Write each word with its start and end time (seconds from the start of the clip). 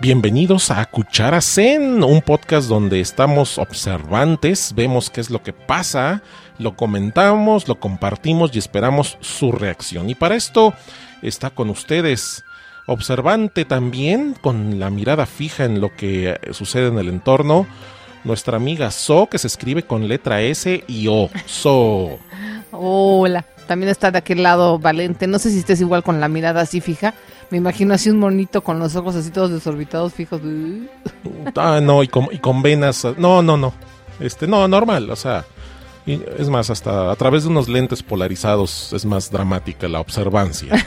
Bienvenidos 0.00 0.70
a 0.70 0.86
Cuchara 0.86 1.42
Zen, 1.42 2.02
un 2.02 2.22
podcast 2.22 2.70
donde 2.70 3.00
estamos 3.00 3.58
observantes, 3.58 4.72
vemos 4.74 5.10
qué 5.10 5.20
es 5.20 5.28
lo 5.28 5.42
que 5.42 5.52
pasa, 5.52 6.22
lo 6.58 6.74
comentamos, 6.74 7.68
lo 7.68 7.78
compartimos 7.78 8.50
y 8.54 8.58
esperamos 8.58 9.18
su 9.20 9.52
reacción. 9.52 10.08
Y 10.08 10.14
para 10.14 10.36
esto 10.36 10.72
está 11.20 11.50
con 11.50 11.68
ustedes, 11.68 12.44
observante 12.86 13.66
también, 13.66 14.34
con 14.40 14.80
la 14.80 14.88
mirada 14.88 15.26
fija 15.26 15.66
en 15.66 15.82
lo 15.82 15.94
que 15.94 16.40
sucede 16.52 16.86
en 16.86 16.98
el 16.98 17.10
entorno, 17.10 17.66
nuestra 18.24 18.56
amiga 18.56 18.90
So, 18.90 19.26
que 19.26 19.36
se 19.36 19.48
escribe 19.48 19.82
con 19.82 20.08
letra 20.08 20.40
S 20.40 20.82
y 20.88 21.08
O. 21.08 21.28
So. 21.44 22.18
Hola, 22.70 23.44
también 23.66 23.90
está 23.90 24.10
de 24.10 24.16
aquel 24.16 24.42
lado 24.42 24.78
Valente. 24.78 25.26
No 25.26 25.38
sé 25.38 25.50
si 25.50 25.58
estés 25.58 25.82
igual 25.82 26.02
con 26.02 26.20
la 26.20 26.28
mirada 26.28 26.62
así 26.62 26.80
fija. 26.80 27.12
Me 27.50 27.58
imagino 27.58 27.94
así 27.94 28.10
un 28.10 28.18
monito 28.18 28.62
con 28.62 28.78
los 28.78 28.94
ojos 28.96 29.16
así 29.16 29.30
todos 29.30 29.50
desorbitados, 29.50 30.12
fijos. 30.12 30.40
Ah, 31.56 31.80
no, 31.82 32.02
y 32.02 32.08
con, 32.08 32.28
y 32.30 32.38
con 32.38 32.62
venas. 32.62 33.06
No, 33.16 33.42
no, 33.42 33.56
no. 33.56 33.72
Este, 34.20 34.46
no, 34.46 34.68
normal, 34.68 35.10
o 35.10 35.16
sea. 35.16 35.44
y 36.06 36.20
es 36.38 36.48
más, 36.48 36.70
hasta 36.70 37.10
a 37.10 37.16
través 37.16 37.44
de 37.44 37.48
unos 37.48 37.68
lentes 37.68 38.02
polarizados 38.02 38.92
es 38.92 39.04
más 39.04 39.30
dramática 39.30 39.88
la 39.88 40.00
observancia. 40.00 40.74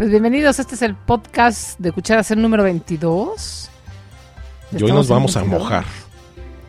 Pues 0.00 0.08
bienvenidos, 0.08 0.58
este 0.58 0.76
es 0.76 0.80
el 0.80 0.94
podcast 0.94 1.78
de 1.78 1.92
Cuchara 1.92 2.24
Zen 2.24 2.40
número 2.40 2.62
22. 2.62 3.68
Y 4.72 4.82
hoy 4.82 4.92
nos 4.92 5.08
vamos 5.08 5.36
a 5.36 5.40
22. 5.40 5.62
mojar. 5.62 5.84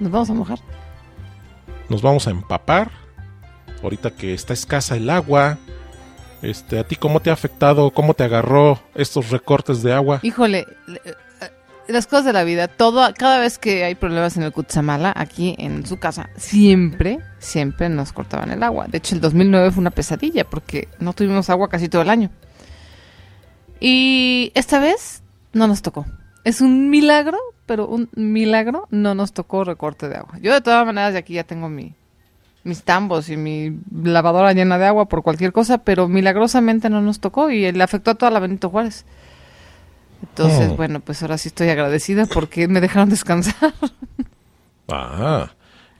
Nos 0.01 0.11
vamos 0.11 0.29
a 0.29 0.33
mojar. 0.33 0.59
Nos 1.87 2.01
vamos 2.01 2.27
a 2.27 2.31
empapar. 2.31 2.91
Ahorita 3.81 4.11
que 4.11 4.33
está 4.33 4.51
escasa 4.51 4.97
el 4.97 5.09
agua. 5.09 5.57
Este, 6.41 6.79
¿a 6.79 6.83
ti 6.87 6.95
cómo 6.95 7.19
te 7.19 7.29
ha 7.29 7.33
afectado? 7.33 7.91
¿Cómo 7.91 8.13
te 8.13 8.23
agarró 8.23 8.79
estos 8.95 9.29
recortes 9.29 9.83
de 9.83 9.93
agua? 9.93 10.19
Híjole, 10.23 10.65
le- 10.87 11.01
eh, 11.05 11.13
las 11.87 12.07
cosas 12.07 12.25
de 12.25 12.33
la 12.33 12.43
vida, 12.43 12.67
todo, 12.67 13.05
cada 13.17 13.39
vez 13.39 13.57
que 13.57 13.83
hay 13.83 13.95
problemas 13.95 14.37
en 14.37 14.43
el 14.43 14.51
Cutzamala, 14.51 15.13
aquí 15.15 15.55
en 15.59 15.85
su 15.85 15.97
casa, 15.99 16.29
siempre, 16.37 17.19
siempre 17.39 17.89
nos 17.89 18.13
cortaban 18.13 18.49
el 18.51 18.63
agua. 18.63 18.87
De 18.87 18.97
hecho, 18.99 19.13
el 19.13 19.21
2009 19.21 19.71
fue 19.71 19.81
una 19.81 19.91
pesadilla 19.91 20.45
porque 20.45 20.87
no 20.99 21.13
tuvimos 21.13 21.49
agua 21.49 21.69
casi 21.69 21.89
todo 21.89 22.01
el 22.01 22.09
año. 22.09 22.29
Y 23.79 24.51
esta 24.55 24.79
vez 24.79 25.23
no 25.53 25.67
nos 25.67 25.81
tocó. 25.81 26.05
Es 26.43 26.61
un 26.61 26.89
milagro, 26.89 27.37
pero 27.65 27.87
un 27.87 28.09
milagro 28.15 28.87
no 28.89 29.13
nos 29.15 29.33
tocó 29.33 29.63
recorte 29.63 30.07
de 30.09 30.15
agua. 30.17 30.37
Yo 30.41 30.53
de 30.53 30.61
todas 30.61 30.85
maneras 30.85 31.13
de 31.13 31.19
aquí 31.19 31.33
ya 31.33 31.43
tengo 31.43 31.69
mi, 31.69 31.93
mis 32.63 32.83
tambos 32.83 33.29
y 33.29 33.37
mi 33.37 33.77
lavadora 34.03 34.53
llena 34.53 34.77
de 34.77 34.85
agua 34.85 35.05
por 35.07 35.23
cualquier 35.23 35.51
cosa, 35.51 35.79
pero 35.79 36.07
milagrosamente 36.07 36.89
no 36.89 37.01
nos 37.01 37.19
tocó 37.19 37.49
y 37.49 37.71
le 37.71 37.83
afectó 37.83 38.11
a 38.11 38.15
toda 38.15 38.31
la 38.31 38.39
Benito 38.39 38.69
Juárez. 38.69 39.05
Entonces, 40.21 40.69
Oh. 40.71 40.75
bueno, 40.75 40.99
pues 40.99 41.21
ahora 41.23 41.37
sí 41.39 41.47
estoy 41.47 41.69
agradecida 41.69 42.27
porque 42.27 42.67
me 42.67 42.81
dejaron 42.81 43.09
descansar. 43.09 43.73
Ah, 44.93 45.51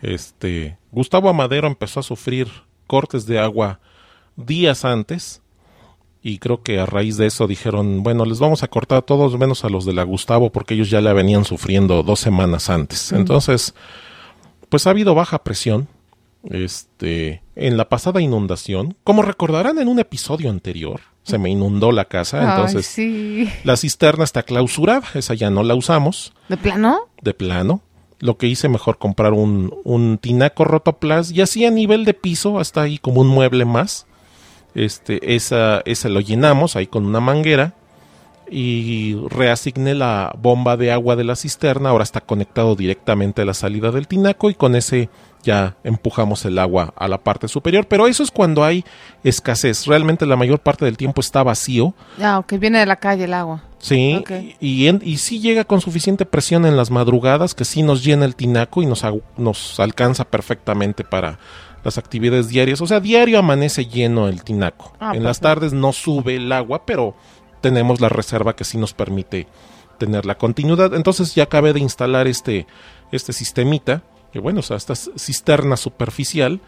este, 0.01 0.77
Gustavo 0.91 1.29
Amadero 1.29 1.65
empezó 1.67 2.01
a 2.01 2.03
sufrir 2.03 2.49
cortes 2.87 3.25
de 3.25 3.39
agua 3.39 3.79
días 4.35 4.83
antes 4.83 5.41
y 6.21 6.39
creo 6.39 6.61
que 6.61 6.77
a 6.79 6.85
raíz 6.85 7.15
de 7.15 7.27
eso 7.27 7.47
dijeron, 7.47 8.03
bueno, 8.03 8.25
les 8.25 8.39
vamos 8.39 8.63
a 8.63 8.67
cortar 8.67 8.97
a 8.97 9.01
todos 9.01 9.37
menos 9.37 9.63
a 9.63 9.69
los 9.69 9.85
de 9.85 9.93
la 9.93 10.03
Gustavo 10.03 10.51
porque 10.51 10.73
ellos 10.73 10.89
ya 10.89 10.99
la 10.99 11.13
venían 11.13 11.45
sufriendo 11.45 12.03
dos 12.03 12.19
semanas 12.19 12.69
antes. 12.69 13.13
Entonces, 13.13 13.73
pues 14.67 14.85
ha 14.87 14.89
habido 14.89 15.15
baja 15.15 15.41
presión. 15.41 15.87
Este, 16.49 17.43
en 17.55 17.77
la 17.77 17.87
pasada 17.89 18.21
inundación, 18.21 18.95
como 19.03 19.21
recordarán 19.21 19.77
en 19.79 19.87
un 19.87 19.99
episodio 19.99 20.49
anterior, 20.49 21.01
se 21.23 21.37
me 21.37 21.49
inundó 21.49 21.91
la 21.91 22.05
casa, 22.05 22.41
entonces 22.41 22.87
sí. 22.87 23.47
la 23.63 23.77
cisterna 23.77 24.23
está 24.23 24.43
clausurada, 24.43 25.03
esa 25.13 25.35
ya 25.35 25.51
no 25.51 25.61
la 25.61 25.75
usamos 25.75 26.33
¿De 26.49 26.57
plano? 26.57 27.09
de 27.21 27.33
plano. 27.33 27.81
Lo 28.19 28.37
que 28.37 28.47
hice 28.47 28.69
mejor 28.69 28.97
comprar 28.97 29.33
un, 29.33 29.73
un 29.83 30.17
tinaco 30.19 30.63
rotoplas 30.63 31.31
y 31.31 31.41
así 31.41 31.65
a 31.65 31.71
nivel 31.71 32.05
de 32.05 32.13
piso, 32.13 32.59
hasta 32.59 32.81
ahí 32.81 32.97
como 32.97 33.21
un 33.21 33.27
mueble 33.27 33.65
más. 33.65 34.05
Este, 34.75 35.35
esa, 35.35 35.81
esa 35.85 36.07
lo 36.07 36.21
llenamos 36.21 36.75
ahí 36.75 36.87
con 36.87 37.05
una 37.05 37.19
manguera 37.19 37.75
y 38.51 39.15
reasigné 39.29 39.95
la 39.95 40.33
bomba 40.37 40.75
de 40.77 40.91
agua 40.91 41.15
de 41.15 41.23
la 41.23 41.35
cisterna. 41.35 41.89
Ahora 41.89 42.03
está 42.03 42.21
conectado 42.21 42.75
directamente 42.75 43.41
a 43.41 43.45
la 43.45 43.53
salida 43.53 43.91
del 43.91 44.07
tinaco 44.07 44.49
y 44.49 44.53
con 44.55 44.75
ese 44.75 45.09
ya 45.43 45.75
empujamos 45.83 46.45
el 46.45 46.59
agua 46.59 46.93
a 46.95 47.07
la 47.07 47.17
parte 47.17 47.47
superior. 47.47 47.87
Pero 47.87 48.05
eso 48.07 48.21
es 48.21 48.29
cuando 48.29 48.63
hay 48.63 48.83
escasez. 49.23 49.87
Realmente 49.87 50.25
la 50.25 50.35
mayor 50.35 50.59
parte 50.59 50.85
del 50.85 50.97
tiempo 50.97 51.21
está 51.21 51.41
vacío. 51.43 51.93
Ah, 52.21 52.37
ok, 52.39 52.53
viene 52.59 52.79
de 52.79 52.85
la 52.85 52.97
calle 52.97 53.23
el 53.23 53.33
agua. 53.33 53.63
Sí, 53.79 54.23
y, 54.59 54.85
en- 54.87 55.01
y 55.03 55.17
sí 55.17 55.39
llega 55.39 55.63
con 55.63 55.81
suficiente 55.81 56.27
presión 56.27 56.67
en 56.67 56.77
las 56.77 56.91
madrugadas 56.91 57.55
que 57.55 57.65
sí 57.65 57.81
nos 57.81 58.03
llena 58.03 58.25
el 58.25 58.35
tinaco 58.35 58.83
y 58.83 58.85
nos, 58.85 59.03
nos 59.37 59.79
alcanza 59.79 60.25
perfectamente 60.25 61.03
para 61.03 61.39
las 61.83 61.97
actividades 61.97 62.47
diarias. 62.49 62.79
O 62.81 62.85
sea, 62.85 62.99
diario 62.99 63.39
amanece 63.39 63.87
lleno 63.87 64.27
el 64.27 64.43
tinaco. 64.43 64.93
Ah, 64.99 65.13
en 65.15 65.23
las 65.23 65.39
perfecto. 65.39 65.47
tardes 65.61 65.73
no 65.73 65.93
sube 65.93 66.35
el 66.35 66.51
agua, 66.51 66.85
pero 66.85 67.15
tenemos 67.61 68.01
la 68.01 68.09
reserva 68.09 68.55
que 68.55 68.63
sí 68.63 68.77
nos 68.77 68.93
permite 68.93 69.47
tener 69.97 70.25
la 70.25 70.35
continuidad. 70.37 70.93
Entonces 70.93 71.35
ya 71.35 71.43
acabé 71.43 71.73
de 71.73 71.79
instalar 71.79 72.27
este, 72.27 72.65
este 73.11 73.33
sistemita, 73.33 74.01
que 74.33 74.39
bueno, 74.39 74.59
o 74.61 74.63
sea, 74.63 74.77
esta 74.77 74.95
cisterna 74.95 75.77
superficial, 75.77 76.59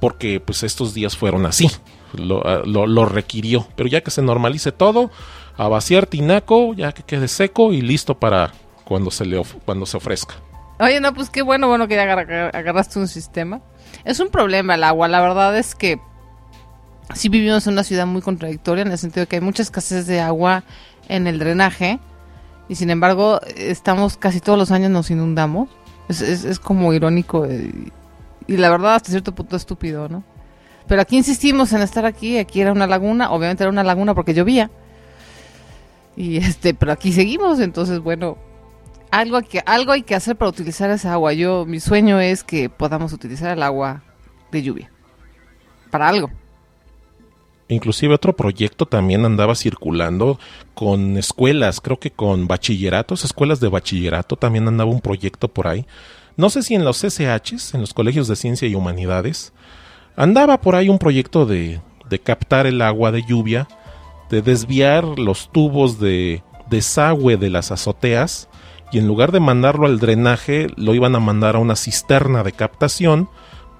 porque 0.00 0.40
pues 0.40 0.62
estos 0.62 0.92
días 0.94 1.16
fueron 1.16 1.46
así. 1.46 1.70
Lo, 2.12 2.46
ah, 2.46 2.62
lo- 2.64 2.86
lo 2.86 3.06
requirió. 3.06 3.66
Pero 3.76 3.88
ya 3.88 4.02
que 4.02 4.10
se 4.10 4.22
normalice 4.22 4.70
todo, 4.72 5.10
a 5.56 5.68
vaciar 5.68 6.06
tinaco, 6.06 6.74
ya 6.74 6.92
que 6.92 7.02
quede 7.02 7.28
seco 7.28 7.72
y 7.72 7.80
listo 7.80 8.18
para 8.18 8.52
cuando 8.84 9.10
se 9.10 9.24
le 9.24 9.42
cuando 9.64 9.86
se 9.86 9.96
ofrezca. 9.96 10.34
Oye, 10.80 11.00
no, 11.00 11.14
pues 11.14 11.30
qué 11.30 11.40
bueno, 11.42 11.68
bueno 11.68 11.86
que 11.88 11.94
ya 11.94 12.02
agar- 12.02 12.50
agarraste 12.54 12.98
un 12.98 13.08
sistema. 13.08 13.60
Es 14.04 14.18
un 14.20 14.28
problema 14.28 14.74
el 14.74 14.84
agua, 14.84 15.06
la 15.08 15.20
verdad 15.20 15.56
es 15.56 15.74
que 15.74 16.00
sí 17.12 17.28
vivimos 17.28 17.66
en 17.66 17.74
una 17.74 17.84
ciudad 17.84 18.06
muy 18.06 18.22
contradictoria 18.22 18.82
en 18.82 18.90
el 18.90 18.98
sentido 18.98 19.22
de 19.22 19.26
que 19.26 19.36
hay 19.36 19.42
mucha 19.42 19.62
escasez 19.62 20.06
de 20.06 20.20
agua 20.20 20.64
en 21.08 21.26
el 21.26 21.38
drenaje 21.38 21.98
y 22.68 22.76
sin 22.76 22.90
embargo 22.90 23.40
estamos 23.56 24.16
casi 24.16 24.40
todos 24.40 24.58
los 24.58 24.70
años 24.70 24.90
nos 24.90 25.10
inundamos. 25.10 25.68
Es, 26.08 26.58
como 26.58 26.92
irónico 26.92 27.46
eh, 27.46 27.72
y, 28.46 28.56
la 28.58 28.68
verdad 28.68 28.96
hasta 28.96 29.10
cierto 29.10 29.34
punto 29.34 29.56
estúpido, 29.56 30.08
¿no? 30.08 30.22
Pero 30.86 31.00
aquí 31.00 31.16
insistimos 31.16 31.72
en 31.72 31.80
estar 31.80 32.04
aquí, 32.04 32.36
aquí 32.36 32.60
era 32.60 32.72
una 32.72 32.86
laguna, 32.86 33.30
obviamente 33.30 33.64
era 33.64 33.70
una 33.70 33.82
laguna 33.82 34.14
porque 34.14 34.34
llovía. 34.34 34.70
Y 36.14 36.36
este, 36.36 36.74
pero 36.74 36.92
aquí 36.92 37.12
seguimos, 37.12 37.58
entonces 37.58 38.00
bueno, 38.00 38.36
algo 39.10 39.38
hay 39.38 39.44
que 39.44 39.62
algo 39.64 39.92
hay 39.92 40.02
que 40.02 40.14
hacer 40.14 40.36
para 40.36 40.50
utilizar 40.50 40.90
esa 40.90 41.14
agua. 41.14 41.32
Yo 41.32 41.64
mi 41.64 41.80
sueño 41.80 42.20
es 42.20 42.44
que 42.44 42.68
podamos 42.68 43.12
utilizar 43.14 43.50
el 43.50 43.62
agua 43.62 44.02
de 44.52 44.62
lluvia 44.62 44.90
para 45.90 46.08
algo. 46.08 46.30
Inclusive 47.68 48.14
otro 48.14 48.36
proyecto 48.36 48.86
también 48.86 49.24
andaba 49.24 49.54
circulando 49.54 50.38
con 50.74 51.16
escuelas, 51.16 51.80
creo 51.80 51.98
que 51.98 52.10
con 52.10 52.46
bachilleratos, 52.46 53.24
escuelas 53.24 53.60
de 53.60 53.68
bachillerato, 53.68 54.36
también 54.36 54.68
andaba 54.68 54.90
un 54.90 55.00
proyecto 55.00 55.48
por 55.48 55.66
ahí. 55.66 55.86
No 56.36 56.50
sé 56.50 56.62
si 56.62 56.74
en 56.74 56.84
los 56.84 57.02
SHs, 57.04 57.74
en 57.74 57.80
los 57.80 57.94
colegios 57.94 58.28
de 58.28 58.36
ciencia 58.36 58.68
y 58.68 58.74
humanidades, 58.74 59.52
andaba 60.16 60.60
por 60.60 60.74
ahí 60.74 60.88
un 60.88 60.98
proyecto 60.98 61.46
de, 61.46 61.80
de 62.08 62.18
captar 62.18 62.66
el 62.66 62.82
agua 62.82 63.12
de 63.12 63.22
lluvia, 63.22 63.66
de 64.30 64.42
desviar 64.42 65.04
los 65.18 65.50
tubos 65.50 65.98
de 65.98 66.42
desagüe 66.68 67.36
de 67.36 67.50
las 67.50 67.70
azoteas 67.70 68.48
y 68.92 68.98
en 68.98 69.06
lugar 69.06 69.32
de 69.32 69.40
mandarlo 69.40 69.86
al 69.86 69.98
drenaje, 69.98 70.68
lo 70.76 70.94
iban 70.94 71.16
a 71.16 71.20
mandar 71.20 71.56
a 71.56 71.60
una 71.60 71.76
cisterna 71.76 72.42
de 72.42 72.52
captación 72.52 73.28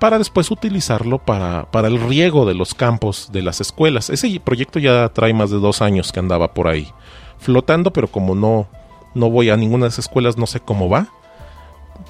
para 0.04 0.18
después 0.18 0.50
utilizarlo 0.50 1.16
para, 1.16 1.64
para 1.70 1.88
el 1.88 1.98
riego 1.98 2.44
de 2.44 2.52
los 2.52 2.74
campos 2.74 3.30
de 3.32 3.40
las 3.40 3.62
escuelas. 3.62 4.10
Ese 4.10 4.38
proyecto 4.38 4.78
ya 4.78 5.08
trae 5.08 5.32
más 5.32 5.48
de 5.48 5.56
dos 5.56 5.80
años 5.80 6.12
que 6.12 6.20
andaba 6.20 6.52
por 6.52 6.68
ahí 6.68 6.92
flotando, 7.38 7.90
pero 7.90 8.08
como 8.08 8.34
no, 8.34 8.66
no 9.14 9.30
voy 9.30 9.48
a 9.48 9.56
ninguna 9.56 9.86
de 9.86 9.88
esas 9.88 10.04
escuelas, 10.04 10.36
no 10.36 10.46
sé 10.46 10.60
cómo 10.60 10.90
va. 10.90 11.08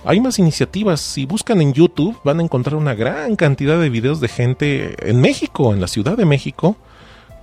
Hay 0.05 0.19
más 0.19 0.41
iniciativas. 0.41 1.01
Si 1.01 1.25
buscan 1.25 1.63
en 1.63 1.73
YouTube, 1.73 2.19
van 2.25 2.41
a 2.41 2.43
encontrar 2.43 2.75
una 2.75 2.95
gran 2.95 3.37
cantidad 3.37 3.79
de 3.79 3.91
videos 3.91 4.19
de 4.19 4.27
gente 4.27 4.97
en 5.09 5.21
México, 5.21 5.73
en 5.73 5.81
la 5.81 5.87
Ciudad 5.87 6.17
de 6.17 6.25
México, 6.25 6.75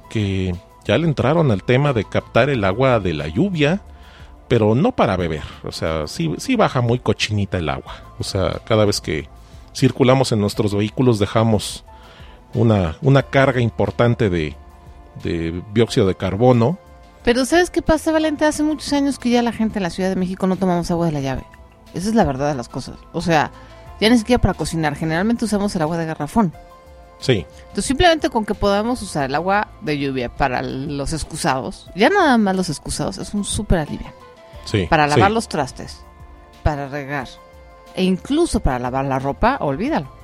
que 0.10 0.54
ya 0.84 0.98
le 0.98 1.08
entraron 1.08 1.50
al 1.52 1.64
tema 1.64 1.94
de 1.94 2.04
captar 2.04 2.50
el 2.50 2.66
agua 2.66 3.00
de 3.00 3.14
la 3.14 3.30
lluvia, 3.30 3.84
pero 4.50 4.76
no 4.76 4.92
para 4.92 5.16
beber. 5.16 5.44
O 5.64 5.72
sea, 5.72 6.08
sí, 6.08 6.36
sí 6.40 6.58
baja 6.58 6.82
muy 6.82 7.00
cochinita 7.00 7.58
el 7.58 7.70
agua. 7.70 8.04
O 8.20 8.26
sea, 8.26 8.60
cada 8.66 8.84
vez 8.84 9.00
que 9.00 9.30
circulamos 9.74 10.32
en 10.32 10.40
nuestros 10.40 10.76
vehículos 10.76 11.20
dejamos 11.20 11.84
una, 12.54 12.98
una 13.02 13.24
carga 13.24 13.62
importante 13.62 14.30
de, 14.30 14.56
de 15.24 15.64
dióxido 15.74 16.08
de 16.08 16.16
carbono. 16.16 16.78
Pero 17.24 17.46
¿sabes 17.46 17.70
qué 17.70 17.82
pasa, 17.82 18.12
Valente? 18.12 18.46
Hace 18.46 18.64
muchos 18.64 18.92
años 18.94 19.20
que 19.20 19.30
ya 19.30 19.42
la 19.42 19.52
gente 19.52 19.80
en 19.80 19.84
la 19.84 19.90
Ciudad 19.90 20.10
de 20.10 20.16
México 20.16 20.48
no 20.48 20.56
tomamos 20.56 20.90
agua 20.92 21.06
de 21.06 21.12
la 21.12 21.22
llave. 21.22 21.44
Esa 21.94 22.10
es 22.10 22.16
la 22.16 22.24
verdad 22.24 22.50
de 22.50 22.56
las 22.56 22.70
cosas. 22.70 22.96
O 23.14 23.22
sea, 23.22 23.52
ya 24.00 24.10
ni 24.10 24.18
siquiera 24.18 24.42
para 24.42 24.54
cocinar. 24.54 24.96
Generalmente 24.96 25.46
usamos 25.46 25.76
el 25.76 25.82
agua 25.84 25.98
de 25.98 26.06
garrafón. 26.06 26.54
Sí. 27.20 27.46
Entonces, 27.60 27.86
simplemente 27.86 28.30
con 28.32 28.46
que 28.46 28.56
podamos 28.56 29.02
usar 29.04 29.26
el 29.26 29.36
agua 29.36 29.68
de 29.82 30.00
lluvia 30.00 30.36
para 30.36 30.64
los 30.64 31.14
excusados, 31.14 31.88
ya 31.96 32.10
nada 32.10 32.38
más 32.40 32.56
los 32.56 32.70
excusados, 32.70 33.20
es 33.20 33.36
un 33.36 33.44
súper 33.44 33.80
alivio. 33.80 34.12
Sí. 34.66 34.88
Para 34.90 35.06
lavar 35.06 35.30
sí. 35.30 35.34
los 35.36 35.48
trastes, 35.48 36.00
para 36.64 36.88
regar 36.88 37.28
e 37.96 38.04
incluso 38.04 38.60
para 38.60 38.80
lavar 38.80 39.06
la 39.06 39.20
ropa, 39.20 39.58
olvídalo. 39.62 40.22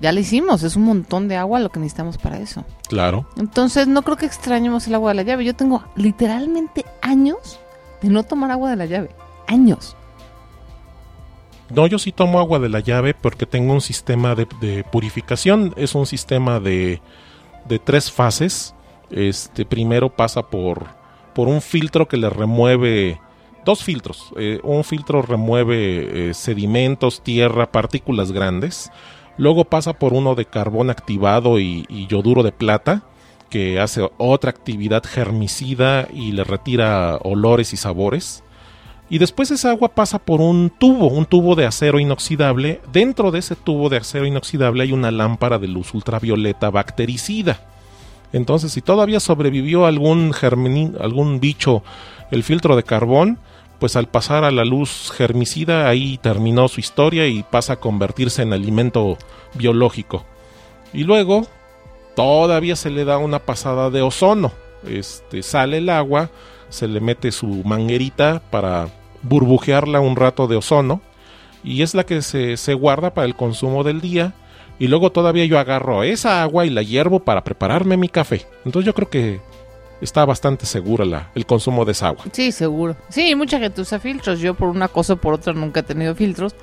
Ya 0.00 0.12
lo 0.12 0.20
hicimos, 0.20 0.62
es 0.62 0.76
un 0.76 0.84
montón 0.84 1.28
de 1.28 1.36
agua 1.36 1.60
lo 1.60 1.68
que 1.68 1.78
necesitamos 1.78 2.16
para 2.16 2.38
eso. 2.38 2.64
Claro. 2.88 3.26
Entonces, 3.36 3.86
no 3.86 4.02
creo 4.02 4.16
que 4.16 4.24
extrañemos 4.24 4.86
el 4.86 4.94
agua 4.94 5.10
de 5.10 5.16
la 5.16 5.22
llave. 5.22 5.44
Yo 5.44 5.54
tengo 5.54 5.84
literalmente 5.94 6.86
años 7.02 7.60
de 8.00 8.08
no 8.08 8.22
tomar 8.22 8.50
agua 8.50 8.70
de 8.70 8.76
la 8.76 8.86
llave. 8.86 9.10
Años. 9.46 9.96
No, 11.68 11.86
yo 11.86 11.98
sí 11.98 12.12
tomo 12.12 12.38
agua 12.38 12.58
de 12.58 12.70
la 12.70 12.80
llave 12.80 13.14
porque 13.14 13.46
tengo 13.46 13.74
un 13.74 13.82
sistema 13.82 14.34
de, 14.34 14.48
de 14.60 14.84
purificación. 14.84 15.74
Es 15.76 15.94
un 15.94 16.06
sistema 16.06 16.60
de, 16.60 17.02
de, 17.66 17.78
tres 17.78 18.10
fases. 18.10 18.74
Este 19.10 19.66
primero 19.66 20.08
pasa 20.08 20.42
por, 20.42 20.86
por 21.34 21.46
un 21.46 21.60
filtro 21.60 22.08
que 22.08 22.16
le 22.16 22.30
remueve 22.30 23.20
dos 23.64 23.82
filtros. 23.82 24.32
Eh, 24.36 24.60
un 24.62 24.84
filtro 24.84 25.22
remueve 25.22 26.30
eh, 26.30 26.34
sedimentos, 26.34 27.22
tierra, 27.22 27.70
partículas 27.70 28.32
grandes. 28.32 28.90
Luego 29.36 29.64
pasa 29.64 29.94
por 29.94 30.12
uno 30.12 30.34
de 30.34 30.44
carbón 30.44 30.90
activado 30.90 31.58
y, 31.58 31.86
yoduro 32.08 32.42
de 32.42 32.52
plata 32.52 33.02
que 33.48 33.80
hace 33.80 34.08
otra 34.18 34.50
actividad 34.50 35.02
germicida 35.04 36.06
y 36.12 36.32
le 36.32 36.44
retira 36.44 37.16
olores 37.22 37.72
y 37.72 37.76
sabores. 37.76 38.44
Y 39.08 39.18
después 39.18 39.50
esa 39.50 39.70
agua 39.70 39.88
pasa 39.88 40.20
por 40.20 40.40
un 40.40 40.70
tubo, 40.70 41.08
un 41.08 41.26
tubo 41.26 41.56
de 41.56 41.66
acero 41.66 41.98
inoxidable. 41.98 42.80
Dentro 42.92 43.32
de 43.32 43.40
ese 43.40 43.56
tubo 43.56 43.88
de 43.88 43.96
acero 43.96 44.24
inoxidable 44.24 44.84
hay 44.84 44.92
una 44.92 45.10
lámpara 45.10 45.58
de 45.58 45.66
luz 45.66 45.94
ultravioleta 45.94 46.70
bactericida. 46.70 47.66
Entonces, 48.32 48.72
si 48.72 48.82
todavía 48.82 49.18
sobrevivió 49.18 49.86
algún, 49.86 50.32
germin, 50.32 50.94
algún 51.00 51.40
bicho 51.40 51.82
el 52.30 52.44
filtro 52.44 52.76
de 52.76 52.84
carbón, 52.84 53.38
pues 53.80 53.96
al 53.96 54.06
pasar 54.06 54.44
a 54.44 54.50
la 54.50 54.64
luz 54.64 55.10
germicida 55.16 55.88
ahí 55.88 56.18
terminó 56.18 56.68
su 56.68 56.80
historia 56.80 57.26
y 57.26 57.42
pasa 57.42 57.72
a 57.72 57.80
convertirse 57.80 58.42
en 58.42 58.52
alimento 58.52 59.16
biológico. 59.54 60.24
Y 60.92 61.04
luego 61.04 61.46
todavía 62.14 62.76
se 62.76 62.90
le 62.90 63.06
da 63.06 63.16
una 63.16 63.40
pasada 63.40 63.88
de 63.88 64.02
ozono. 64.02 64.52
Este 64.86 65.42
sale 65.42 65.78
el 65.78 65.88
agua, 65.88 66.30
se 66.68 66.88
le 66.88 67.00
mete 67.00 67.32
su 67.32 67.46
manguerita 67.64 68.42
para 68.50 68.88
burbujearla 69.22 70.00
un 70.00 70.14
rato 70.14 70.46
de 70.46 70.56
ozono 70.56 71.00
y 71.64 71.82
es 71.82 71.94
la 71.94 72.04
que 72.04 72.22
se, 72.22 72.56
se, 72.56 72.74
guarda 72.74 73.12
para 73.12 73.26
el 73.26 73.34
consumo 73.34 73.82
del 73.82 74.00
día 74.00 74.34
y 74.78 74.88
luego 74.88 75.10
todavía 75.10 75.44
yo 75.46 75.58
agarro 75.58 76.02
esa 76.02 76.42
agua 76.42 76.66
y 76.66 76.70
la 76.70 76.82
hiervo 76.82 77.20
para 77.20 77.44
prepararme 77.44 77.96
mi 77.96 78.08
café. 78.08 78.46
Entonces 78.64 78.86
yo 78.86 78.94
creo 78.94 79.10
que 79.10 79.40
está 80.00 80.24
bastante 80.24 80.66
segura 80.66 81.04
la, 81.04 81.30
el 81.34 81.46
consumo 81.46 81.84
de 81.84 81.92
esa 81.92 82.08
agua. 82.08 82.24
Sí, 82.32 82.52
seguro. 82.52 82.96
Sí, 83.08 83.34
mucha 83.34 83.58
gente 83.58 83.80
usa 83.80 83.98
filtros. 83.98 84.40
Yo 84.40 84.54
por 84.54 84.68
una 84.68 84.88
cosa 84.88 85.14
o 85.14 85.16
por 85.16 85.34
otra 85.34 85.52
nunca 85.52 85.80
he 85.80 85.82
tenido 85.82 86.14
filtros, 86.14 86.54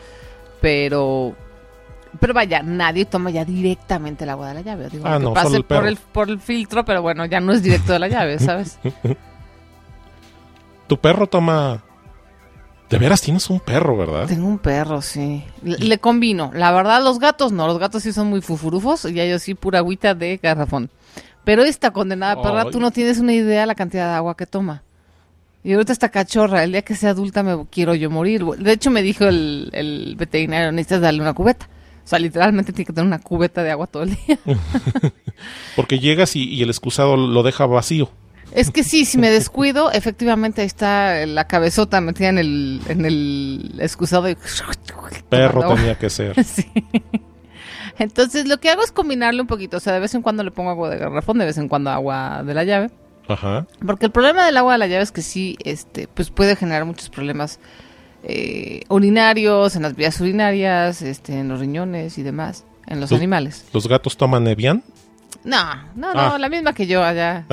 pero 0.62 1.36
pero 2.20 2.34
vaya, 2.34 2.64
nadie 2.64 3.06
toma 3.06 3.30
ya 3.30 3.46
directamente 3.46 4.24
el 4.24 4.30
agua 4.32 4.50
de 4.50 4.54
la 4.56 4.62
llave. 4.62 4.90
Digo, 4.90 5.06
ah, 5.06 5.20
no, 5.20 5.34
pase 5.34 5.48
solo 5.48 5.58
el 5.58 5.64
por, 5.66 5.88
el, 5.88 5.98
por 5.98 6.30
el 6.30 6.40
filtro, 6.40 6.84
pero 6.86 7.02
bueno, 7.02 7.26
ya 7.26 7.40
no 7.40 7.52
es 7.52 7.62
directo 7.62 7.94
de 7.94 8.00
la 8.00 8.08
llave, 8.08 8.40
¿sabes? 8.40 8.80
tu 10.88 10.98
perro 10.98 11.28
toma 11.28 11.84
de 12.90 12.98
veras 12.98 13.22
tienes 13.22 13.50
un 13.50 13.60
perro, 13.60 13.98
¿verdad? 13.98 14.28
Tengo 14.28 14.48
un 14.48 14.60
perro, 14.60 15.02
sí. 15.02 15.44
Le, 15.62 15.78
le, 15.78 15.98
combino. 15.98 16.52
La 16.54 16.72
verdad, 16.72 17.04
los 17.04 17.20
gatos 17.20 17.52
no. 17.52 17.68
Los 17.68 17.80
gatos 17.80 18.04
sí 18.04 18.14
son 18.14 18.28
muy 18.28 18.42
fufurufos 18.42 19.06
y 19.06 19.20
ellos 19.20 19.44
sí 19.44 19.56
pura 19.56 19.80
agüita 19.80 20.16
de 20.16 20.40
garrafón. 20.42 20.90
Pero 21.48 21.64
esta 21.64 21.92
condenada 21.92 22.42
perra, 22.42 22.70
tú 22.70 22.82
no 22.82 22.92
tienes 22.92 23.20
una 23.20 23.32
idea 23.32 23.62
de 23.62 23.68
la 23.68 23.74
cantidad 23.74 24.10
de 24.10 24.16
agua 24.16 24.36
que 24.36 24.46
toma. 24.46 24.84
Y 25.64 25.72
ahorita 25.72 25.94
esta 25.94 26.10
cachorra, 26.10 26.62
el 26.66 26.74
día 26.74 26.82
que 26.82 26.94
sea 26.94 27.12
adulta 27.12 27.42
me 27.42 27.66
quiero 27.72 27.96
yo 27.96 28.10
morir. 28.10 28.44
De 28.44 28.74
hecho, 28.74 28.92
me 28.92 29.02
dijo 29.02 29.24
el, 29.24 29.70
el 29.72 30.18
veterinario, 30.18 30.74
necesitas 30.74 31.00
darle 31.00 31.22
una 31.22 31.34
cubeta. 31.34 31.70
O 32.04 32.08
sea, 32.10 32.20
literalmente 32.20 32.74
tiene 32.74 32.88
que 32.88 32.92
tener 32.92 33.08
una 33.08 33.20
cubeta 33.20 33.64
de 33.64 33.72
agua 33.72 33.88
todo 33.88 34.04
el 34.04 34.18
día. 34.28 34.38
Porque 35.78 36.00
llegas 36.00 36.36
y, 36.36 36.44
y 36.50 36.64
el 36.64 36.70
excusado 36.70 37.16
lo 37.16 37.44
deja 37.44 37.66
vacío. 37.66 38.12
Es 38.52 38.70
que 38.70 38.84
sí, 38.84 39.06
si 39.06 39.18
me 39.18 39.30
descuido, 39.30 39.90
efectivamente 39.90 40.62
ahí 40.62 40.68
está 40.68 41.26
la 41.26 41.48
cabezota 41.48 42.02
metida 42.02 42.28
en 42.28 42.40
el, 42.40 42.82
en 42.90 43.06
el 43.06 43.76
excusado. 43.80 44.30
Y... 44.30 44.38
Perro 45.30 45.74
tenía 45.76 45.96
que 45.96 46.10
ser. 46.10 46.36
Sí. 46.44 46.66
Entonces 48.00 48.48
lo 48.48 48.60
que 48.60 48.70
hago 48.70 48.84
es 48.84 48.92
combinarle 48.92 49.42
un 49.42 49.48
poquito. 49.48 49.78
O 49.78 49.80
sea, 49.80 49.94
de 49.94 50.00
vez 50.00 50.14
en 50.16 50.22
cuando 50.22 50.44
le 50.44 50.52
pongo 50.52 50.70
agua 50.70 50.90
de 50.90 50.98
garrafón, 50.98 51.38
de 51.38 51.46
vez 51.46 51.58
en 51.58 51.68
cuando 51.68 51.90
agua 51.90 52.44
de 52.44 52.54
la 52.54 52.64
llave. 52.64 52.92
Ajá. 53.28 53.66
Porque 53.86 54.06
el 54.06 54.12
problema 54.12 54.46
del 54.46 54.58
agua 54.58 54.74
de 54.74 54.80
la 54.80 54.88
llave 54.88 55.04
es 55.04 55.12
que 55.12 55.22
sí, 55.22 55.58
este, 55.64 56.08
pues 56.08 56.30
puede 56.30 56.56
generar 56.56 56.86
muchos 56.86 57.10
problemas 57.10 57.60
eh, 58.24 58.84
urinarios, 58.90 59.76
en 59.76 59.84
las 59.84 59.96
vías 59.96 60.20
urinarias, 60.22 61.02
este, 61.02 61.40
en 61.40 61.50
los 61.50 61.60
riñones 61.60 62.18
y 62.18 62.24
demás, 62.24 62.66
en 62.86 63.00
los, 63.00 63.12
los 63.12 63.18
animales. 63.18 63.66
¿Los 63.74 63.88
gatos 63.88 64.16
toman 64.18 64.48
Evian? 64.48 64.84
No, 65.44 65.76
no, 65.96 66.14
no, 66.14 66.36
ah. 66.36 66.38
la 66.38 66.50
misma 66.50 66.74
que 66.74 66.88
yo 66.88 67.04
allá. 67.04 67.46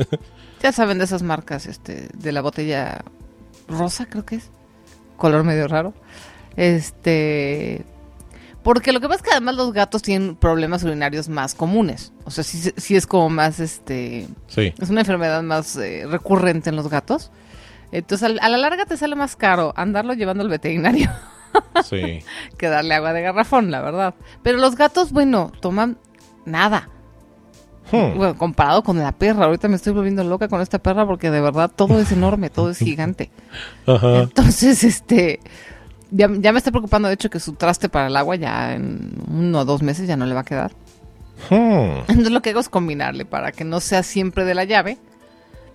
ya 0.62 0.72
saben 0.72 0.98
de 0.98 1.04
esas 1.04 1.22
marcas, 1.22 1.66
este, 1.66 2.08
de 2.14 2.32
la 2.32 2.40
botella 2.40 3.02
rosa, 3.68 4.06
creo 4.06 4.24
que 4.24 4.36
es. 4.36 4.50
Color 5.16 5.44
medio 5.44 5.66
raro. 5.66 5.94
Este. 6.56 7.84
Porque 8.68 8.92
lo 8.92 9.00
que 9.00 9.08
pasa 9.08 9.20
es 9.20 9.22
que 9.22 9.30
además 9.30 9.54
los 9.54 9.72
gatos 9.72 10.02
tienen 10.02 10.36
problemas 10.36 10.84
urinarios 10.84 11.30
más 11.30 11.54
comunes. 11.54 12.12
O 12.24 12.30
sea, 12.30 12.44
sí, 12.44 12.70
sí 12.76 12.96
es 12.96 13.06
como 13.06 13.30
más, 13.30 13.60
este... 13.60 14.28
Sí. 14.46 14.74
Es 14.78 14.90
una 14.90 15.00
enfermedad 15.00 15.42
más 15.42 15.74
eh, 15.76 16.04
recurrente 16.06 16.68
en 16.68 16.76
los 16.76 16.90
gatos. 16.90 17.30
Entonces, 17.92 18.38
a, 18.38 18.48
la 18.50 18.58
larga 18.58 18.84
te 18.84 18.98
sale 18.98 19.16
más 19.16 19.36
caro 19.36 19.72
andarlo 19.74 20.12
llevando 20.12 20.42
al 20.42 20.50
veterinario. 20.50 21.10
Sí. 21.82 22.22
que 22.58 22.68
darle 22.68 22.94
agua 22.94 23.14
de 23.14 23.22
garrafón, 23.22 23.70
la 23.70 23.80
verdad. 23.80 24.14
Pero 24.42 24.58
los 24.58 24.76
gatos, 24.76 25.12
bueno, 25.12 25.50
toman 25.62 25.96
nada. 26.44 26.90
Hmm. 27.90 28.18
Bueno, 28.18 28.36
comparado 28.36 28.82
con 28.82 28.98
la 28.98 29.12
perra, 29.12 29.46
ahorita 29.46 29.68
me 29.68 29.76
estoy 29.76 29.94
volviendo 29.94 30.22
loca 30.24 30.48
con 30.48 30.60
esta 30.60 30.78
perra 30.78 31.06
porque 31.06 31.30
de 31.30 31.40
verdad 31.40 31.72
todo 31.74 31.98
es 31.98 32.12
enorme, 32.12 32.50
todo 32.50 32.68
es 32.68 32.76
gigante. 32.76 33.30
Ajá. 33.86 34.24
Entonces, 34.24 34.84
este, 34.84 35.40
ya, 36.10 36.28
ya, 36.38 36.52
me 36.52 36.58
está 36.58 36.70
preocupando 36.70 37.08
de 37.08 37.14
hecho 37.14 37.30
que 37.30 37.40
su 37.40 37.52
traste 37.54 37.88
para 37.88 38.06
el 38.06 38.16
agua 38.16 38.36
ya 38.36 38.74
en 38.74 39.12
uno 39.28 39.60
o 39.60 39.64
dos 39.64 39.82
meses 39.82 40.08
ya 40.08 40.16
no 40.16 40.26
le 40.26 40.34
va 40.34 40.40
a 40.40 40.44
quedar. 40.44 40.72
Hmm. 41.50 42.00
Entonces 42.08 42.30
lo 42.30 42.42
que 42.42 42.50
hago 42.50 42.60
es 42.60 42.68
combinarle 42.68 43.24
para 43.24 43.52
que 43.52 43.64
no 43.64 43.80
sea 43.80 44.02
siempre 44.02 44.44
de 44.44 44.54
la 44.54 44.64
llave, 44.64 44.98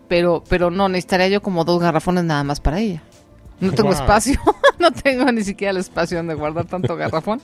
pero, 0.07 0.43
pero 0.49 0.71
no, 0.71 0.89
necesitaría 0.89 1.27
yo 1.27 1.41
como 1.41 1.63
dos 1.63 1.81
garrafones 1.81 2.23
nada 2.23 2.43
más 2.43 2.59
para 2.59 2.79
ella. 2.79 3.01
No 3.59 3.71
tengo 3.71 3.89
Wow. 3.89 3.99
espacio, 3.99 4.39
no 4.79 4.91
tengo 4.91 5.31
ni 5.31 5.43
siquiera 5.43 5.71
el 5.71 5.77
espacio 5.77 6.17
donde 6.17 6.33
guardar 6.33 6.65
tanto 6.65 6.95
garrafón. 6.95 7.41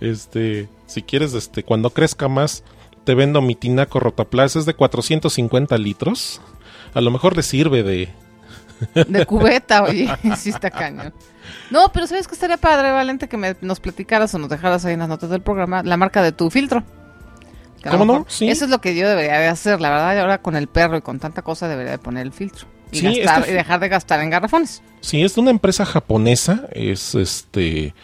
Este, 0.00 0.68
si 0.86 1.02
quieres, 1.02 1.34
este, 1.34 1.64
cuando 1.64 1.90
crezca 1.90 2.28
más, 2.28 2.62
te 3.04 3.14
vendo 3.14 3.42
mi 3.42 3.54
tinaco 3.54 4.00
rotaplas, 4.00 4.54
es 4.54 4.64
de 4.66 4.74
450 4.74 5.76
litros. 5.78 6.40
A 6.94 7.00
lo 7.00 7.10
mejor 7.10 7.36
le 7.36 7.42
sirve 7.42 7.82
de... 7.82 8.08
De 8.94 9.26
cubeta, 9.26 9.82
oye, 9.82 10.08
sí 10.36 10.50
está 10.50 10.70
cañón. 10.70 11.12
No, 11.70 11.90
pero 11.92 12.06
¿sabes 12.06 12.28
que 12.28 12.34
estaría 12.34 12.56
padre, 12.56 12.90
Valente, 12.92 13.28
que 13.28 13.36
me, 13.36 13.56
nos 13.60 13.80
platicaras 13.80 14.34
o 14.34 14.38
nos 14.38 14.48
dejaras 14.50 14.84
ahí 14.84 14.94
en 14.94 15.00
las 15.00 15.08
notas 15.08 15.30
del 15.30 15.40
programa 15.40 15.82
la 15.82 15.96
marca 15.96 16.22
de 16.22 16.32
tu 16.32 16.50
filtro? 16.50 16.82
¿Cómo 17.90 18.04
no? 18.04 18.24
Sí. 18.28 18.48
Eso 18.48 18.64
es 18.64 18.70
lo 18.70 18.80
que 18.80 18.94
yo 18.96 19.08
debería 19.08 19.38
de 19.38 19.46
hacer, 19.48 19.80
la 19.80 19.90
verdad, 19.90 20.18
ahora 20.20 20.38
con 20.42 20.56
el 20.56 20.66
perro 20.66 20.96
y 20.96 21.00
con 21.00 21.18
tanta 21.20 21.42
cosa 21.42 21.68
debería 21.68 21.92
de 21.92 21.98
poner 21.98 22.26
el 22.26 22.32
filtro. 22.32 22.66
Y, 22.90 22.98
Sí, 22.98 23.06
gastar- 23.06 23.40
este- 23.40 23.50
y 23.52 23.54
dejar 23.54 23.80
de 23.80 23.88
gastar 23.88 24.20
en 24.20 24.30
garrafones. 24.30 24.82
Sí, 25.00 25.22
es 25.22 25.34
de 25.34 25.40
una 25.40 25.50
empresa 25.50 25.84
japonesa, 25.86 26.64
es 26.72 27.14
este... 27.14 27.94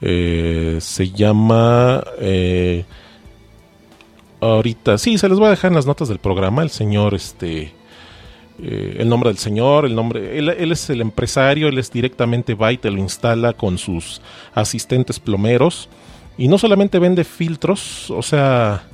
eh, 0.00 0.76
se 0.80 1.10
llama... 1.10 2.04
eh, 2.20 2.84
ahorita, 4.40 4.98
sí, 4.98 5.18
se 5.18 5.28
les 5.28 5.38
voy 5.38 5.46
a 5.46 5.50
dejar 5.50 5.70
en 5.70 5.76
las 5.76 5.86
notas 5.86 6.08
del 6.08 6.18
programa, 6.18 6.62
el 6.62 6.70
señor, 6.70 7.14
este... 7.14 7.72
eh, 8.62 8.96
el 8.98 9.08
nombre 9.08 9.30
del 9.30 9.38
señor, 9.38 9.84
el 9.84 9.94
nombre, 9.94 10.38
él, 10.38 10.48
es 10.48 10.88
el 10.88 11.00
empresario, 11.00 11.68
él 11.68 11.78
es 11.78 11.90
directamente 11.90 12.54
va 12.54 12.72
y 12.72 12.78
te 12.78 12.90
lo 12.90 12.98
instala 12.98 13.52
con 13.52 13.76
sus 13.78 14.20
asistentes 14.54 15.20
plomeros. 15.20 15.88
Y 16.38 16.48
no 16.48 16.58
solamente 16.58 16.98
vende 16.98 17.24
filtros, 17.24 18.10
o 18.10 18.22
sea, 18.22 18.84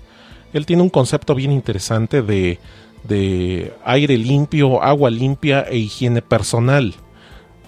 él 0.52 0.66
tiene 0.66 0.82
un 0.82 0.90
concepto 0.90 1.34
bien 1.34 1.50
interesante 1.50 2.22
de, 2.22 2.58
de 3.04 3.72
aire 3.84 4.16
limpio, 4.16 4.82
agua 4.82 5.10
limpia 5.10 5.62
e 5.62 5.78
higiene 5.78 6.22
personal. 6.22 6.94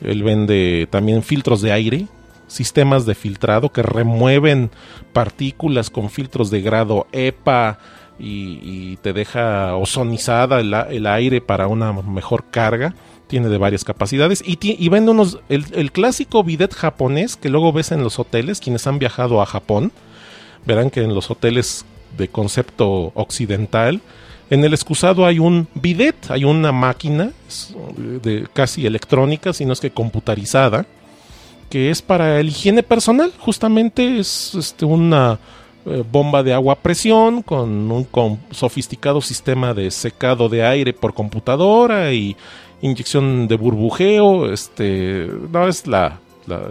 Él 0.00 0.22
vende 0.22 0.86
también 0.90 1.22
filtros 1.22 1.60
de 1.60 1.72
aire, 1.72 2.06
sistemas 2.46 3.06
de 3.06 3.14
filtrado 3.14 3.70
que 3.72 3.82
remueven 3.82 4.70
partículas 5.12 5.90
con 5.90 6.10
filtros 6.10 6.50
de 6.50 6.60
grado 6.60 7.06
EPA 7.12 7.78
y, 8.18 8.96
te 8.98 9.12
deja 9.12 9.74
ozonizada 9.76 10.60
el, 10.60 11.06
aire 11.06 11.40
para 11.40 11.66
una 11.66 11.92
mejor 11.92 12.44
carga. 12.50 12.94
Tiene 13.26 13.48
de 13.48 13.58
varias 13.58 13.84
capacidades 13.84 14.42
y, 14.46 14.58
y 14.60 14.88
vende 14.90 15.10
unos, 15.10 15.38
el, 15.48 15.64
el, 15.72 15.92
clásico 15.92 16.44
bidet 16.44 16.74
japonés 16.74 17.36
que 17.36 17.48
luego 17.48 17.72
ves 17.72 17.90
en 17.90 18.04
los 18.04 18.18
hoteles, 18.18 18.60
quienes 18.60 18.86
han 18.86 18.98
viajado 18.98 19.40
a 19.40 19.46
Japón, 19.46 19.92
verán 20.66 20.90
que 20.90 21.00
en 21.00 21.14
los 21.14 21.30
hoteles 21.30 21.84
de 22.16 22.28
concepto 22.28 23.12
occidental, 23.14 24.02
en 24.50 24.64
el 24.64 24.74
excusado 24.74 25.24
hay 25.26 25.38
un 25.38 25.68
bidet, 25.74 26.30
hay 26.30 26.44
una 26.44 26.70
máquina 26.70 27.32
de 28.22 28.46
casi 28.52 28.86
electrónica, 28.86 29.52
sino 29.52 29.72
es 29.72 29.80
que 29.80 29.90
computarizada, 29.90 30.86
que 31.70 31.90
es 31.90 32.02
para 32.02 32.40
el 32.40 32.48
higiene 32.48 32.82
personal. 32.82 33.32
Justamente 33.38 34.18
es 34.18 34.54
este, 34.54 34.84
una 34.84 35.38
eh, 35.86 36.02
bomba 36.10 36.42
de 36.42 36.54
agua 36.54 36.72
a 36.72 36.76
presión 36.76 37.42
con 37.42 37.90
un 37.90 38.04
con 38.04 38.40
sofisticado 38.50 39.20
sistema 39.20 39.74
de 39.74 39.90
secado 39.90 40.48
de 40.48 40.64
aire 40.64 40.94
por 40.94 41.12
computadora 41.12 42.12
y 42.12 42.36
inyección 42.80 43.48
de 43.48 43.56
burbujeo. 43.56 44.50
Este, 44.50 45.28
no 45.50 45.68
es 45.68 45.86
la, 45.86 46.20
la 46.46 46.62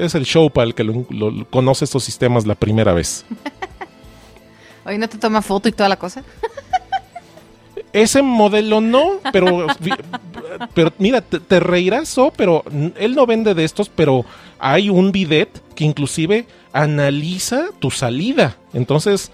es 0.00 0.14
el 0.14 0.24
show 0.24 0.50
para 0.50 0.66
el 0.66 0.74
que 0.74 0.82
lo, 0.82 1.06
lo, 1.10 1.44
conoce 1.46 1.84
estos 1.84 2.02
sistemas 2.02 2.46
la 2.46 2.56
primera 2.56 2.92
vez. 2.92 3.24
Oye, 4.86 4.98
¿no 4.98 5.08
te 5.08 5.18
toma 5.18 5.40
foto 5.40 5.68
y 5.68 5.72
toda 5.72 5.88
la 5.88 5.96
cosa? 5.96 6.24
Ese 7.92 8.22
modelo 8.22 8.80
no, 8.80 9.20
pero, 9.32 9.68
pero 10.74 10.92
mira, 10.98 11.20
te, 11.20 11.40
te 11.40 11.60
reirás, 11.60 12.18
oh, 12.18 12.32
pero 12.36 12.64
él 12.96 13.14
no 13.14 13.24
vende 13.24 13.54
de 13.54 13.64
estos, 13.64 13.88
pero 13.88 14.24
hay 14.58 14.90
un 14.90 15.12
bidet 15.12 15.62
que 15.74 15.84
inclusive 15.84 16.46
analiza 16.72 17.66
tu 17.78 17.90
salida. 17.90 18.56
Entonces, 18.72 19.30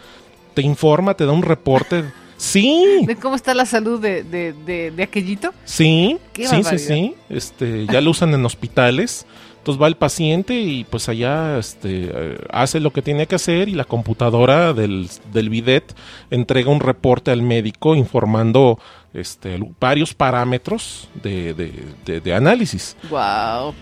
te 0.55 0.63
informa, 0.63 1.15
te 1.15 1.27
da 1.27 1.33
un 1.33 1.43
reporte. 1.43 2.05
Sí. 2.37 2.85
¿De 3.07 3.15
cómo 3.17 3.37
está 3.37 3.55
la 3.55 3.65
salud 3.65 4.01
de, 4.01 4.25
de, 4.25 4.53
de, 4.53 4.91
de 4.91 5.03
aquellito? 5.05 5.55
Sí, 5.65 6.19
sí, 6.35 6.65
sí, 6.65 6.79
sí. 6.79 7.15
Este, 7.31 7.87
ya 7.87 8.01
lo 8.01 8.11
usan 8.11 8.35
en 8.35 8.45
hospitales. 8.45 9.25
Entonces 9.59 9.81
va 9.81 9.87
el 9.87 9.97
paciente 9.97 10.61
y 10.61 10.85
pues 10.85 11.09
allá 11.09 11.57
este, 11.59 12.13
hace 12.51 12.81
lo 12.81 12.93
que 12.93 13.01
tiene 13.01 13.27
que 13.27 13.37
hacer 13.37 13.71
y 13.71 13.73
la 13.73 13.85
computadora 13.85 14.75
del, 14.75 15.09
del 15.33 15.49
bidet 15.49 15.95
entrega 16.31 16.71
un 16.71 16.81
reporte 16.81 17.31
al 17.31 17.41
médico 17.41 17.95
informando 17.95 18.79
este, 19.15 19.59
varios 19.81 20.13
parámetros 20.13 21.09
de, 21.23 21.55
de, 21.55 21.73
de, 22.05 22.21
de 22.21 22.35
análisis. 22.35 22.95
¡Wow! 23.09 23.73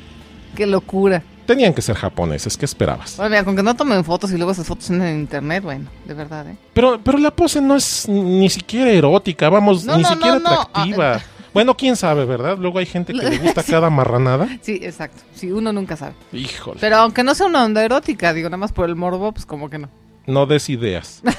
¡Qué 0.54 0.66
locura! 0.66 1.24
Tenían 1.46 1.74
que 1.74 1.82
ser 1.82 1.96
japoneses, 1.96 2.56
¿qué 2.56 2.64
esperabas? 2.64 3.16
Bueno, 3.16 3.30
mira, 3.30 3.44
con 3.44 3.56
que 3.56 3.62
no 3.62 3.74
tomen 3.74 4.04
fotos 4.04 4.30
y 4.32 4.36
luego 4.36 4.52
esas 4.52 4.66
fotos 4.66 4.90
en 4.90 5.02
el 5.02 5.18
internet, 5.20 5.62
bueno, 5.62 5.90
de 6.04 6.14
verdad, 6.14 6.48
¿eh? 6.48 6.56
Pero, 6.72 7.00
pero 7.02 7.18
la 7.18 7.30
pose 7.30 7.60
no 7.60 7.76
es 7.76 8.08
ni 8.08 8.48
siquiera 8.48 8.90
erótica, 8.90 9.48
vamos, 9.48 9.84
no, 9.84 9.96
ni 9.96 10.02
no, 10.02 10.08
siquiera 10.08 10.38
no, 10.38 10.50
atractiva. 10.50 11.20
Bueno, 11.52 11.76
quién 11.76 11.96
sabe, 11.96 12.24
¿verdad? 12.24 12.56
Luego 12.58 12.78
hay 12.78 12.86
gente 12.86 13.12
que 13.12 13.28
le 13.28 13.36
gusta 13.42 13.62
sí. 13.62 13.70
cada 13.70 13.90
marranada. 13.90 14.48
Sí, 14.62 14.80
exacto. 14.82 15.22
Sí, 15.34 15.52
uno 15.52 15.70
nunca 15.70 15.96
sabe. 15.96 16.14
Híjole. 16.32 16.78
Pero 16.80 16.96
aunque 16.96 17.22
no 17.22 17.34
sea 17.34 17.46
una 17.46 17.62
onda 17.64 17.84
erótica, 17.84 18.32
digo, 18.32 18.48
nada 18.48 18.56
más 18.56 18.72
por 18.72 18.88
el 18.88 18.96
morbo, 18.96 19.32
pues 19.32 19.44
como 19.44 19.68
que 19.68 19.78
no. 19.78 19.90
No 20.26 20.46
des 20.46 20.70
ideas. 20.70 21.22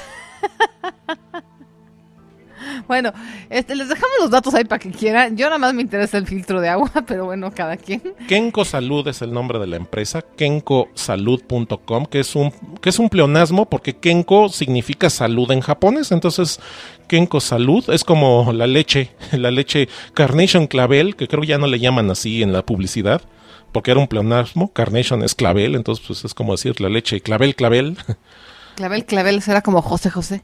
bueno, 2.86 3.12
este, 3.50 3.74
les 3.74 3.88
dejamos 3.88 4.12
los 4.20 4.30
datos 4.30 4.54
ahí 4.54 4.64
para 4.64 4.78
que 4.78 4.90
quieran. 4.90 5.36
Yo 5.36 5.46
nada 5.46 5.58
más 5.58 5.74
me 5.74 5.82
interesa 5.82 6.18
el 6.18 6.26
filtro 6.26 6.60
de 6.60 6.68
agua, 6.68 6.90
pero 7.06 7.26
bueno, 7.26 7.50
cada 7.54 7.76
quien. 7.76 8.02
Kenko 8.28 8.64
Salud 8.64 9.06
es 9.08 9.22
el 9.22 9.32
nombre 9.32 9.58
de 9.58 9.66
la 9.66 9.76
empresa, 9.76 10.22
kenkosalud.com, 10.22 12.06
que 12.06 12.20
es 12.20 12.34
un 12.34 12.52
que 12.80 12.90
es 12.90 12.98
un 12.98 13.08
pleonasmo 13.08 13.66
porque 13.66 13.96
Kenko 13.96 14.48
significa 14.48 15.10
salud 15.10 15.50
en 15.50 15.60
japonés, 15.60 16.12
entonces 16.12 16.60
Kenko 17.06 17.40
Salud 17.40 17.88
es 17.90 18.04
como 18.04 18.52
la 18.52 18.66
leche, 18.66 19.10
la 19.32 19.50
leche 19.50 19.88
Carnation 20.14 20.66
Clavel, 20.66 21.16
que 21.16 21.28
creo 21.28 21.40
que 21.42 21.48
ya 21.48 21.58
no 21.58 21.66
le 21.66 21.80
llaman 21.80 22.10
así 22.10 22.42
en 22.42 22.52
la 22.52 22.64
publicidad, 22.64 23.22
porque 23.72 23.90
era 23.90 24.00
un 24.00 24.08
pleonasmo, 24.08 24.72
Carnation 24.72 25.22
es 25.22 25.34
clavel, 25.34 25.74
entonces 25.74 26.04
pues 26.06 26.24
es 26.24 26.34
como 26.34 26.52
decir 26.52 26.80
la 26.80 26.88
leche 26.88 27.20
clavel 27.20 27.54
clavel. 27.54 27.96
Clavel 28.76 29.04
clavel 29.04 29.40
será 29.40 29.62
como 29.62 29.82
José 29.82 30.10
José. 30.10 30.42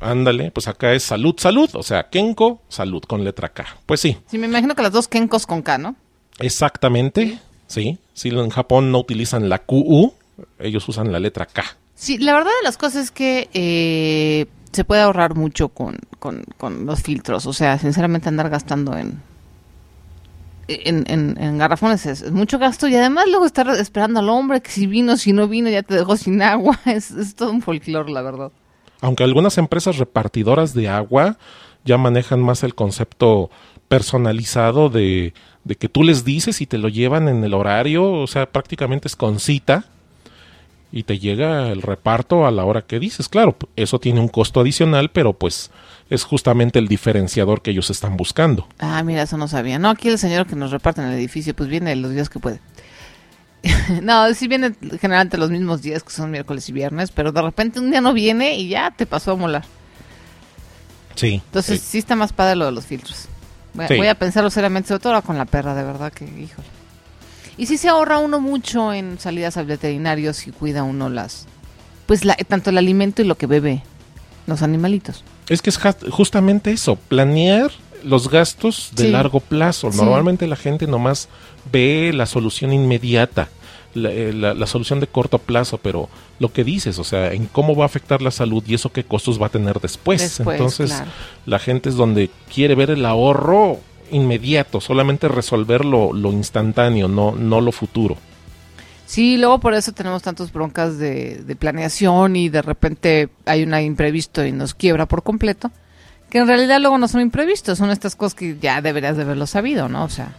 Ándale, 0.00 0.50
pues 0.50 0.68
acá 0.68 0.92
es 0.92 1.02
salud, 1.02 1.34
salud, 1.38 1.70
o 1.74 1.82
sea, 1.82 2.08
Kenko, 2.10 2.62
salud 2.68 3.02
con 3.02 3.24
letra 3.24 3.48
K. 3.50 3.66
Pues 3.86 4.00
sí. 4.00 4.16
Sí, 4.26 4.38
me 4.38 4.46
imagino 4.46 4.74
que 4.74 4.82
las 4.82 4.92
dos 4.92 5.08
Kenkos 5.08 5.46
con 5.46 5.62
K, 5.62 5.78
¿no? 5.78 5.96
Exactamente, 6.38 7.38
sí. 7.66 7.98
Sí, 8.14 8.28
en 8.30 8.50
Japón 8.50 8.90
no 8.90 8.98
utilizan 8.98 9.48
la 9.48 9.58
QU, 9.58 10.12
ellos 10.58 10.88
usan 10.88 11.12
la 11.12 11.20
letra 11.20 11.46
K. 11.46 11.64
Sí, 11.94 12.18
la 12.18 12.32
verdad 12.32 12.50
de 12.60 12.64
las 12.64 12.76
cosas 12.76 13.04
es 13.04 13.10
que 13.10 13.48
eh, 13.52 14.46
se 14.72 14.84
puede 14.84 15.02
ahorrar 15.02 15.34
mucho 15.34 15.68
con, 15.68 15.98
con, 16.18 16.44
con, 16.56 16.86
los 16.86 17.02
filtros. 17.02 17.46
O 17.46 17.52
sea, 17.52 17.78
sinceramente 17.78 18.28
andar 18.28 18.48
gastando 18.50 18.96
en, 18.96 19.20
en, 20.68 21.04
en, 21.08 21.36
en 21.42 21.58
garrafones 21.58 22.06
es, 22.06 22.22
es, 22.22 22.32
mucho 22.32 22.58
gasto 22.58 22.86
y 22.86 22.94
además 22.94 23.26
luego 23.28 23.46
estar 23.46 23.68
esperando 23.70 24.20
al 24.20 24.28
hombre 24.28 24.60
que 24.60 24.70
si 24.70 24.86
vino, 24.86 25.16
si 25.16 25.32
no 25.32 25.48
vino, 25.48 25.70
ya 25.70 25.82
te 25.82 25.94
dejó 25.94 26.16
sin 26.16 26.42
agua. 26.42 26.78
Es, 26.86 27.10
es 27.10 27.34
todo 27.34 27.50
un 27.50 27.62
folclore, 27.62 28.12
la 28.12 28.22
verdad. 28.22 28.52
Aunque 29.00 29.24
algunas 29.24 29.58
empresas 29.58 29.98
repartidoras 29.98 30.74
de 30.74 30.88
agua 30.88 31.38
ya 31.84 31.98
manejan 31.98 32.42
más 32.42 32.62
el 32.62 32.74
concepto 32.74 33.50
personalizado 33.88 34.90
de, 34.90 35.32
de 35.64 35.76
que 35.76 35.88
tú 35.88 36.02
les 36.02 36.24
dices 36.24 36.60
y 36.60 36.66
te 36.66 36.78
lo 36.78 36.88
llevan 36.88 37.28
en 37.28 37.44
el 37.44 37.54
horario, 37.54 38.10
o 38.10 38.26
sea, 38.26 38.46
prácticamente 38.46 39.08
es 39.08 39.16
con 39.16 39.38
cita 39.40 39.84
y 40.90 41.02
te 41.02 41.18
llega 41.18 41.68
el 41.68 41.82
reparto 41.82 42.46
a 42.46 42.50
la 42.50 42.64
hora 42.64 42.82
que 42.82 42.98
dices. 42.98 43.28
Claro, 43.28 43.56
eso 43.76 43.98
tiene 43.98 44.20
un 44.20 44.28
costo 44.28 44.60
adicional, 44.60 45.10
pero 45.10 45.34
pues 45.34 45.70
es 46.10 46.24
justamente 46.24 46.78
el 46.78 46.88
diferenciador 46.88 47.60
que 47.60 47.70
ellos 47.70 47.90
están 47.90 48.16
buscando. 48.16 48.66
Ah, 48.78 49.02
mira, 49.02 49.22
eso 49.22 49.36
no 49.36 49.48
sabía. 49.48 49.78
No, 49.78 49.90
aquí 49.90 50.08
el 50.08 50.18
señor 50.18 50.46
que 50.46 50.56
nos 50.56 50.70
reparte 50.70 51.02
en 51.02 51.08
el 51.08 51.14
edificio, 51.14 51.54
pues 51.54 51.68
viene 51.68 51.94
los 51.96 52.12
días 52.12 52.30
que 52.30 52.38
puede. 52.38 52.60
no, 54.02 54.32
sí 54.34 54.48
viene 54.48 54.74
generalmente 55.00 55.38
los 55.38 55.50
mismos 55.50 55.82
días, 55.82 56.02
que 56.02 56.10
son 56.10 56.30
miércoles 56.30 56.68
y 56.68 56.72
viernes, 56.72 57.10
pero 57.10 57.32
de 57.32 57.42
repente 57.42 57.80
un 57.80 57.90
día 57.90 58.00
no 58.00 58.12
viene 58.12 58.56
y 58.56 58.68
ya 58.68 58.90
te 58.90 59.06
pasó 59.06 59.32
a 59.32 59.36
molar. 59.36 59.64
Sí. 61.14 61.42
Entonces 61.46 61.80
sí, 61.80 61.86
sí 61.90 61.98
está 61.98 62.14
más 62.14 62.32
padre 62.32 62.56
lo 62.56 62.66
de 62.66 62.72
los 62.72 62.86
filtros. 62.86 63.26
Voy, 63.74 63.86
sí. 63.88 63.96
voy 63.96 64.06
a 64.06 64.14
pensarlo 64.14 64.50
seriamente, 64.50 64.88
sobre 64.88 65.00
todo 65.00 65.14
ahora 65.14 65.26
con 65.26 65.36
la 65.36 65.44
perra, 65.44 65.74
de 65.74 65.82
verdad 65.82 66.12
que, 66.12 66.24
híjole. 66.24 66.68
Y 67.56 67.66
sí 67.66 67.76
se 67.76 67.88
ahorra 67.88 68.18
uno 68.18 68.40
mucho 68.40 68.92
en 68.92 69.18
salidas 69.18 69.56
al 69.56 69.66
veterinario 69.66 70.32
si 70.32 70.52
cuida 70.52 70.84
uno 70.84 71.08
las, 71.08 71.46
pues 72.06 72.24
la, 72.24 72.36
tanto 72.36 72.70
el 72.70 72.78
alimento 72.78 73.20
y 73.20 73.24
lo 73.24 73.36
que 73.36 73.46
bebe 73.46 73.82
los 74.46 74.62
animalitos. 74.62 75.24
Es 75.48 75.60
que 75.60 75.70
es 75.70 75.78
justamente 76.10 76.70
eso, 76.70 76.96
planear 76.96 77.72
los 78.04 78.30
gastos 78.30 78.90
de 78.94 79.04
sí. 79.04 79.10
largo 79.10 79.40
plazo. 79.40 79.90
Normalmente 79.90 80.46
la 80.46 80.56
gente 80.56 80.86
nomás 80.86 81.28
ve 81.72 82.12
la 82.14 82.26
solución 82.26 82.72
inmediata, 82.72 83.48
la, 83.94 84.10
la, 84.10 84.54
la, 84.54 84.66
solución 84.66 85.00
de 85.00 85.06
corto 85.06 85.38
plazo, 85.38 85.78
pero 85.78 86.08
lo 86.38 86.52
que 86.52 86.64
dices, 86.64 86.98
o 86.98 87.04
sea, 87.04 87.32
en 87.32 87.46
cómo 87.46 87.74
va 87.74 87.84
a 87.84 87.86
afectar 87.86 88.22
la 88.22 88.30
salud 88.30 88.62
y 88.66 88.74
eso 88.74 88.92
qué 88.92 89.04
costos 89.04 89.40
va 89.40 89.46
a 89.46 89.50
tener 89.50 89.80
después. 89.80 90.20
después 90.20 90.56
Entonces, 90.56 90.90
claro. 90.92 91.10
la 91.46 91.58
gente 91.58 91.88
es 91.88 91.96
donde 91.96 92.30
quiere 92.52 92.74
ver 92.74 92.90
el 92.90 93.04
ahorro 93.04 93.78
inmediato, 94.10 94.80
solamente 94.80 95.28
resolver 95.28 95.84
lo, 95.84 96.12
lo 96.12 96.32
instantáneo, 96.32 97.08
no, 97.08 97.32
no 97.32 97.60
lo 97.60 97.72
futuro. 97.72 98.16
Sí, 99.06 99.38
luego 99.38 99.58
por 99.58 99.72
eso 99.72 99.92
tenemos 99.92 100.22
tantas 100.22 100.52
broncas 100.52 100.98
de, 100.98 101.42
de, 101.42 101.56
planeación 101.56 102.36
y 102.36 102.50
de 102.50 102.60
repente 102.60 103.30
hay 103.46 103.62
un 103.62 103.74
imprevisto 103.74 104.44
y 104.44 104.52
nos 104.52 104.74
quiebra 104.74 105.06
por 105.06 105.22
completo, 105.22 105.70
que 106.30 106.38
en 106.38 106.46
realidad 106.46 106.80
luego 106.80 106.98
no 106.98 107.08
son 107.08 107.20
imprevistos, 107.20 107.78
son 107.78 107.90
estas 107.90 108.16
cosas 108.16 108.34
que 108.34 108.58
ya 108.58 108.82
deberías 108.82 109.16
de 109.16 109.22
haberlo 109.22 109.46
sabido, 109.46 109.88
¿no? 109.88 110.04
O 110.04 110.08
sea, 110.08 110.32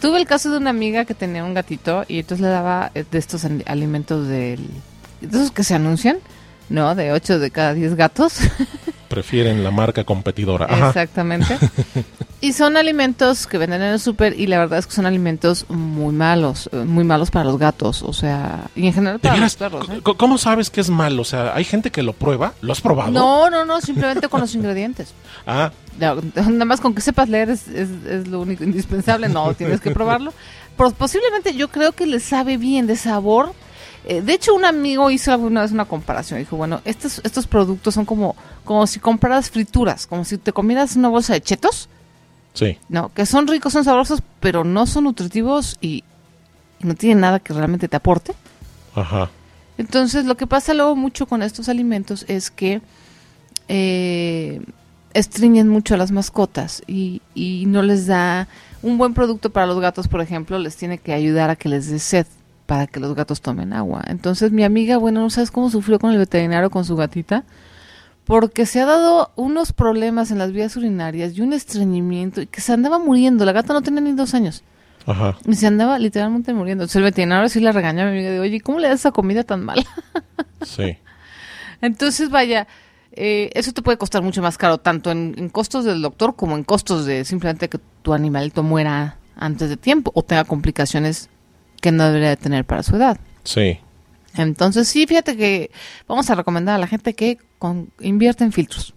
tuve 0.00 0.18
el 0.18 0.26
caso 0.26 0.50
de 0.50 0.58
una 0.58 0.70
amiga 0.70 1.04
que 1.04 1.14
tenía 1.14 1.44
un 1.44 1.54
gatito 1.54 2.04
y 2.08 2.20
entonces 2.20 2.42
le 2.44 2.50
daba 2.50 2.90
de 2.94 3.18
estos 3.18 3.44
alimentos 3.66 4.28
del, 4.28 4.68
de 5.20 5.28
esos 5.38 5.50
que 5.50 5.64
se 5.64 5.74
anuncian, 5.74 6.18
¿no? 6.68 6.94
De 6.94 7.12
8 7.12 7.38
de 7.38 7.50
cada 7.50 7.74
10 7.74 7.94
gatos. 7.94 8.38
Prefieren 9.08 9.62
la 9.62 9.70
marca 9.70 10.02
competidora. 10.04 10.66
Ajá. 10.68 10.88
Exactamente. 10.88 11.56
y 12.40 12.52
son 12.52 12.76
alimentos 12.76 13.46
que 13.46 13.58
venden 13.58 13.82
en 13.82 13.92
el 13.92 14.00
súper 14.00 14.38
y 14.38 14.46
la 14.48 14.58
verdad 14.58 14.78
es 14.80 14.86
que 14.86 14.92
son 14.92 15.06
alimentos 15.06 15.66
muy 15.68 16.12
malos, 16.12 16.68
eh, 16.72 16.78
muy 16.78 17.04
malos 17.04 17.30
para 17.30 17.44
los 17.44 17.58
gatos, 17.58 18.02
o 18.02 18.12
sea, 18.12 18.64
y 18.74 18.86
en 18.86 18.92
general 18.92 19.20
¿De 19.20 19.28
para 19.28 19.40
los 19.40 19.54
perros. 19.54 19.88
¿eh? 19.88 20.00
¿Cómo 20.02 20.36
sabes 20.36 20.70
que 20.70 20.80
es 20.80 20.90
malo? 20.90 21.22
O 21.22 21.24
sea, 21.24 21.54
hay 21.54 21.64
gente 21.64 21.90
que 21.92 22.02
lo 22.02 22.12
prueba. 22.12 22.54
¿Lo 22.60 22.72
has 22.72 22.80
probado? 22.80 23.12
No, 23.12 23.50
no, 23.50 23.64
no, 23.64 23.80
simplemente 23.80 24.28
con 24.28 24.40
los 24.40 24.54
ingredientes. 24.56 25.14
Ah, 25.46 25.70
No, 26.00 26.16
Nada 26.34 26.64
más 26.64 26.80
con 26.80 26.94
que 26.94 27.00
sepas 27.00 27.28
leer 27.28 27.50
es, 27.50 27.68
es, 27.68 27.90
es 28.08 28.26
lo 28.26 28.40
único 28.40 28.64
indispensable, 28.64 29.28
no, 29.28 29.54
tienes 29.54 29.80
que 29.80 29.92
probarlo. 29.92 30.32
Pero 30.76 30.90
posiblemente 30.90 31.54
yo 31.54 31.68
creo 31.68 31.92
que 31.92 32.06
le 32.06 32.18
sabe 32.18 32.56
bien 32.56 32.86
de 32.88 32.96
sabor. 32.96 33.52
Eh, 34.06 34.20
de 34.20 34.34
hecho, 34.34 34.54
un 34.54 34.64
amigo 34.64 35.10
hizo 35.10 35.32
alguna 35.32 35.62
vez 35.62 35.72
una 35.72 35.86
comparación. 35.86 36.38
Dijo, 36.38 36.56
bueno, 36.56 36.80
estos, 36.84 37.20
estos 37.24 37.46
productos 37.46 37.94
son 37.94 38.04
como, 38.04 38.36
como 38.64 38.86
si 38.86 39.00
compraras 39.00 39.50
frituras, 39.50 40.06
como 40.06 40.24
si 40.24 40.38
te 40.38 40.52
comieras 40.52 40.96
una 40.96 41.08
bolsa 41.08 41.32
de 41.32 41.40
chetos, 41.40 41.88
sí. 42.52 42.78
¿no? 42.88 43.12
Que 43.14 43.26
son 43.26 43.46
ricos, 43.46 43.72
son 43.72 43.84
sabrosos, 43.84 44.22
pero 44.40 44.64
no 44.64 44.86
son 44.86 45.04
nutritivos 45.04 45.78
y, 45.80 46.04
y 46.80 46.86
no 46.86 46.94
tienen 46.94 47.20
nada 47.20 47.40
que 47.40 47.54
realmente 47.54 47.88
te 47.88 47.96
aporte. 47.96 48.34
Ajá. 48.94 49.30
Entonces, 49.78 50.26
lo 50.26 50.36
que 50.36 50.46
pasa 50.46 50.74
luego 50.74 50.94
mucho 50.94 51.26
con 51.26 51.42
estos 51.42 51.68
alimentos 51.68 52.24
es 52.28 52.50
que 52.50 52.80
eh, 53.68 54.60
estriñen 55.14 55.68
mucho 55.68 55.94
a 55.94 55.96
las 55.96 56.10
mascotas 56.10 56.82
y, 56.86 57.22
y 57.34 57.64
no 57.66 57.82
les 57.82 58.06
da 58.06 58.48
un 58.82 58.98
buen 58.98 59.14
producto 59.14 59.50
para 59.50 59.66
los 59.66 59.80
gatos, 59.80 60.08
por 60.08 60.20
ejemplo, 60.20 60.58
les 60.58 60.76
tiene 60.76 60.98
que 60.98 61.14
ayudar 61.14 61.48
a 61.48 61.56
que 61.56 61.70
les 61.70 61.90
dé 61.90 61.98
sed 61.98 62.26
para 62.66 62.86
que 62.86 63.00
los 63.00 63.14
gatos 63.14 63.40
tomen 63.40 63.72
agua. 63.72 64.02
Entonces, 64.06 64.52
mi 64.52 64.64
amiga, 64.64 64.96
bueno, 64.96 65.20
no 65.20 65.30
sabes 65.30 65.50
cómo 65.50 65.70
sufrió 65.70 65.98
con 65.98 66.12
el 66.12 66.18
veterinario 66.18 66.70
con 66.70 66.84
su 66.84 66.96
gatita, 66.96 67.44
porque 68.24 68.64
se 68.64 68.80
ha 68.80 68.86
dado 68.86 69.32
unos 69.36 69.72
problemas 69.72 70.30
en 70.30 70.38
las 70.38 70.52
vías 70.52 70.76
urinarias 70.76 71.36
y 71.36 71.42
un 71.42 71.52
estreñimiento 71.52 72.40
y 72.40 72.46
que 72.46 72.60
se 72.60 72.72
andaba 72.72 72.98
muriendo. 72.98 73.44
La 73.44 73.52
gata 73.52 73.74
no 73.74 73.82
tenía 73.82 74.00
ni 74.00 74.12
dos 74.12 74.34
años. 74.34 74.64
Ajá. 75.06 75.36
Y 75.46 75.54
se 75.54 75.66
andaba 75.66 75.98
literalmente 75.98 76.54
muriendo. 76.54 76.84
Entonces 76.84 76.96
el 76.96 77.02
veterinario 77.02 77.48
sí 77.50 77.60
la 77.60 77.72
regaña 77.72 78.02
a 78.02 78.06
mi 78.06 78.12
amiga 78.12 78.30
de, 78.30 78.40
oye, 78.40 78.60
¿cómo 78.60 78.78
le 78.78 78.88
das 78.88 79.00
esa 79.00 79.12
comida 79.12 79.44
tan 79.44 79.64
mala? 79.64 79.84
Sí. 80.62 80.96
Entonces, 81.82 82.30
vaya, 82.30 82.66
eh, 83.12 83.50
eso 83.52 83.72
te 83.72 83.82
puede 83.82 83.98
costar 83.98 84.22
mucho 84.22 84.40
más 84.40 84.56
caro, 84.56 84.78
tanto 84.78 85.10
en, 85.10 85.34
en 85.36 85.50
costos 85.50 85.84
del 85.84 86.00
doctor 86.00 86.36
como 86.36 86.56
en 86.56 86.64
costos 86.64 87.04
de 87.04 87.26
simplemente 87.26 87.68
que 87.68 87.78
tu 88.00 88.14
animalito 88.14 88.62
muera 88.62 89.18
antes 89.36 89.68
de 89.68 89.76
tiempo 89.76 90.10
o 90.14 90.22
tenga 90.22 90.44
complicaciones 90.44 91.28
que 91.84 91.92
no 91.92 92.06
debería 92.06 92.30
de 92.30 92.38
tener 92.38 92.64
para 92.64 92.82
su 92.82 92.96
edad. 92.96 93.18
Sí. 93.42 93.78
Entonces, 94.38 94.88
sí, 94.88 95.06
fíjate 95.06 95.36
que 95.36 95.70
vamos 96.08 96.30
a 96.30 96.34
recomendar 96.34 96.76
a 96.76 96.78
la 96.78 96.86
gente 96.86 97.12
que 97.12 97.36
con, 97.58 97.90
invierta 98.00 98.42
en 98.42 98.52
filtros. 98.52 98.94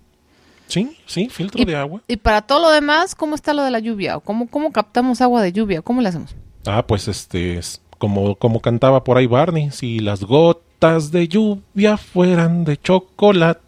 Sí, 0.67 0.97
sí, 1.05 1.27
filtro 1.27 1.61
Y, 1.61 1.65
de 1.65 1.75
agua. 1.75 2.01
y 2.07 2.15
para 2.15 2.43
todo 2.43 2.61
lo 2.61 2.69
demás, 2.69 3.13
¿cómo 3.13 3.35
está 3.35 3.53
lo 3.53 3.63
de 3.63 3.71
la 3.71 3.79
lluvia? 3.79 4.15
¿O 4.15 4.21
cómo, 4.21 4.47
cómo 4.47 4.71
captamos 4.71 5.19
agua 5.19 5.41
de 5.41 5.51
lluvia? 5.51 5.81
¿Cómo 5.81 5.99
le 6.01 6.07
hacemos? 6.07 6.33
Ah, 6.65 6.87
pues 6.87 7.09
este, 7.09 7.57
es 7.57 7.81
como, 7.97 8.35
como 8.35 8.61
cantaba 8.61 9.03
por 9.03 9.17
ahí 9.17 9.27
Barney, 9.27 9.69
si 9.71 9.99
las 9.99 10.23
gotas 10.23 11.11
de 11.11 11.27
lluvia 11.27 11.97
fueran 11.97 12.63
de 12.63 12.77
chocolate, 12.77 13.59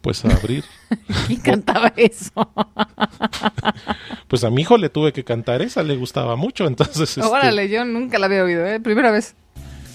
pues 0.00 0.24
abrir. 0.24 0.64
¿Quién 1.26 1.40
cantaba 1.40 1.92
eso? 1.96 2.32
pues 4.28 4.44
a 4.44 4.50
mi 4.50 4.62
hijo 4.62 4.76
le 4.78 4.88
tuve 4.88 5.12
que 5.12 5.24
cantar 5.24 5.62
esa, 5.62 5.82
le 5.82 5.96
gustaba 5.96 6.36
mucho, 6.36 6.66
entonces... 6.66 7.18
este, 7.18 7.22
Órale, 7.22 7.68
yo 7.68 7.84
nunca 7.84 8.18
la 8.18 8.26
había 8.26 8.44
oído, 8.44 8.66
¿eh? 8.66 8.80
Primera 8.80 9.10
vez. 9.10 9.34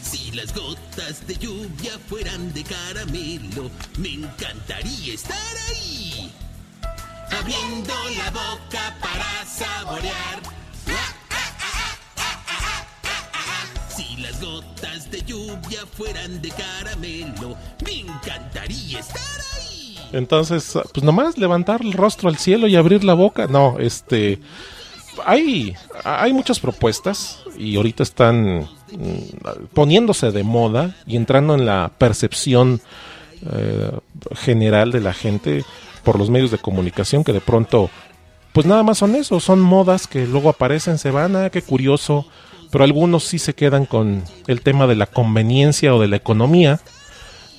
Si 0.02 0.32
las 0.32 0.54
gotas 0.54 1.26
de 1.26 1.36
lluvia 1.36 1.94
fueran 2.08 2.54
de 2.54 2.64
caramelo, 2.64 3.72
me 3.98 4.14
encantaría 4.14 5.14
estar 5.14 5.38
ahí. 5.70 6.32
Abriendo 7.40 7.94
la 8.18 8.30
boca 8.30 8.96
para 9.02 9.46
saborear. 9.46 10.42
Si 13.90 14.18
las 14.22 14.40
gotas 14.40 15.10
de 15.10 15.22
lluvia 15.24 15.86
fueran 15.98 16.42
de 16.42 16.50
caramelo, 16.50 17.58
me 17.84 18.02
encantaría 18.02 19.00
estar 19.00 19.22
ahí. 19.22 19.35
Entonces, 20.16 20.78
pues 20.94 21.04
nomás 21.04 21.38
levantar 21.38 21.82
el 21.82 21.92
rostro 21.92 22.30
al 22.30 22.38
cielo 22.38 22.68
y 22.68 22.78
abrir 22.78 23.04
la 23.04 23.14
boca. 23.14 23.48
No, 23.48 23.78
este. 23.80 24.40
Hay, 25.26 25.76
hay 26.04 26.34
muchas 26.34 26.60
propuestas 26.60 27.42
y 27.58 27.76
ahorita 27.76 28.04
están 28.04 28.68
mm, 28.92 29.66
poniéndose 29.74 30.32
de 30.32 30.44
moda 30.44 30.96
y 31.06 31.16
entrando 31.16 31.56
en 31.56 31.66
la 31.66 31.92
percepción 31.98 32.82
eh, 33.52 33.92
general 34.36 34.92
de 34.92 35.02
la 35.02 35.14
gente 35.14 35.64
por 36.04 36.18
los 36.18 36.30
medios 36.30 36.52
de 36.52 36.58
comunicación 36.58 37.24
que 37.24 37.34
de 37.34 37.42
pronto, 37.42 37.90
pues 38.54 38.66
nada 38.66 38.84
más 38.84 38.98
son 38.98 39.16
eso, 39.16 39.40
son 39.40 39.60
modas 39.60 40.08
que 40.08 40.28
luego 40.28 40.50
aparecen, 40.50 40.98
se 40.98 41.12
van, 41.12 41.36
ah, 41.36 41.50
qué 41.50 41.62
curioso, 41.62 42.26
pero 42.72 42.84
algunos 42.84 43.24
sí 43.24 43.40
se 43.40 43.56
quedan 43.56 43.86
con 43.86 44.24
el 44.48 44.62
tema 44.62 44.86
de 44.86 44.96
la 44.96 45.08
conveniencia 45.08 45.96
o 45.96 46.00
de 46.00 46.08
la 46.08 46.18
economía. 46.18 46.80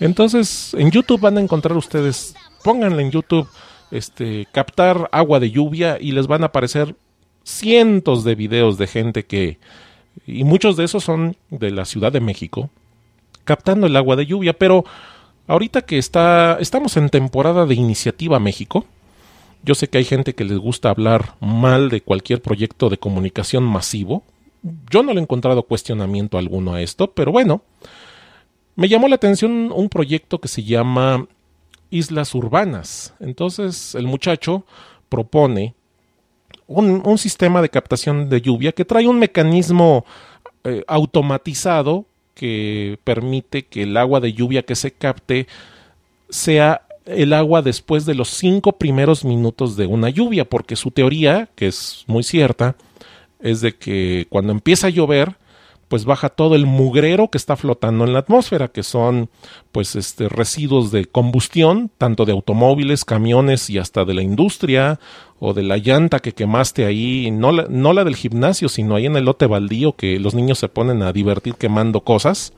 Entonces, 0.00 0.74
en 0.74 0.90
YouTube 0.90 1.20
van 1.20 1.38
a 1.38 1.40
encontrar 1.40 1.76
ustedes, 1.76 2.34
pónganle 2.66 3.00
en 3.00 3.12
YouTube, 3.12 3.46
este, 3.92 4.48
captar 4.50 5.08
agua 5.12 5.38
de 5.38 5.52
lluvia 5.52 5.98
y 6.00 6.10
les 6.10 6.26
van 6.26 6.42
a 6.42 6.46
aparecer 6.46 6.96
cientos 7.44 8.24
de 8.24 8.34
videos 8.34 8.76
de 8.76 8.88
gente 8.88 9.24
que, 9.24 9.60
y 10.26 10.42
muchos 10.42 10.76
de 10.76 10.82
esos 10.82 11.04
son 11.04 11.36
de 11.50 11.70
la 11.70 11.84
Ciudad 11.84 12.10
de 12.10 12.18
México, 12.18 12.68
captando 13.44 13.86
el 13.86 13.94
agua 13.94 14.16
de 14.16 14.26
lluvia, 14.26 14.52
pero 14.52 14.84
ahorita 15.46 15.82
que 15.82 15.96
está, 15.96 16.58
estamos 16.58 16.96
en 16.96 17.08
temporada 17.08 17.66
de 17.66 17.76
Iniciativa 17.76 18.40
México, 18.40 18.84
yo 19.62 19.76
sé 19.76 19.86
que 19.86 19.98
hay 19.98 20.04
gente 20.04 20.34
que 20.34 20.44
les 20.44 20.58
gusta 20.58 20.90
hablar 20.90 21.36
mal 21.38 21.88
de 21.88 22.00
cualquier 22.00 22.42
proyecto 22.42 22.90
de 22.90 22.98
comunicación 22.98 23.62
masivo. 23.62 24.24
Yo 24.90 25.04
no 25.04 25.12
le 25.12 25.20
he 25.20 25.22
encontrado 25.22 25.62
cuestionamiento 25.62 26.36
alguno 26.36 26.74
a 26.74 26.82
esto, 26.82 27.12
pero 27.12 27.30
bueno, 27.30 27.62
me 28.74 28.88
llamó 28.88 29.06
la 29.06 29.14
atención 29.14 29.70
un 29.72 29.88
proyecto 29.88 30.40
que 30.40 30.48
se 30.48 30.64
llama 30.64 31.28
Islas 31.90 32.34
Urbanas. 32.34 33.14
Entonces 33.20 33.94
el 33.94 34.06
muchacho 34.06 34.64
propone 35.08 35.74
un, 36.66 37.18
sistema 37.18 37.62
de 37.62 37.68
captación 37.68 38.28
de 38.28 38.40
lluvia 38.40 38.72
que 38.72 38.84
trae 38.84 39.06
un 39.06 39.18
mecanismo 39.18 40.04
eh, 40.64 40.82
automatizado 40.88 42.06
que 42.34 42.98
permite 43.04 43.64
que 43.64 43.84
el 43.84 43.96
agua 43.96 44.20
de 44.20 44.32
lluvia 44.32 44.62
que 44.62 44.74
se 44.74 44.90
capte 44.90 45.46
sea 46.28 46.82
el 47.06 47.32
agua 47.32 47.62
después 47.62 48.04
de 48.04 48.14
los 48.14 48.28
cinco 48.28 48.72
primeros 48.72 49.24
minutos 49.24 49.76
de 49.76 49.86
una 49.86 50.10
lluvia, 50.10 50.44
porque 50.44 50.76
su 50.76 50.90
teoría, 50.90 51.48
que 51.54 51.68
es 51.68 52.04
muy 52.08 52.24
cierta, 52.24 52.76
es 53.40 53.60
de 53.60 53.76
que 53.76 54.26
cuando 54.28 54.52
empieza 54.52 54.88
a 54.88 54.90
llover, 54.90 55.36
pues 55.88 56.04
baja 56.04 56.30
todo 56.30 56.56
el 56.56 56.66
mugrero 56.66 57.30
que 57.30 57.38
está 57.38 57.56
flotando 57.56 58.04
en 58.04 58.12
la 58.12 58.20
atmósfera, 58.20 58.68
que 58.68 58.82
son 58.82 59.28
pues 59.72 59.94
este 59.94 60.28
residuos 60.28 60.90
de 60.90 61.06
combustión, 61.06 61.90
tanto 61.96 62.24
de 62.24 62.32
automóviles, 62.32 63.04
camiones 63.04 63.70
y 63.70 63.78
hasta 63.78 64.04
de 64.04 64.14
la 64.14 64.22
industria 64.22 64.98
o 65.38 65.54
de 65.54 65.62
la 65.62 65.76
llanta 65.76 66.18
que 66.18 66.32
quemaste 66.32 66.86
ahí, 66.86 67.30
no 67.30 67.52
la, 67.52 67.66
no 67.68 67.92
la 67.92 68.04
del 68.04 68.16
gimnasio, 68.16 68.68
sino 68.68 68.96
ahí 68.96 69.06
en 69.06 69.16
el 69.16 69.24
lote 69.24 69.46
baldío 69.46 69.94
que 69.94 70.18
los 70.18 70.34
niños 70.34 70.58
se 70.58 70.68
ponen 70.68 71.02
a 71.02 71.12
divertir 71.12 71.54
quemando 71.54 72.00
cosas. 72.00 72.52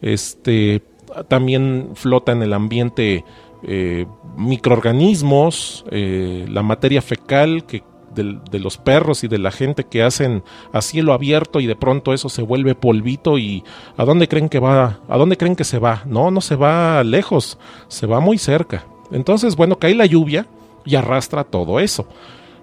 Este 0.00 0.82
también 1.28 1.90
flota 1.94 2.32
en 2.32 2.42
el 2.42 2.52
ambiente 2.52 3.24
eh, 3.66 4.06
microorganismos, 4.36 5.84
eh, 5.90 6.46
la 6.48 6.62
materia 6.62 7.00
fecal 7.02 7.64
que 7.66 7.82
de, 8.14 8.58
los 8.58 8.78
perros 8.78 9.24
y 9.24 9.28
de 9.28 9.38
la 9.38 9.50
gente 9.50 9.84
que 9.84 10.02
hacen 10.02 10.42
a 10.72 10.80
cielo 10.82 11.12
abierto 11.12 11.60
y 11.60 11.66
de 11.66 11.76
pronto 11.76 12.12
eso 12.12 12.28
se 12.28 12.42
vuelve 12.42 12.74
polvito 12.74 13.38
y 13.38 13.64
a 13.96 14.04
dónde 14.04 14.28
creen 14.28 14.48
que 14.48 14.58
va, 14.58 15.00
a 15.08 15.16
dónde 15.16 15.36
creen 15.36 15.56
que 15.56 15.64
se 15.64 15.78
va, 15.78 16.02
no, 16.06 16.30
no 16.30 16.40
se 16.40 16.56
va 16.56 17.02
lejos, 17.04 17.58
se 17.88 18.06
va 18.06 18.20
muy 18.20 18.38
cerca. 18.38 18.84
Entonces, 19.10 19.56
bueno, 19.56 19.78
cae 19.78 19.94
la 19.94 20.06
lluvia 20.06 20.46
y 20.84 20.94
arrastra 20.94 21.44
todo 21.44 21.80
eso. 21.80 22.06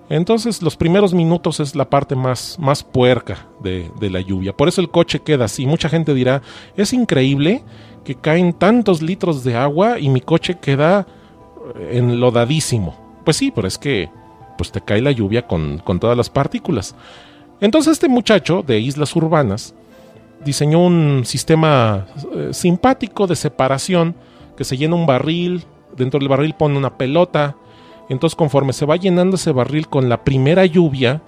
Entonces, 0.10 0.62
los 0.62 0.76
primeros 0.76 1.14
minutos 1.14 1.60
es 1.62 1.76
la 1.76 1.90
parte 1.90 2.16
más, 2.16 2.58
más 2.60 2.84
puerca 2.84 3.48
de, 3.62 3.90
de 4.00 4.10
la 4.10 4.20
lluvia. 4.20 4.52
Por 4.52 4.68
eso 4.68 4.82
el 4.82 4.90
coche 4.90 5.22
queda 5.22 5.46
así. 5.46 5.66
Mucha 5.66 5.88
gente 5.88 6.14
dirá, 6.14 6.42
es 6.76 6.92
increíble 6.92 7.64
que 8.04 8.16
caen 8.16 8.52
tantos 8.54 9.02
litros 9.02 9.44
de 9.44 9.56
agua 9.56 10.00
y 10.00 10.10
mi 10.10 10.20
coche 10.20 10.58
queda 10.60 11.08
enlodadísimo. 11.92 12.96
Pues 13.24 13.38
sí, 13.38 13.52
pero 13.52 13.68
es 13.68 13.78
que 13.78 14.10
pues 14.62 14.71
te 14.71 14.80
cae 14.80 15.02
la 15.02 15.10
lluvia 15.10 15.47
con, 15.47 15.80
con 15.80 16.00
todas 16.00 16.15
las 16.15 16.30
partículas. 16.30 16.93
Entonces 17.62 17.93
este 17.93 18.08
muchacho 18.08 18.62
de 18.62 18.80
Islas 18.80 19.15
Urbanas 19.15 19.74
diseñó 20.45 20.86
un 20.86 21.24
sistema 21.26 22.06
eh, 22.36 22.50
simpático 22.52 23.26
de 23.26 23.36
separación 23.36 24.13
que 24.56 24.63
se 24.63 24.78
llena 24.78 24.93
un 24.93 25.08
barril, 25.08 25.65
dentro 25.97 26.19
del 26.19 26.30
barril 26.30 26.54
pone 26.54 26.78
una 26.78 26.95
pelota, 26.95 27.56
entonces 28.08 28.36
conforme 28.36 28.71
se 28.71 28.86
va 28.86 28.97
llenando 28.97 29.36
ese 29.36 29.52
barril 29.52 29.88
con 29.88 30.10
la 30.10 30.24
primera 30.24 30.63
lluvia, 30.67 31.24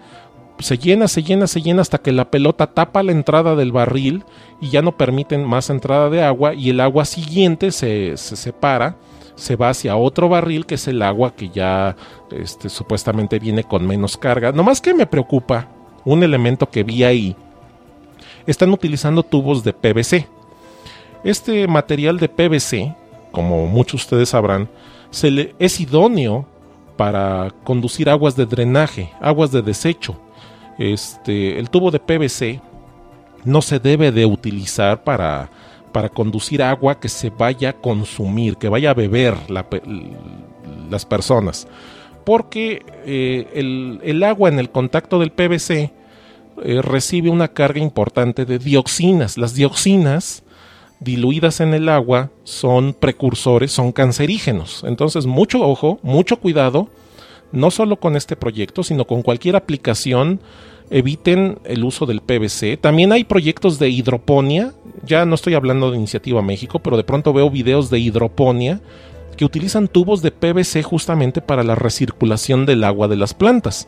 se 0.59 0.77
llena, 0.77 1.07
se 1.07 1.23
llena, 1.23 1.47
se 1.47 1.63
llena 1.63 1.81
hasta 1.81 1.97
que 1.97 2.11
la 2.11 2.29
pelota 2.29 2.67
tapa 2.67 3.01
la 3.01 3.13
entrada 3.13 3.55
del 3.55 3.71
barril 3.71 4.25
y 4.61 4.69
ya 4.69 4.83
no 4.83 4.95
permiten 4.95 5.43
más 5.43 5.71
entrada 5.71 6.11
de 6.11 6.21
agua 6.21 6.53
y 6.53 6.69
el 6.69 6.81
agua 6.81 7.05
siguiente 7.05 7.71
se, 7.71 8.15
se 8.15 8.35
separa, 8.35 8.97
se 9.35 9.55
va 9.55 9.69
hacia 9.69 9.95
otro 9.95 10.29
barril 10.29 10.65
que 10.65 10.75
es 10.75 10.87
el 10.87 11.01
agua 11.01 11.35
que 11.35 11.49
ya 11.49 11.95
este, 12.31 12.69
supuestamente 12.69 13.39
viene 13.39 13.63
con 13.63 13.85
menos 13.87 14.17
carga. 14.17 14.51
Nomás 14.51 14.81
que 14.81 14.93
me 14.93 15.05
preocupa 15.05 15.67
un 16.05 16.23
elemento 16.23 16.69
que 16.69 16.83
vi 16.83 17.03
ahí. 17.03 17.35
Están 18.45 18.71
utilizando 18.71 19.23
tubos 19.23 19.63
de 19.63 19.73
PVC. 19.73 20.27
Este 21.23 21.67
material 21.67 22.19
de 22.19 22.27
PVC, 22.27 22.95
como 23.31 23.65
muchos 23.67 24.01
de 24.01 24.03
ustedes 24.03 24.29
sabrán, 24.29 24.69
es 25.59 25.79
idóneo 25.79 26.45
para 26.97 27.51
conducir 27.63 28.09
aguas 28.09 28.35
de 28.35 28.45
drenaje, 28.45 29.11
aguas 29.21 29.51
de 29.51 29.61
desecho. 29.61 30.15
Este, 30.77 31.59
el 31.59 31.69
tubo 31.69 31.91
de 31.91 31.99
PVC 31.99 32.61
no 33.45 33.61
se 33.61 33.79
debe 33.79 34.11
de 34.11 34.25
utilizar 34.25 35.03
para, 35.03 35.49
para 35.93 36.09
conducir 36.09 36.61
agua 36.61 36.99
que 36.99 37.07
se 37.07 37.29
vaya 37.29 37.69
a 37.69 37.73
consumir, 37.73 38.57
que 38.57 38.67
vaya 38.67 38.89
a 38.89 38.93
beber 38.93 39.35
las 40.89 41.05
personas. 41.05 41.67
Porque 42.25 42.85
eh, 43.05 43.99
el, 44.03 44.23
agua 44.23 44.49
en 44.49 44.59
el 44.59 44.69
contacto 44.69 45.19
del 45.19 45.31
PVC 45.31 45.91
eh, 46.63 46.81
recibe 46.81 47.29
una 47.29 47.49
carga 47.49 47.79
importante 47.79 48.45
de 48.45 48.59
dioxinas. 48.59 49.37
Las 49.37 49.53
dioxinas 49.53 50.43
diluidas 50.99 51.59
en 51.59 51.73
el 51.73 51.89
agua 51.89 52.31
son 52.43 52.93
precursores, 52.93 53.71
son 53.71 53.91
cancerígenos. 53.91 54.83
Entonces, 54.85 55.25
mucho 55.25 55.61
ojo, 55.61 55.99
mucho 56.01 56.37
cuidado, 56.37 56.89
no 57.51 57.71
solo 57.71 57.97
con 57.97 58.15
este 58.15 58.35
proyecto, 58.35 58.83
sino 58.83 59.05
con 59.05 59.21
cualquier 59.21 59.55
aplicación. 59.55 60.39
Eviten 60.89 61.59
el 61.63 61.83
uso 61.83 62.05
del 62.05 62.21
PVC. 62.21 62.77
También 62.77 63.11
hay 63.11 63.23
proyectos 63.23 63.79
de 63.79 63.89
hidroponía. 63.89 64.73
Ya 65.05 65.25
no 65.25 65.35
estoy 65.35 65.53
hablando 65.53 65.91
de 65.91 65.97
Iniciativa 65.97 66.41
México, 66.41 66.79
pero 66.79 66.97
de 66.97 67.03
pronto 67.03 67.33
veo 67.33 67.49
videos 67.49 67.89
de 67.89 67.99
hidroponía 67.99 68.81
que 69.35 69.45
utilizan 69.45 69.87
tubos 69.87 70.21
de 70.21 70.31
PVC 70.31 70.83
justamente 70.83 71.41
para 71.41 71.63
la 71.63 71.75
recirculación 71.75 72.65
del 72.65 72.83
agua 72.83 73.07
de 73.07 73.15
las 73.15 73.33
plantas. 73.33 73.87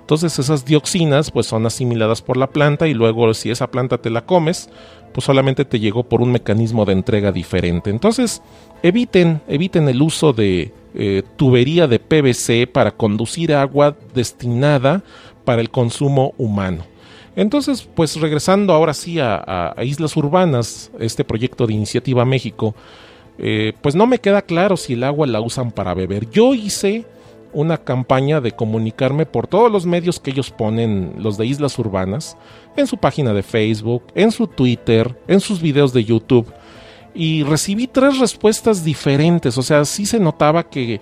Entonces 0.00 0.38
esas 0.38 0.64
dioxinas 0.64 1.30
pues 1.30 1.46
son 1.46 1.66
asimiladas 1.66 2.22
por 2.22 2.36
la 2.36 2.46
planta 2.46 2.86
y 2.86 2.94
luego 2.94 3.34
si 3.34 3.50
esa 3.50 3.70
planta 3.70 3.98
te 3.98 4.08
la 4.08 4.24
comes, 4.24 4.70
pues 5.12 5.24
solamente 5.24 5.64
te 5.64 5.80
llegó 5.80 6.04
por 6.04 6.22
un 6.22 6.30
mecanismo 6.30 6.84
de 6.84 6.92
entrega 6.92 7.32
diferente. 7.32 7.90
Entonces, 7.90 8.40
eviten, 8.82 9.40
eviten 9.48 9.88
el 9.88 10.00
uso 10.02 10.32
de 10.32 10.72
eh, 10.98 11.22
tubería 11.36 11.86
de 11.86 11.98
PVC 11.98 12.66
para 12.66 12.90
conducir 12.90 13.52
agua 13.54 13.94
destinada 14.14 15.02
para 15.44 15.60
el 15.60 15.70
consumo 15.70 16.34
humano. 16.38 16.84
Entonces, 17.36 17.86
pues 17.94 18.18
regresando 18.18 18.72
ahora 18.72 18.94
sí 18.94 19.18
a, 19.20 19.74
Islas 19.82 20.16
Urbanas, 20.16 20.90
este 20.98 21.22
proyecto 21.22 21.66
de 21.66 21.74
Iniciativa 21.74 22.24
México, 22.24 22.74
eh, 23.38 23.74
pues 23.82 23.94
no 23.94 24.06
me 24.06 24.18
queda 24.18 24.40
claro 24.40 24.78
si 24.78 24.94
el 24.94 25.04
agua 25.04 25.26
la 25.26 25.42
usan 25.42 25.70
para 25.70 25.92
beber. 25.92 26.30
Yo 26.30 26.54
hice 26.54 27.04
una 27.52 27.76
campaña 27.76 28.40
de 28.40 28.52
comunicarme 28.52 29.26
por 29.26 29.46
todos 29.46 29.70
los 29.70 29.84
medios 29.84 30.18
que 30.18 30.30
ellos 30.30 30.50
ponen, 30.50 31.12
los 31.18 31.36
de 31.36 31.44
Islas 31.44 31.78
Urbanas, 31.78 32.38
en 32.74 32.86
su 32.86 32.96
página 32.96 33.34
de 33.34 33.42
Facebook, 33.42 34.02
en 34.14 34.32
su 34.32 34.46
Twitter, 34.46 35.14
en 35.28 35.40
sus 35.40 35.60
videos 35.60 35.92
de 35.92 36.04
YouTube. 36.04 36.46
Y 37.16 37.42
recibí 37.44 37.86
tres 37.86 38.18
respuestas 38.18 38.84
diferentes, 38.84 39.56
o 39.56 39.62
sea, 39.62 39.84
sí 39.86 40.04
se 40.04 40.20
notaba 40.20 40.64
que, 40.68 41.00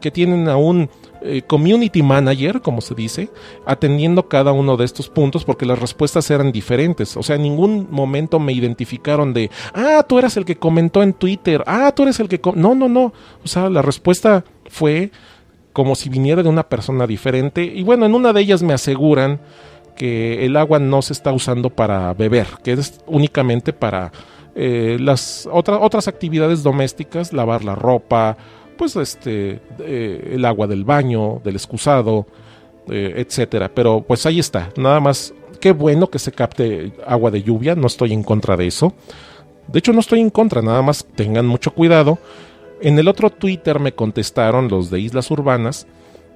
que 0.00 0.10
tienen 0.10 0.48
a 0.48 0.56
un 0.56 0.90
eh, 1.26 1.40
community 1.40 2.02
manager, 2.02 2.60
como 2.60 2.82
se 2.82 2.94
dice, 2.94 3.30
atendiendo 3.64 4.28
cada 4.28 4.52
uno 4.52 4.76
de 4.76 4.84
estos 4.84 5.08
puntos 5.08 5.46
porque 5.46 5.64
las 5.64 5.78
respuestas 5.78 6.30
eran 6.30 6.52
diferentes. 6.52 7.16
O 7.16 7.22
sea, 7.22 7.36
en 7.36 7.42
ningún 7.42 7.88
momento 7.90 8.38
me 8.38 8.52
identificaron 8.52 9.32
de, 9.32 9.50
ah, 9.72 10.04
tú 10.06 10.18
eras 10.18 10.36
el 10.36 10.44
que 10.44 10.56
comentó 10.56 11.02
en 11.02 11.14
Twitter, 11.14 11.64
ah, 11.66 11.92
tú 11.96 12.02
eres 12.02 12.20
el 12.20 12.28
que... 12.28 12.38
No, 12.54 12.74
no, 12.74 12.90
no. 12.90 13.14
O 13.42 13.48
sea, 13.48 13.70
la 13.70 13.80
respuesta 13.80 14.44
fue 14.66 15.12
como 15.72 15.94
si 15.94 16.10
viniera 16.10 16.42
de 16.42 16.50
una 16.50 16.68
persona 16.68 17.06
diferente. 17.06 17.64
Y 17.64 17.82
bueno, 17.84 18.04
en 18.04 18.14
una 18.14 18.34
de 18.34 18.42
ellas 18.42 18.62
me 18.62 18.74
aseguran 18.74 19.40
que 19.96 20.44
el 20.44 20.58
agua 20.58 20.78
no 20.78 21.00
se 21.00 21.14
está 21.14 21.32
usando 21.32 21.70
para 21.70 22.12
beber, 22.12 22.48
que 22.62 22.72
es 22.72 23.00
únicamente 23.06 23.72
para 23.72 24.12
eh, 24.54 24.96
las 25.00 25.48
otras 25.50 26.08
actividades 26.08 26.62
domésticas, 26.62 27.32
lavar 27.32 27.64
la 27.64 27.74
ropa, 27.74 28.36
pues 28.76 28.96
este, 28.96 29.60
eh, 29.80 30.32
el 30.32 30.44
agua 30.44 30.66
del 30.66 30.84
baño, 30.84 31.40
del 31.44 31.56
excusado, 31.56 32.26
eh, 32.88 33.14
etcétera. 33.16 33.70
Pero 33.74 34.02
pues 34.06 34.26
ahí 34.26 34.38
está, 34.40 34.70
nada 34.76 35.00
más. 35.00 35.34
Qué 35.60 35.72
bueno 35.72 36.10
que 36.10 36.18
se 36.18 36.32
capte 36.32 36.92
agua 37.06 37.30
de 37.30 37.42
lluvia, 37.42 37.74
no 37.74 37.86
estoy 37.86 38.12
en 38.12 38.22
contra 38.22 38.56
de 38.56 38.66
eso. 38.66 38.92
De 39.68 39.78
hecho, 39.78 39.94
no 39.94 40.00
estoy 40.00 40.20
en 40.20 40.28
contra, 40.28 40.60
nada 40.60 40.82
más 40.82 41.06
tengan 41.16 41.46
mucho 41.46 41.72
cuidado 41.72 42.18
en 42.84 42.98
el 42.98 43.08
otro 43.08 43.30
Twitter 43.30 43.80
me 43.80 43.94
contestaron 43.94 44.68
los 44.68 44.90
de 44.90 45.00
Islas 45.00 45.30
Urbanas 45.30 45.86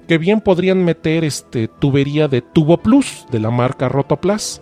que 0.07 0.17
bien 0.17 0.41
podrían 0.41 0.83
meter 0.83 1.23
este 1.23 1.67
tubería 1.67 2.27
de 2.27 2.41
Tubo 2.41 2.77
Plus 2.77 3.27
de 3.29 3.39
la 3.39 3.51
marca 3.51 3.87
Rotoplas, 3.87 4.61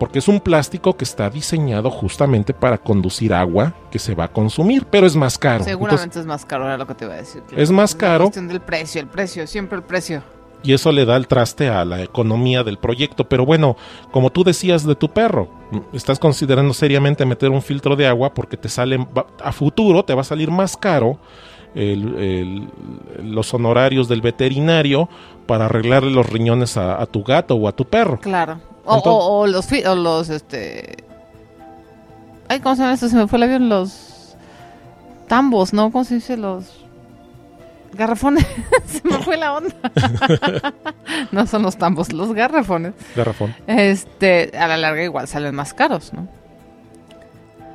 porque 0.00 0.18
es 0.18 0.28
un 0.28 0.40
plástico 0.40 0.96
que 0.96 1.04
está 1.04 1.28
diseñado 1.28 1.90
justamente 1.90 2.54
para 2.54 2.78
conducir 2.78 3.34
agua 3.34 3.74
que 3.90 3.98
se 3.98 4.14
va 4.14 4.24
a 4.24 4.28
consumir, 4.32 4.86
pero 4.90 5.06
es 5.06 5.14
más 5.14 5.36
caro. 5.36 5.62
Seguramente 5.62 6.18
es 6.18 6.24
más 6.24 6.46
caro, 6.46 6.64
era 6.64 6.78
lo 6.78 6.86
que 6.86 6.94
te 6.94 7.04
iba 7.04 7.12
a 7.12 7.18
decir. 7.18 7.42
Es 7.54 7.70
más 7.70 7.94
caro. 7.94 8.24
cuestión 8.24 8.48
del 8.48 8.62
precio, 8.62 9.02
el 9.02 9.08
precio, 9.08 9.46
siempre 9.46 9.76
el 9.76 9.84
precio 9.84 10.22
y 10.62 10.72
eso 10.72 10.92
le 10.92 11.04
da 11.04 11.16
el 11.16 11.26
traste 11.26 11.68
a 11.68 11.84
la 11.84 12.02
economía 12.02 12.62
del 12.64 12.78
proyecto. 12.78 13.28
Pero 13.28 13.44
bueno, 13.44 13.76
como 14.10 14.30
tú 14.30 14.42
decías 14.42 14.86
de 14.86 14.94
tu 14.94 15.10
perro, 15.10 15.48
estás 15.92 16.18
considerando 16.18 16.72
seriamente 16.74 17.24
meter 17.26 17.50
un 17.50 17.62
filtro 17.62 17.94
de 17.94 18.06
agua 18.06 18.32
porque 18.32 18.56
te 18.56 18.68
sale 18.68 19.06
a 19.42 19.52
futuro, 19.52 20.02
te 20.04 20.14
va 20.14 20.22
a 20.22 20.24
salir 20.24 20.50
más 20.50 20.76
caro 20.76 21.18
los 21.72 23.54
honorarios 23.54 24.08
del 24.08 24.20
veterinario 24.20 25.08
para 25.50 25.64
arreglarle 25.64 26.12
los 26.12 26.30
riñones 26.30 26.76
a, 26.76 27.04
tu 27.06 27.24
gato 27.24 27.56
o 27.56 27.66
a 27.66 27.72
tu 27.72 27.84
perro. 27.84 28.20
Claro. 28.20 28.60
O, 28.84 29.48
los, 29.48 29.66
o 29.84 29.94
los, 29.96 30.28
este... 30.28 30.98
Ay, 32.48 32.60
¿cómo 32.60 32.76
se 32.76 32.82
llama 32.82 32.94
esto? 32.94 33.08
Se 33.08 33.16
me 33.16 33.26
fue 33.26 33.38
el 33.38 33.42
avión, 33.42 33.68
los 33.68 34.36
tambos, 35.26 35.72
¿no? 35.72 35.90
¿Cómo 35.90 36.04
se 36.04 36.14
dice? 36.14 36.36
Los 36.36 36.84
Garrafones, 37.94 38.46
se 38.86 39.00
me 39.02 39.18
fue 39.24 39.36
la 39.36 39.54
onda. 39.54 39.74
no 41.32 41.44
son 41.48 41.62
los 41.62 41.76
tambos, 41.76 42.12
los 42.12 42.32
garrafones. 42.32 42.94
Garrafón. 43.16 43.52
Este, 43.66 44.56
a 44.56 44.68
la 44.68 44.76
larga 44.76 45.02
igual 45.02 45.26
salen 45.26 45.56
más 45.56 45.74
caros, 45.74 46.12
¿no? 46.12 46.28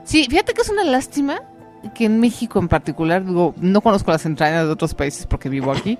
Sí, 0.05 0.27
fíjate 0.29 0.53
que 0.53 0.61
es 0.61 0.69
una 0.69 0.85
lástima 0.85 1.41
que 1.93 2.05
en 2.05 2.19
México 2.19 2.59
en 2.59 2.67
particular, 2.67 3.25
digo, 3.25 3.53
no 3.57 3.81
conozco 3.81 4.11
las 4.11 4.25
entrañas 4.25 4.65
de 4.65 4.71
otros 4.71 4.93
países 4.93 5.25
porque 5.27 5.49
vivo 5.49 5.71
aquí, 5.71 5.99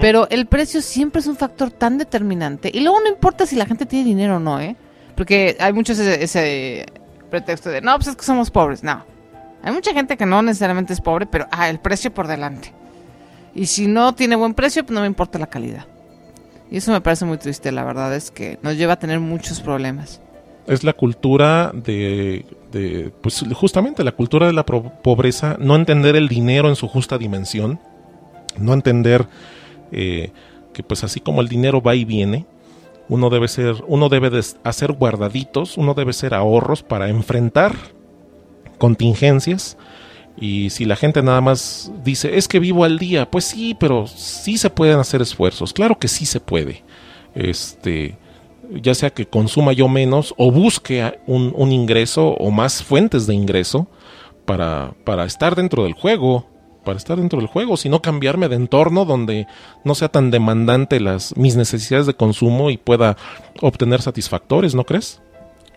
pero 0.00 0.28
el 0.30 0.46
precio 0.46 0.80
siempre 0.82 1.20
es 1.20 1.26
un 1.26 1.36
factor 1.36 1.70
tan 1.70 1.98
determinante. 1.98 2.70
Y 2.72 2.80
luego 2.80 3.00
no 3.00 3.08
importa 3.08 3.46
si 3.46 3.56
la 3.56 3.66
gente 3.66 3.86
tiene 3.86 4.04
dinero 4.04 4.36
o 4.36 4.40
no, 4.40 4.60
¿eh? 4.60 4.76
Porque 5.16 5.56
hay 5.60 5.72
mucho 5.72 5.92
ese, 5.92 6.22
ese 6.22 6.86
pretexto 7.30 7.70
de, 7.70 7.80
no, 7.80 7.94
pues 7.96 8.08
es 8.08 8.16
que 8.16 8.24
somos 8.24 8.50
pobres. 8.50 8.82
No. 8.82 9.04
Hay 9.62 9.72
mucha 9.72 9.92
gente 9.92 10.16
que 10.16 10.26
no 10.26 10.42
necesariamente 10.42 10.92
es 10.92 11.00
pobre, 11.00 11.26
pero, 11.26 11.46
ah, 11.50 11.70
el 11.70 11.78
precio 11.78 12.12
por 12.12 12.26
delante. 12.26 12.72
Y 13.54 13.66
si 13.66 13.86
no 13.86 14.14
tiene 14.14 14.36
buen 14.36 14.54
precio, 14.54 14.84
pues 14.84 14.94
no 14.94 15.00
me 15.00 15.06
importa 15.06 15.38
la 15.38 15.46
calidad. 15.46 15.86
Y 16.70 16.78
eso 16.78 16.92
me 16.92 17.00
parece 17.00 17.24
muy 17.24 17.38
triste, 17.38 17.72
la 17.72 17.84
verdad 17.84 18.14
es 18.14 18.30
que 18.30 18.58
nos 18.62 18.76
lleva 18.76 18.94
a 18.94 18.98
tener 18.98 19.20
muchos 19.20 19.60
problemas. 19.60 20.20
Es 20.66 20.84
la 20.84 20.94
cultura 20.94 21.72
de, 21.74 22.44
pues 23.20 23.44
justamente 23.54 24.02
la 24.02 24.12
cultura 24.12 24.46
de 24.46 24.52
la 24.52 24.64
pobreza, 24.64 25.56
no 25.58 25.76
entender 25.76 26.16
el 26.16 26.28
dinero 26.28 26.68
en 26.68 26.76
su 26.76 26.88
justa 26.88 27.18
dimensión, 27.18 27.78
no 28.58 28.72
entender 28.72 29.26
eh, 29.92 30.32
que 30.72 30.82
pues 30.82 31.04
así 31.04 31.20
como 31.20 31.40
el 31.40 31.48
dinero 31.48 31.82
va 31.82 31.94
y 31.94 32.04
viene, 32.04 32.46
uno 33.08 33.28
debe 33.28 33.48
ser, 33.48 33.76
uno 33.86 34.08
debe 34.08 34.40
hacer 34.64 34.92
guardaditos, 34.92 35.76
uno 35.76 35.94
debe 35.94 36.12
ser 36.12 36.32
ahorros 36.32 36.82
para 36.82 37.08
enfrentar 37.10 37.74
contingencias 38.78 39.76
y 40.36 40.70
si 40.70 40.84
la 40.84 40.96
gente 40.96 41.22
nada 41.22 41.40
más 41.40 41.92
dice, 42.02 42.36
es 42.36 42.48
que 42.48 42.58
vivo 42.58 42.84
al 42.84 42.98
día, 42.98 43.30
pues 43.30 43.44
sí, 43.44 43.76
pero 43.78 44.06
sí 44.06 44.58
se 44.58 44.70
pueden 44.70 44.98
hacer 44.98 45.22
esfuerzos. 45.22 45.72
Claro 45.72 45.98
que 45.98 46.08
sí 46.08 46.26
se 46.26 46.40
puede. 46.40 46.82
Este, 47.34 48.16
ya 48.70 48.94
sea 48.94 49.10
que 49.10 49.26
consuma 49.26 49.72
yo 49.72 49.88
menos 49.88 50.34
o 50.36 50.50
busque 50.50 51.18
un, 51.26 51.52
un 51.56 51.72
ingreso 51.72 52.28
o 52.28 52.50
más 52.50 52.82
fuentes 52.82 53.26
de 53.26 53.34
ingreso 53.34 53.88
para, 54.44 54.94
para 55.04 55.24
estar 55.24 55.54
dentro 55.54 55.84
del 55.84 55.94
juego, 55.94 56.46
para 56.84 56.98
estar 56.98 57.18
dentro 57.18 57.38
del 57.38 57.48
juego, 57.48 57.76
sino 57.76 58.02
cambiarme 58.02 58.48
de 58.48 58.56
entorno 58.56 59.04
donde 59.04 59.46
no 59.84 59.94
sea 59.94 60.08
tan 60.08 60.30
demandante 60.30 61.00
las 61.00 61.36
mis 61.36 61.56
necesidades 61.56 62.06
de 62.06 62.14
consumo 62.14 62.70
y 62.70 62.76
pueda 62.76 63.16
obtener 63.60 64.02
satisfactores, 64.02 64.74
¿no 64.74 64.84
crees? 64.84 65.20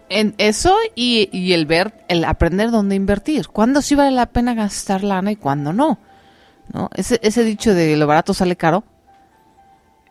En 0.10 0.36
eso 0.38 0.76
y, 0.96 1.52
el 1.52 1.66
ver, 1.66 2.06
el 2.08 2.24
aprender 2.24 2.72
dónde 2.72 2.96
invertir. 2.96 3.48
Cuándo 3.48 3.82
sí 3.82 3.96
vale 3.96 4.12
la 4.12 4.28
pena 4.28 4.54
gastar 4.54 5.04
lana 5.04 5.32
y 5.32 5.36
cuándo 5.36 5.74
no. 5.74 6.00
¿no? 6.74 6.90
Ese, 6.96 7.20
ese 7.24 7.44
dicho 7.44 7.74
de 7.74 7.98
lo 7.98 8.08
barato 8.08 8.34
sale 8.34 8.56
caro. 8.56 8.84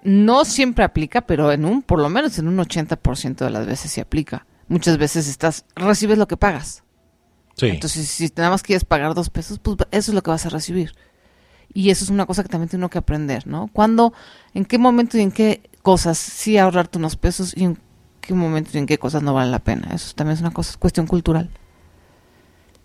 No 0.06 0.44
siempre 0.44 0.84
aplica, 0.84 1.22
pero 1.22 1.50
en 1.50 1.64
un, 1.64 1.82
por 1.82 2.00
lo 2.00 2.08
menos 2.08 2.38
en 2.38 2.46
un 2.46 2.58
80% 2.58 3.38
de 3.38 3.50
las 3.50 3.66
veces 3.66 3.90
sí 3.90 4.00
aplica. 4.00 4.46
Muchas 4.68 4.98
veces 4.98 5.26
estás, 5.26 5.64
recibes 5.74 6.16
lo 6.16 6.28
que 6.28 6.36
pagas. 6.36 6.84
Sí. 7.56 7.66
Entonces, 7.66 8.08
si 8.08 8.30
nada 8.36 8.50
más 8.50 8.62
quieres 8.62 8.84
pagar 8.84 9.14
dos 9.14 9.30
pesos, 9.30 9.58
pues 9.58 9.78
eso 9.90 10.12
es 10.12 10.14
lo 10.14 10.22
que 10.22 10.30
vas 10.30 10.46
a 10.46 10.50
recibir. 10.50 10.92
Y 11.74 11.90
eso 11.90 12.04
es 12.04 12.10
una 12.10 12.24
cosa 12.24 12.44
que 12.44 12.48
también 12.48 12.68
tiene 12.68 12.84
uno 12.84 12.90
que 12.90 12.98
aprender, 12.98 13.48
¿no? 13.48 13.68
¿Cuándo, 13.72 14.12
en 14.54 14.64
qué 14.64 14.78
momento 14.78 15.18
y 15.18 15.22
en 15.22 15.32
qué 15.32 15.68
cosas 15.82 16.18
sí 16.18 16.56
ahorrarte 16.56 16.98
unos 16.98 17.16
pesos 17.16 17.52
y 17.56 17.64
en 17.64 17.78
qué 18.20 18.32
momento 18.32 18.70
y 18.74 18.78
en 18.78 18.86
qué 18.86 18.98
cosas 18.98 19.24
no 19.24 19.34
vale 19.34 19.50
la 19.50 19.58
pena? 19.58 19.88
Eso 19.92 20.14
también 20.14 20.34
es 20.34 20.40
una 20.40 20.52
cosa, 20.52 20.70
es 20.70 20.76
cuestión 20.76 21.08
cultural. 21.08 21.50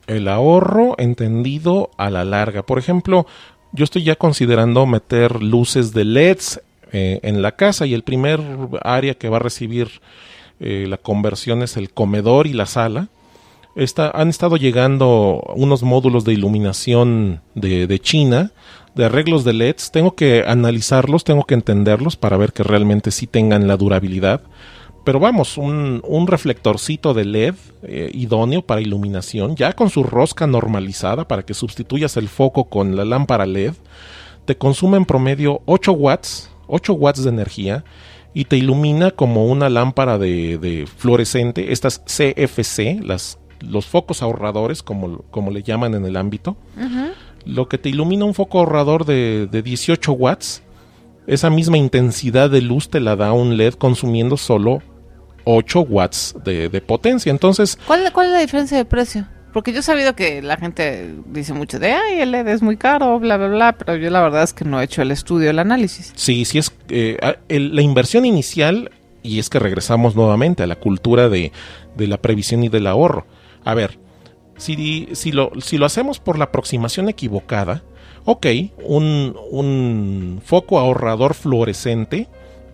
el 0.07 0.27
ahorro 0.27 0.95
entendido 0.97 1.91
a 1.97 2.09
la 2.09 2.25
larga. 2.25 2.63
Por 2.63 2.79
ejemplo, 2.79 3.27
yo 3.73 3.83
estoy 3.83 4.03
ya 4.03 4.15
considerando 4.15 4.87
meter 4.87 5.43
luces 5.43 5.93
de 5.93 6.03
LEDs 6.03 6.61
eh, 6.91 7.19
en 7.23 7.41
la 7.41 7.55
casa 7.55 7.85
y 7.85 7.93
el 7.93 8.03
primer 8.03 8.39
área 8.83 9.13
que 9.15 9.29
va 9.29 9.37
a 9.37 9.41
recibir 9.41 10.01
eh, 10.59 10.85
la 10.87 10.97
conversión 10.97 11.61
es 11.63 11.77
el 11.77 11.91
comedor 11.91 12.47
y 12.47 12.53
la 12.53 12.65
sala. 12.65 13.09
Está- 13.75 14.11
han 14.11 14.29
estado 14.29 14.57
llegando 14.57 15.41
unos 15.55 15.81
módulos 15.83 16.25
de 16.25 16.33
iluminación 16.33 17.41
de, 17.55 17.99
China, 17.99 18.51
de 18.95 19.05
arreglos 19.05 19.43
de 19.45 19.53
LEDs. 19.53 19.91
Tengo 19.91 20.13
que 20.15 20.43
analizarlos, 20.45 21.23
tengo 21.23 21.45
que 21.45 21.53
entenderlos 21.53 22.17
para 22.17 22.35
ver 22.37 22.51
que 22.51 22.63
realmente 22.63 23.11
sí 23.11 23.27
tengan 23.27 23.67
la 23.67 23.77
durabilidad. 23.77 24.41
Pero 25.03 25.19
vamos, 25.19 25.57
un, 25.57 26.01
un 26.05 26.27
reflectorcito 26.27 27.15
de 27.15 27.25
LED 27.25 27.55
eh, 27.81 28.11
idóneo 28.13 28.61
para 28.61 28.81
iluminación, 28.81 29.55
ya 29.55 29.73
con 29.73 29.89
su 29.89 30.03
rosca 30.03 30.45
normalizada 30.45 31.27
para 31.27 31.43
que 31.43 31.55
sustituyas 31.55 32.17
el 32.17 32.27
foco 32.27 32.65
con 32.65 32.95
la 32.95 33.03
lámpara 33.03 33.47
LED, 33.47 33.73
te 34.45 34.57
consume 34.57 34.97
en 34.97 35.05
promedio 35.05 35.61
8 35.65 35.91
watts, 35.93 36.50
8 36.71 36.93
watts 36.93 37.23
de 37.23 37.29
energía 37.29 37.83
y 38.33 38.45
te 38.45 38.57
ilumina 38.57 39.11
como 39.11 39.45
una 39.45 39.69
lámpara 39.69 40.17
de, 40.17 40.57
de 40.57 40.87
fluorescente, 40.87 41.71
estas 41.71 41.99
CFC, 41.99 43.01
las, 43.03 43.37
los 43.59 43.85
focos 43.85 44.21
ahorradores, 44.21 44.83
como, 44.83 45.19
como 45.31 45.51
le 45.51 45.63
llaman 45.63 45.93
en 45.95 46.05
el 46.05 46.15
ámbito. 46.15 46.55
Lo 47.45 47.67
que 47.67 47.77
te 47.77 47.89
ilumina 47.89 48.25
un 48.25 48.33
foco 48.33 48.59
ahorrador 48.59 49.05
de, 49.05 49.47
de 49.51 49.61
18 49.61 50.11
watts, 50.13 50.63
esa 51.27 51.49
misma 51.49 51.77
intensidad 51.77 52.49
de 52.49 52.61
luz 52.61 52.89
te 52.89 52.99
la 52.99 53.15
da 53.15 53.33
un 53.33 53.57
LED 53.57 53.73
consumiendo 53.73 54.37
solo 54.37 54.81
8 55.43 55.81
watts 55.81 56.35
de, 56.43 56.69
de 56.69 56.81
potencia. 56.81 57.31
Entonces, 57.31 57.77
¿Cuál, 57.87 58.11
¿Cuál 58.13 58.27
es 58.27 58.33
la 58.33 58.39
diferencia 58.39 58.77
de 58.77 58.85
precio? 58.85 59.27
Porque 59.53 59.73
yo 59.73 59.79
he 59.79 59.83
sabido 59.83 60.15
que 60.15 60.41
la 60.41 60.57
gente 60.57 61.13
dice 61.27 61.53
mucho 61.53 61.77
de, 61.79 61.91
ay, 61.93 62.19
el 62.21 62.31
LED 62.31 62.47
es 62.47 62.61
muy 62.61 62.77
caro, 62.77 63.19
bla, 63.19 63.37
bla, 63.37 63.47
bla, 63.47 63.71
pero 63.73 63.95
yo 63.97 64.09
la 64.09 64.21
verdad 64.21 64.43
es 64.43 64.53
que 64.53 64.63
no 64.65 64.79
he 64.79 64.85
hecho 64.85 65.01
el 65.01 65.11
estudio, 65.11 65.49
el 65.49 65.59
análisis. 65.59 66.13
sí, 66.15 66.45
sí 66.45 66.57
es 66.59 66.73
eh, 66.89 67.17
el- 67.49 67.75
la 67.75 67.81
inversión 67.81 68.25
inicial, 68.25 68.91
y 69.23 69.39
es 69.39 69.49
que 69.49 69.59
regresamos 69.59 70.15
nuevamente 70.15 70.63
a 70.63 70.67
la 70.67 70.75
cultura 70.77 71.27
de, 71.29 71.51
de 71.95 72.07
la 72.07 72.17
previsión 72.17 72.63
y 72.63 72.69
del 72.69 72.87
ahorro. 72.87 73.25
A 73.65 73.73
ver, 73.75 73.99
si, 74.57 75.09
si, 75.13 75.31
lo, 75.31 75.51
si 75.61 75.77
lo 75.77 75.85
hacemos 75.85 76.19
por 76.19 76.37
la 76.37 76.45
aproximación 76.45 77.09
equivocada, 77.09 77.83
ok, 78.25 78.47
un, 78.85 79.35
un 79.51 80.41
foco 80.45 80.79
ahorrador 80.79 81.33
fluorescente 81.33 82.27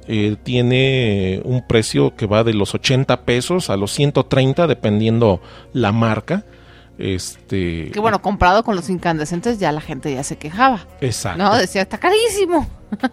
eh, 0.07 0.35
tiene 0.43 1.41
un 1.43 1.65
precio 1.67 2.15
que 2.15 2.27
va 2.27 2.43
de 2.43 2.53
los 2.53 2.73
80 2.75 3.21
pesos 3.25 3.69
a 3.69 3.75
los 3.77 3.91
130 3.91 4.67
dependiendo 4.67 5.41
la 5.73 5.91
marca. 5.91 6.45
Este, 6.97 7.91
Que 7.91 7.99
bueno, 7.99 8.21
comparado 8.21 8.63
con 8.63 8.75
los 8.75 8.89
incandescentes 8.89 9.59
ya 9.59 9.71
la 9.71 9.81
gente 9.81 10.11
ya 10.13 10.23
se 10.23 10.37
quejaba. 10.37 10.87
exacto. 11.01 11.43
No, 11.43 11.55
decía, 11.55 11.81
está 11.81 11.97
carísimo. 11.97 12.67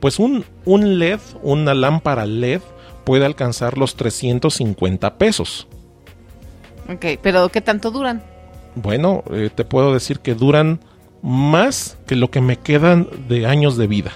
Pues 0.00 0.20
un, 0.20 0.44
un 0.64 1.00
LED, 1.00 1.18
una 1.42 1.74
lámpara 1.74 2.24
LED, 2.24 2.60
puede 3.02 3.26
alcanzar 3.26 3.76
los 3.76 3.96
350 3.96 5.18
pesos. 5.18 5.66
Ok, 6.88 7.18
pero 7.20 7.48
¿qué 7.48 7.60
tanto 7.60 7.90
duran? 7.90 8.22
Bueno, 8.76 9.24
eh, 9.32 9.50
te 9.52 9.64
puedo 9.64 9.92
decir 9.92 10.20
que 10.20 10.34
duran 10.36 10.78
más 11.20 11.98
que 12.06 12.14
lo 12.14 12.30
que 12.30 12.40
me 12.40 12.56
quedan 12.56 13.08
de 13.28 13.46
años 13.46 13.76
de 13.76 13.88
vida. 13.88 14.12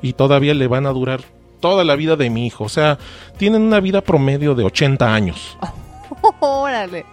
Y 0.00 0.12
todavía 0.12 0.54
le 0.54 0.68
van 0.68 0.86
a 0.86 0.90
durar 0.90 1.22
toda 1.58 1.82
la 1.82 1.96
vida 1.96 2.14
de 2.14 2.30
mi 2.30 2.46
hijo. 2.46 2.62
O 2.62 2.68
sea, 2.68 2.98
tienen 3.36 3.62
una 3.62 3.80
vida 3.80 4.02
promedio 4.02 4.54
de 4.54 4.62
80 4.62 5.12
años. 5.12 5.58
Órale. 6.40 7.04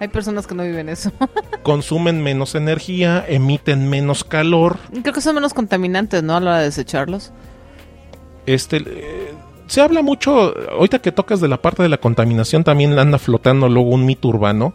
Hay 0.00 0.08
personas 0.08 0.46
que 0.46 0.54
no 0.54 0.62
viven 0.64 0.88
eso. 0.88 1.12
Consumen 1.62 2.22
menos 2.22 2.54
energía, 2.54 3.24
emiten 3.28 3.88
menos 3.88 4.24
calor. 4.24 4.78
Creo 5.02 5.14
que 5.14 5.20
son 5.20 5.34
menos 5.36 5.54
contaminantes, 5.54 6.22
¿no? 6.22 6.36
A 6.36 6.40
la 6.40 6.50
hora 6.50 6.58
de 6.60 6.64
desecharlos. 6.64 7.32
Este, 8.46 8.78
eh, 8.78 9.34
se 9.66 9.80
habla 9.80 10.02
mucho, 10.02 10.54
ahorita 10.72 11.00
que 11.00 11.12
tocas 11.12 11.40
de 11.40 11.48
la 11.48 11.60
parte 11.60 11.82
de 11.82 11.88
la 11.88 11.98
contaminación, 11.98 12.64
también 12.64 12.98
anda 12.98 13.18
flotando 13.18 13.68
luego 13.68 13.90
un 13.90 14.06
mito 14.06 14.28
urbano, 14.28 14.74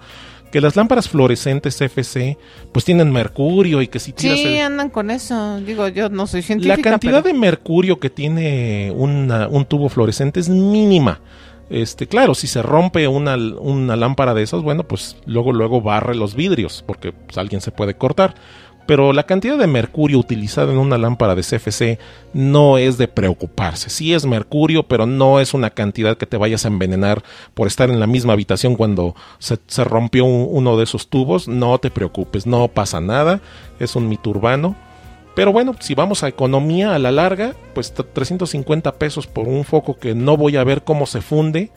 que 0.51 0.61
las 0.61 0.75
lámparas 0.77 1.09
fluorescentes 1.09 1.81
FC, 1.81 2.37
pues 2.71 2.85
tienen 2.85 3.11
mercurio 3.11 3.81
y 3.81 3.87
que 3.87 3.99
si 3.99 4.13
tiras 4.13 4.37
Sí, 4.39 4.45
el- 4.55 4.61
andan 4.61 4.89
con 4.89 5.09
eso. 5.11 5.59
Digo, 5.59 5.87
yo 5.89 6.07
no 6.09 6.27
soy 6.27 6.43
científica. 6.43 6.77
La 6.77 6.81
cantidad 6.81 7.23
pero- 7.23 7.33
de 7.33 7.39
mercurio 7.39 7.99
que 7.99 8.09
tiene 8.09 8.91
una- 8.95 9.47
un 9.47 9.65
tubo 9.65 9.89
fluorescente 9.89 10.39
es 10.39 10.47
mínima. 10.47 11.19
Este, 11.69 12.07
claro, 12.07 12.35
si 12.35 12.47
se 12.47 12.61
rompe 12.61 13.07
una, 13.07 13.35
una 13.35 13.95
lámpara 13.95 14.33
de 14.33 14.43
esas, 14.43 14.61
bueno, 14.61 14.83
pues 14.83 15.17
luego, 15.25 15.51
luego 15.51 15.81
barre 15.81 16.15
los 16.15 16.35
vidrios, 16.35 16.83
porque 16.85 17.11
pues, 17.11 17.37
alguien 17.37 17.61
se 17.61 17.71
puede 17.71 17.95
cortar. 17.95 18.35
Pero 18.87 19.13
la 19.13 19.23
cantidad 19.23 19.57
de 19.57 19.65
mercurio 19.65 20.19
utilizada 20.19 20.71
en 20.71 20.77
una 20.77 20.99
lámpara 20.99 21.33
de 21.33 21.41
CFC 21.41 21.97
no 22.33 22.77
es 22.77 22.99
de 22.99 23.07
preocuparse. 23.07 23.89
Sí 23.89 24.13
es 24.13 24.27
mercurio, 24.27 24.83
pero 24.83 25.07
no 25.07 25.39
es 25.39 25.55
una 25.55 25.71
cantidad 25.71 26.17
que 26.17 26.27
te 26.27 26.37
vayas 26.37 26.65
a 26.65 26.67
envenenar 26.67 27.23
por 27.55 27.65
estar 27.65 27.89
en 27.89 27.99
la 27.99 28.05
misma 28.05 28.33
habitación 28.33 28.75
cuando 28.75 29.15
se, 29.39 29.57
rompió 29.85 30.25
un- 30.25 30.49
uno 30.51 30.77
de 30.77 30.83
esos 30.83 31.07
tubos. 31.07 31.47
No 31.47 31.79
te 31.79 31.89
preocupes, 31.89 32.45
no 32.45 32.67
pasa 32.67 33.01
nada. 33.01 33.41
Es 33.79 33.95
un 33.95 34.07
mito 34.07 34.29
urbano. 34.29 34.75
Pero 35.35 35.51
bueno, 35.51 35.75
si 35.79 35.95
vamos 35.95 36.23
a 36.23 36.27
economía 36.29 36.95
a 36.95 36.99
la 36.99 37.11
larga, 37.11 37.55
pues 37.73 37.93
t- 37.93 38.03
350 38.03 38.93
pesos 38.93 39.27
por 39.27 39.47
un 39.47 39.65
foco 39.65 39.97
que 39.99 40.15
no 40.15 40.37
voy 40.37 40.55
a 40.55 40.63
ver 40.63 40.83
cómo 40.83 41.05
se 41.05 41.21
funde, 41.21 41.71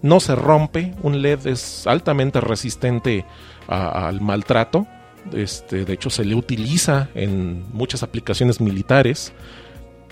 no 0.00 0.18
se 0.18 0.34
rompe, 0.34 0.94
un 1.02 1.20
LED 1.22 1.46
es 1.46 1.86
altamente 1.86 2.40
resistente 2.40 3.24
a- 3.68 4.08
al 4.08 4.20
maltrato, 4.20 4.86
este, 5.32 5.84
de 5.84 5.92
hecho 5.92 6.10
se 6.10 6.24
le 6.24 6.34
utiliza 6.34 7.08
en 7.14 7.64
muchas 7.72 8.02
aplicaciones 8.02 8.60
militares. 8.60 9.32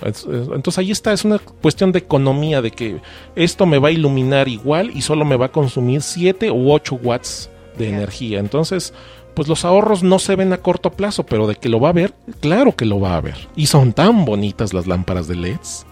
Es- 0.05 0.25
es- 0.27 0.49
Entonces 0.55 0.79
ahí 0.79 0.91
está, 0.91 1.13
es 1.13 1.25
una 1.25 1.39
cuestión 1.39 1.93
de 1.93 1.99
economía, 2.01 2.61
de 2.63 2.71
que 2.71 3.01
esto 3.35 3.65
me 3.67 3.79
va 3.79 3.89
a 3.89 3.93
iluminar 3.93 4.47
igual 4.49 4.91
y 4.95 5.01
solo 5.03 5.25
me 5.25 5.37
va 5.37 5.47
a 5.47 5.53
consumir 5.53 6.03
7 6.03 6.51
u 6.51 6.71
8 6.71 6.97
watts 7.03 7.51
de 7.79 7.89
energía. 7.89 8.39
Entonces, 8.41 8.93
pues 9.35 9.49
los 9.49 9.65
ahorros 9.65 10.03
no 10.03 10.19
se 10.19 10.37
ven 10.37 10.53
a 10.53 10.59
corto 10.59 10.91
plazo, 10.91 11.25
pero 11.25 11.47
de 11.47 11.57
que 11.57 11.69
lo 11.69 11.81
va 11.81 11.91
a 11.91 11.93
ver, 11.93 12.15
claro 12.41 12.75
que 12.77 12.85
lo 12.85 13.01
va 13.01 13.17
a 13.17 13.21
ver. 13.21 13.37
Y 13.57 13.67
son 13.67 13.93
tan 13.93 14.25
bonitas 14.25 14.73
las 14.75 14.87
lámparas 14.87 15.27
de 15.29 15.37
LEDs. 15.37 15.87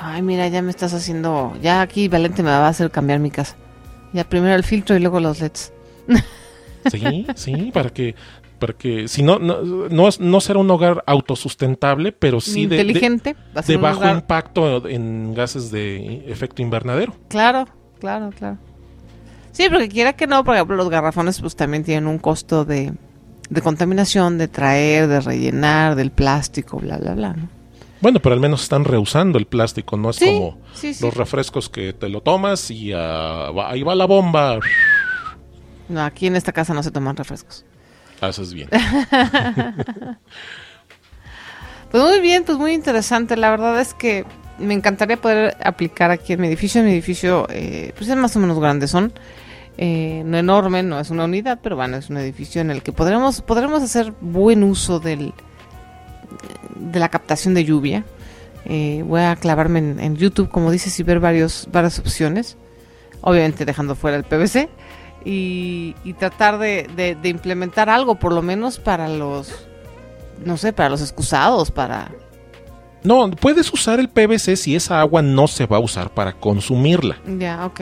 Ay, 0.00 0.22
mira, 0.22 0.48
ya 0.48 0.60
me 0.62 0.70
estás 0.70 0.92
haciendo. 0.92 1.52
Ya 1.62 1.80
aquí 1.80 2.08
Valente 2.08 2.42
me 2.42 2.50
va 2.50 2.66
a 2.66 2.68
hacer 2.68 2.90
cambiar 2.90 3.20
mi 3.20 3.30
casa. 3.30 3.56
Ya 4.12 4.24
primero 4.24 4.54
el 4.54 4.64
filtro 4.64 4.96
y 4.96 5.00
luego 5.00 5.20
los 5.20 5.40
LEDs. 5.40 5.72
Sí, 6.90 7.26
sí, 7.34 7.70
para 7.72 7.88
que, 7.88 8.14
para 8.58 8.74
que, 8.74 9.08
si 9.08 9.22
no, 9.22 9.38
no, 9.38 9.62
no, 9.62 10.06
es- 10.06 10.20
no 10.20 10.38
será 10.42 10.58
un 10.58 10.70
hogar 10.70 11.02
autosustentable, 11.06 12.12
pero 12.12 12.42
sí 12.42 12.66
de, 12.66 12.76
de, 12.76 12.82
Inteligente. 12.82 13.36
de 13.66 13.76
bajo 13.78 14.00
lugar- 14.00 14.16
impacto 14.16 14.86
en 14.86 15.32
gases 15.32 15.70
de 15.70 16.30
efecto 16.30 16.60
invernadero. 16.60 17.14
Claro, 17.28 17.64
claro, 18.00 18.28
claro. 18.38 18.58
Sí, 19.54 19.68
porque 19.70 19.88
quiera 19.88 20.12
que 20.14 20.26
no, 20.26 20.44
por 20.44 20.54
ejemplo, 20.56 20.76
los 20.76 20.90
garrafones 20.90 21.40
pues 21.40 21.56
también 21.56 21.82
tienen 21.84 22.06
un 22.08 22.18
costo 22.18 22.64
de, 22.66 22.92
de 23.48 23.62
contaminación, 23.62 24.36
de 24.36 24.48
traer, 24.48 25.06
de 25.08 25.20
rellenar, 25.20 25.94
del 25.94 26.10
plástico, 26.10 26.78
bla, 26.78 26.98
bla, 26.98 27.14
bla. 27.14 27.32
¿no? 27.34 27.48
Bueno, 28.00 28.18
pero 28.20 28.34
al 28.34 28.40
menos 28.40 28.64
están 28.64 28.84
reusando 28.84 29.38
el 29.38 29.46
plástico, 29.46 29.96
no 29.96 30.10
es 30.10 30.16
Sí, 30.16 30.26
como 30.26 30.58
sí, 30.74 30.92
sí. 30.92 31.02
los 31.02 31.16
refrescos 31.16 31.70
que 31.70 31.92
te 31.94 32.08
lo 32.10 32.20
tomas 32.20 32.70
y 32.70 32.92
ah, 32.92 33.48
ahí 33.68 33.82
va 33.82 33.94
la 33.94 34.04
bomba. 34.06 34.58
No, 35.88 36.02
aquí 36.02 36.26
en 36.26 36.34
esta 36.36 36.52
casa 36.52 36.74
no 36.74 36.82
se 36.82 36.90
toman 36.90 37.16
refrescos. 37.16 37.64
Haces 38.20 38.52
bien. 38.52 38.68
Pues 41.90 42.02
muy 42.02 42.20
bien, 42.20 42.42
pues 42.44 42.58
muy 42.58 42.72
interesante. 42.72 43.36
La 43.36 43.50
verdad 43.50 43.80
es 43.80 43.94
que 43.94 44.24
me 44.58 44.74
encantaría 44.74 45.16
poder 45.16 45.56
aplicar 45.62 46.10
aquí 46.10 46.32
en 46.32 46.40
mi 46.40 46.48
edificio. 46.48 46.82
Mi 46.82 46.90
edificio, 46.90 47.46
eh, 47.50 47.92
pues 47.96 48.08
es 48.10 48.16
más 48.16 48.34
o 48.34 48.40
menos 48.40 48.58
grande, 48.58 48.88
son 48.88 49.12
eh, 49.78 50.22
no 50.24 50.36
enorme, 50.38 50.82
no 50.82 50.98
es 51.00 51.10
una 51.10 51.24
unidad, 51.24 51.58
pero 51.62 51.76
bueno, 51.76 51.96
es 51.96 52.10
un 52.10 52.16
edificio 52.16 52.60
en 52.60 52.70
el 52.70 52.82
que 52.82 52.92
podremos, 52.92 53.40
podremos 53.42 53.82
hacer 53.82 54.12
buen 54.20 54.62
uso 54.62 55.00
del, 55.00 55.32
de 56.76 56.98
la 57.00 57.08
captación 57.08 57.54
de 57.54 57.64
lluvia. 57.64 58.04
Eh, 58.66 59.02
voy 59.06 59.20
a 59.20 59.36
clavarme 59.36 59.78
en, 59.80 60.00
en 60.00 60.16
YouTube, 60.16 60.48
como 60.48 60.70
dices, 60.70 60.98
y 60.98 61.02
ver 61.02 61.20
varios, 61.20 61.68
varias 61.70 61.98
opciones. 61.98 62.56
Obviamente 63.20 63.64
dejando 63.64 63.94
fuera 63.94 64.16
el 64.16 64.24
PVC. 64.24 64.68
Y, 65.24 65.94
y 66.04 66.12
tratar 66.14 66.58
de, 66.58 66.88
de- 66.96 67.14
de 67.14 67.28
implementar 67.30 67.88
algo, 67.88 68.16
por 68.16 68.32
lo 68.32 68.42
menos 68.42 68.78
para 68.78 69.08
los, 69.08 69.66
no 70.44 70.58
sé, 70.58 70.74
para 70.74 70.90
los 70.90 71.00
excusados, 71.00 71.70
para, 71.70 72.10
No, 73.04 73.30
puedes 73.30 73.72
usar 73.72 74.00
el 74.00 74.10
PVC 74.10 74.54
si 74.56 74.76
esa 74.76 75.00
agua 75.00 75.22
no 75.22 75.46
se 75.46 75.64
va 75.66 75.78
a 75.78 75.80
usar 75.80 76.10
para 76.10 76.34
consumirla. 76.34 77.16
Ya, 77.38 77.64
ok. 77.64 77.80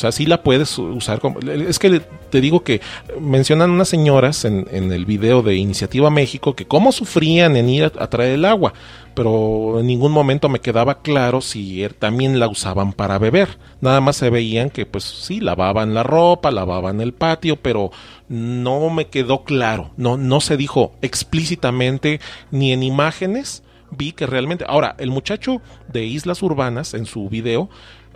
O 0.00 0.08
sea, 0.08 0.12
sí 0.12 0.24
la 0.24 0.42
puedes 0.42 0.78
usar. 0.78 1.20
Como, 1.20 1.40
es 1.40 1.78
que 1.78 2.00
te 2.30 2.40
digo 2.40 2.64
que 2.64 2.80
mencionan 3.20 3.70
unas 3.70 3.90
señoras 3.90 4.46
en, 4.46 4.66
en, 4.70 4.90
el 4.92 5.04
video 5.04 5.42
de 5.42 5.56
Iniciativa 5.56 6.08
México 6.08 6.56
que 6.56 6.64
cómo 6.64 6.90
sufrían 6.90 7.54
en 7.54 7.68
ir 7.68 7.84
a, 7.84 8.06
traer 8.06 8.32
el 8.32 8.46
agua, 8.46 8.72
pero 9.14 9.78
en 9.78 9.86
ningún 9.86 10.10
momento 10.10 10.48
me 10.48 10.60
quedaba 10.60 11.02
claro 11.02 11.42
si 11.42 11.82
er, 11.82 11.92
también 11.92 12.40
la 12.40 12.48
usaban 12.48 12.94
para 12.94 13.18
beber. 13.18 13.58
Nada 13.82 14.00
más 14.00 14.16
se 14.16 14.30
veían 14.30 14.70
que 14.70 14.86
pues 14.86 15.04
sí, 15.04 15.38
lavaban 15.38 15.92
la 15.92 16.02
ropa, 16.02 16.50
lavaban 16.50 17.02
el 17.02 17.12
patio, 17.12 17.56
pero 17.56 17.90
no 18.30 18.88
me 18.88 19.08
quedó 19.08 19.44
claro. 19.44 19.90
No, 19.98 20.16
no 20.16 20.40
se 20.40 20.56
dijo 20.56 20.92
explícitamente 21.02 22.20
ni 22.50 22.72
en 22.72 22.82
imágenes. 22.82 23.64
Vi 23.90 24.12
que 24.12 24.24
realmente. 24.24 24.64
Ahora, 24.66 24.96
el 24.98 25.10
muchacho 25.10 25.60
de 25.92 26.06
Islas 26.06 26.42
Urbanas 26.42 26.94
en 26.94 27.04
su 27.04 27.28
video 27.28 27.68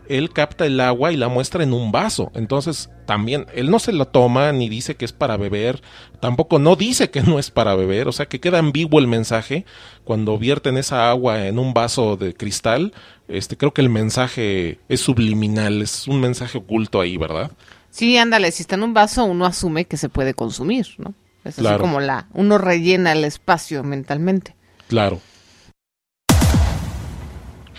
él 0.09 0.31
capta 0.31 0.67
el 0.67 0.81
agua 0.81 1.13
y 1.13 1.17
la 1.17 1.29
muestra 1.29 1.63
en 1.63 1.73
un 1.73 1.93
vaso. 1.93 2.31
Entonces, 2.35 2.91
también, 3.07 3.47
él 3.55 3.71
no 3.71 3.79
se 3.79 3.93
la 3.93 4.05
toma 4.07 4.53
ni 4.53 4.69
dice 4.69 4.97
que 4.97 5.05
es 5.05 5.13
para 5.13 5.37
beber, 5.37 5.83
tampoco 6.21 6.59
no 6.59 6.77
dice 6.77 7.11
que 7.11 7.23
no 7.23 7.39
es 7.39 7.51
para 7.51 7.75
beber, 7.75 8.09
o 8.09 8.13
sea 8.13 8.27
que 8.27 8.41
queda 8.41 8.59
ambiguo 8.59 8.99
el 9.01 9.07
mensaje. 9.07 9.65
Cuando 10.05 10.39
vierten 10.39 10.77
esa 10.77 11.11
agua 11.11 11.47
en 11.47 11.59
un 11.59 11.75
vaso 11.75 12.17
de 12.17 12.35
cristal, 12.35 12.93
este, 13.29 13.57
creo 13.57 13.73
que 13.73 13.81
el 13.83 13.91
mensaje 13.91 14.79
es 14.89 15.01
subliminal, 15.01 15.83
es 15.83 16.07
un 16.09 16.21
mensaje 16.21 16.59
oculto 16.59 17.01
ahí, 17.01 17.17
¿verdad? 17.17 17.51
Sí, 17.91 18.17
ándale, 18.17 18.51
si 18.51 18.63
está 18.63 18.75
en 18.75 18.83
un 18.83 18.95
vaso, 18.95 19.25
uno 19.25 19.47
asume 19.47 19.85
que 19.85 19.97
se 19.97 20.09
puede 20.09 20.35
consumir, 20.35 20.87
¿no? 20.99 21.15
Es 21.45 21.57
Claro. 21.57 21.77
así 21.77 21.81
como 21.83 22.01
la, 22.01 22.27
uno 22.33 22.59
rellena 22.59 23.13
el 23.13 23.25
espacio 23.25 23.83
mentalmente. 23.85 24.57
Claro. 24.89 25.21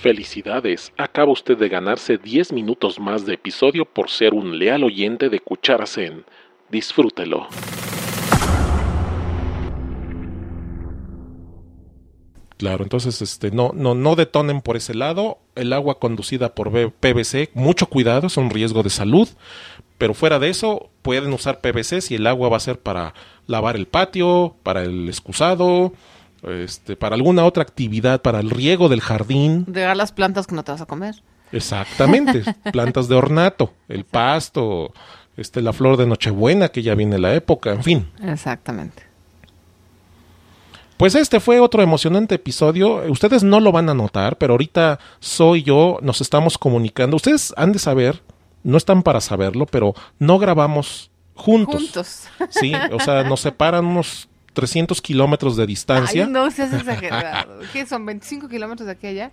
Felicidades, 0.06 0.94
acaba 0.98 1.32
usted 1.32 1.58
de 1.58 1.68
ganarse 1.68 2.20
10 2.20 2.54
minutos 2.54 3.00
más 3.00 3.26
de 3.26 3.34
episodio 3.34 3.86
por 3.86 4.12
ser 4.12 4.36
un 4.36 4.60
leal 4.60 4.84
oyente 4.84 5.30
de 5.30 5.40
Cuchara 5.40 5.88
Zen. 5.88 6.26
Disfrútelo. 6.70 7.48
Claro, 12.58 12.84
entonces 12.84 13.20
este 13.24 13.50
no 13.50 13.72
no 13.74 13.96
no 13.96 14.16
detonen 14.16 14.62
por 14.62 14.78
ese 14.78 14.94
lado. 14.94 15.40
El 15.56 15.74
agua 15.74 15.98
conducida 15.98 16.54
por 16.54 16.70
PVC, 16.70 17.50
mucho 17.56 17.88
cuidado, 17.88 18.28
es 18.28 18.38
un 18.38 18.52
riesgo 18.52 18.84
de 18.84 18.92
salud. 18.92 19.28
Pero 19.98 20.14
fuera 20.14 20.38
de 20.38 20.50
eso, 20.50 20.92
pueden 21.02 21.34
usar 21.34 21.62
PVC 21.62 22.02
si 22.02 22.14
el 22.14 22.28
agua 22.28 22.50
va 22.50 22.58
a 22.58 22.60
ser 22.60 22.80
para 22.80 23.16
lavar 23.48 23.76
el 23.76 23.88
patio, 23.88 24.56
para 24.62 24.84
el 24.84 25.08
excusado, 25.08 25.94
este, 26.48 26.96
para 26.96 27.16
alguna 27.16 27.46
otra 27.46 27.64
actividad, 27.64 28.22
para 28.22 28.40
el 28.40 28.50
riego 28.50 28.90
del 28.90 29.02
jardín. 29.02 29.66
Regar 29.68 29.98
las 29.98 30.12
plantas 30.12 30.48
que 30.48 30.56
no 30.56 30.64
te 30.64 30.72
vas 30.72 30.82
a 30.82 30.86
comer. 30.86 31.16
Exactamente, 31.52 32.44
plantas 32.72 33.08
de 33.08 33.16
ornato, 33.16 33.74
el 33.88 34.04
pasto, 34.04 34.94
este, 35.38 35.62
la 35.62 35.74
flor 35.74 35.98
de 35.98 36.06
Nochebuena, 36.06 36.70
que 36.70 36.82
ya 36.82 36.96
viene 36.96 37.18
la 37.18 37.34
época, 37.34 37.72
en 37.72 37.84
fin. 37.84 38.08
Exactamente. 38.24 39.04
Pues 40.98 41.14
este 41.16 41.42
fue 41.42 41.60
otro 41.60 41.84
emocionante 41.84 42.36
episodio. 42.36 43.04
Ustedes 43.12 43.44
no 43.44 43.60
lo 43.60 43.72
van 43.74 43.90
a 43.90 43.94
notar, 43.94 44.38
pero 44.38 44.54
ahorita 44.54 45.00
soy 45.20 45.62
yo, 45.64 46.00
nos 46.02 46.22
estamos 46.22 46.58
comunicando. 46.58 47.18
Ustedes 47.18 47.54
han 47.58 47.74
de 47.74 47.80
saber, 47.80 48.24
no 48.64 48.78
están 48.78 49.04
para 49.04 49.20
saberlo, 49.20 49.66
pero 49.66 49.94
no 50.20 50.40
grabamos 50.40 51.12
juntos. 51.34 51.82
Juntos. 51.82 52.28
Sí, 52.50 52.72
o 52.94 53.00
sea, 53.02 53.24
nos 53.24 53.42
separan 53.42 53.86
unos 53.86 54.30
300 54.56 55.00
kilómetros 55.02 55.56
de 55.56 55.68
distancia. 55.68 56.26
Ay, 56.26 56.32
no 56.32 56.50
seas 56.50 56.74
exagerado. 56.74 57.60
¿Qué 57.74 57.86
son? 57.86 58.08
¿25 58.08 58.50
kilómetros 58.50 58.88
de 58.88 58.94
aquí 58.94 59.06
a 59.06 59.10
allá? 59.12 59.32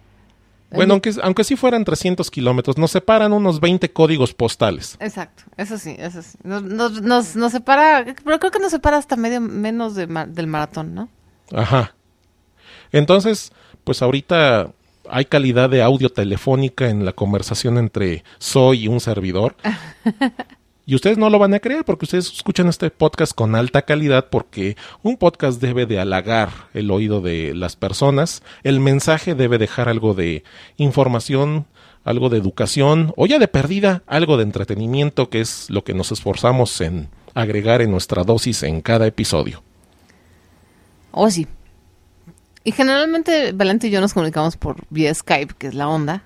Bueno, 0.70 0.94
aunque, 0.94 1.12
aunque 1.22 1.44
sí 1.44 1.56
fueran 1.56 1.84
300 1.84 2.30
kilómetros, 2.30 2.78
nos 2.78 2.90
separan 2.90 3.32
unos 3.32 3.60
20 3.60 3.90
códigos 3.92 4.32
postales. 4.34 4.96
Exacto, 5.00 5.44
eso 5.56 5.78
sí, 5.78 5.94
eso 5.98 6.22
sí. 6.22 6.38
Nos, 6.44 6.62
nos, 6.62 7.02
nos, 7.02 7.36
nos 7.36 7.52
separa, 7.52 8.04
pero 8.24 8.38
creo 8.38 8.50
que 8.50 8.58
nos 8.58 8.70
separa 8.70 8.96
hasta 8.96 9.16
medio 9.16 9.40
menos 9.40 9.94
de 9.94 10.06
del 10.06 10.46
maratón, 10.46 10.94
¿no? 10.94 11.08
Ajá. 11.54 11.94
Entonces, 12.90 13.52
pues 13.84 14.02
ahorita 14.02 14.72
hay 15.08 15.24
calidad 15.26 15.68
de 15.68 15.82
audio 15.82 16.10
telefónica 16.10 16.88
en 16.88 17.04
la 17.04 17.12
conversación 17.12 17.78
entre 17.78 18.24
Soy 18.38 18.84
y 18.84 18.88
un 18.88 19.00
servidor. 19.00 19.56
Y 20.92 20.94
ustedes 20.94 21.16
no 21.16 21.30
lo 21.30 21.38
van 21.38 21.54
a 21.54 21.58
creer 21.58 21.86
porque 21.86 22.04
ustedes 22.04 22.30
escuchan 22.30 22.68
este 22.68 22.90
podcast 22.90 23.32
con 23.32 23.54
alta 23.54 23.80
calidad 23.80 24.26
porque 24.28 24.76
un 25.02 25.16
podcast 25.16 25.58
debe 25.58 25.86
de 25.86 25.98
halagar 25.98 26.50
el 26.74 26.90
oído 26.90 27.22
de 27.22 27.54
las 27.54 27.76
personas, 27.76 28.42
el 28.62 28.78
mensaje 28.78 29.34
debe 29.34 29.56
dejar 29.56 29.88
algo 29.88 30.12
de 30.12 30.44
información, 30.76 31.64
algo 32.04 32.28
de 32.28 32.36
educación 32.36 33.14
o 33.16 33.24
ya 33.24 33.38
de 33.38 33.48
perdida, 33.48 34.02
algo 34.06 34.36
de 34.36 34.42
entretenimiento 34.42 35.30
que 35.30 35.40
es 35.40 35.70
lo 35.70 35.82
que 35.82 35.94
nos 35.94 36.12
esforzamos 36.12 36.78
en 36.82 37.08
agregar 37.32 37.80
en 37.80 37.90
nuestra 37.90 38.22
dosis 38.22 38.62
en 38.62 38.82
cada 38.82 39.06
episodio. 39.06 39.62
Oh, 41.10 41.30
sí. 41.30 41.46
Y 42.64 42.72
generalmente 42.72 43.52
Valente 43.52 43.86
y 43.86 43.90
yo 43.90 44.02
nos 44.02 44.12
comunicamos 44.12 44.58
por 44.58 44.76
vía 44.90 45.14
Skype, 45.14 45.54
que 45.56 45.68
es 45.68 45.74
la 45.74 45.88
onda, 45.88 46.24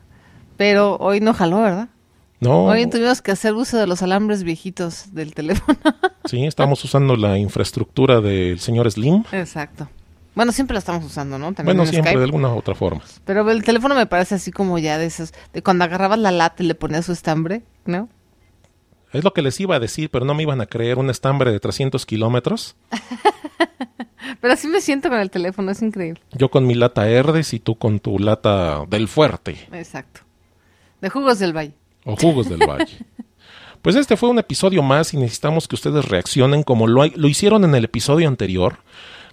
pero 0.57 0.97
hoy 0.97 1.21
no 1.21 1.35
jaló, 1.35 1.63
¿verdad? 1.63 1.89
No, 2.39 2.67
Hoy 2.67 2.87
tuvimos 2.89 3.23
que 3.23 3.31
hacer 3.33 3.55
uso 3.55 3.79
de 3.79 3.87
los 3.87 4.03
alambres 4.03 4.43
viejitos 4.43 5.15
del 5.15 5.35
teléfono. 5.35 5.79
Sí, 6.27 6.45
estamos 6.45 6.83
usando 6.83 7.15
la 7.15 7.39
infraestructura 7.39 8.21
del 8.21 8.59
señor 8.59 8.91
Slim. 8.91 9.23
Exacto. 9.31 9.89
Bueno, 10.35 10.51
siempre 10.51 10.75
la 10.75 10.81
estamos 10.81 11.05
usando, 11.05 11.39
¿no? 11.39 11.53
También 11.55 11.67
Bueno, 11.67 11.83
en 11.85 11.89
siempre 11.89 12.11
Skype. 12.11 12.19
de 12.19 12.25
alguna 12.25 12.49
u 12.53 12.59
otra 12.59 12.75
forma. 12.75 13.01
Pero 13.25 13.49
el 13.49 13.63
teléfono 13.63 13.95
me 13.95 14.07
parece 14.07 14.35
así 14.35 14.51
como 14.51 14.77
ya 14.81 14.99
de 14.99 15.07
esos, 15.07 15.33
de 15.53 15.63
cuando 15.63 15.85
agarrabas 15.85 16.19
la 16.19 16.33
lata 16.33 16.65
y 16.65 16.67
le 16.67 16.75
ponías 16.75 17.07
su 17.07 17.13
estambre, 17.13 17.63
¿no? 17.85 18.09
Es 19.13 19.23
lo 19.23 19.33
que 19.33 19.41
les 19.41 19.61
iba 19.61 19.77
a 19.77 19.79
decir, 19.79 20.11
pero 20.11 20.25
no 20.25 20.35
me 20.35 20.43
iban 20.43 20.61
a 20.61 20.67
creer 20.67 20.99
un 20.99 21.11
estambre 21.11 21.53
de 21.53 21.61
300 21.61 22.05
kilómetros. 22.05 22.75
Pero 24.41 24.53
así 24.55 24.67
me 24.67 24.81
siento 24.81 25.09
con 25.09 25.21
el 25.21 25.31
teléfono, 25.31 25.71
es 25.71 25.81
increíble. 25.83 26.21
Yo 26.33 26.51
con 26.51 26.67
mi 26.67 26.75
lata 26.75 27.09
Herdes 27.09 27.55
y 27.55 27.61
tú 27.61 27.77
con 27.77 28.01
tu 28.01 28.19
lata 28.19 28.85
del 28.89 29.07
Fuerte 29.07 29.57
Exacto. 29.73 30.23
De 31.01 31.09
jugos 31.09 31.39
del 31.39 31.57
valle. 31.57 31.75
O 32.07 32.17
Jugos 32.17 32.49
del 32.49 32.61
Valle. 32.67 32.97
Pues 33.83 33.95
este 33.95 34.17
fue 34.17 34.31
un 34.31 34.39
episodio 34.39 34.83
más 34.83 35.15
y 35.15 35.17
necesitamos 35.17 35.69
que 35.69 35.77
ustedes 35.77 36.07
reaccionen 36.07 36.63
como 36.63 36.87
lo, 36.87 37.05
lo 37.07 37.29
hicieron 37.29 37.63
en 37.65 37.75
el 37.75 37.85
episodio 37.85 38.27
anterior. 38.27 38.79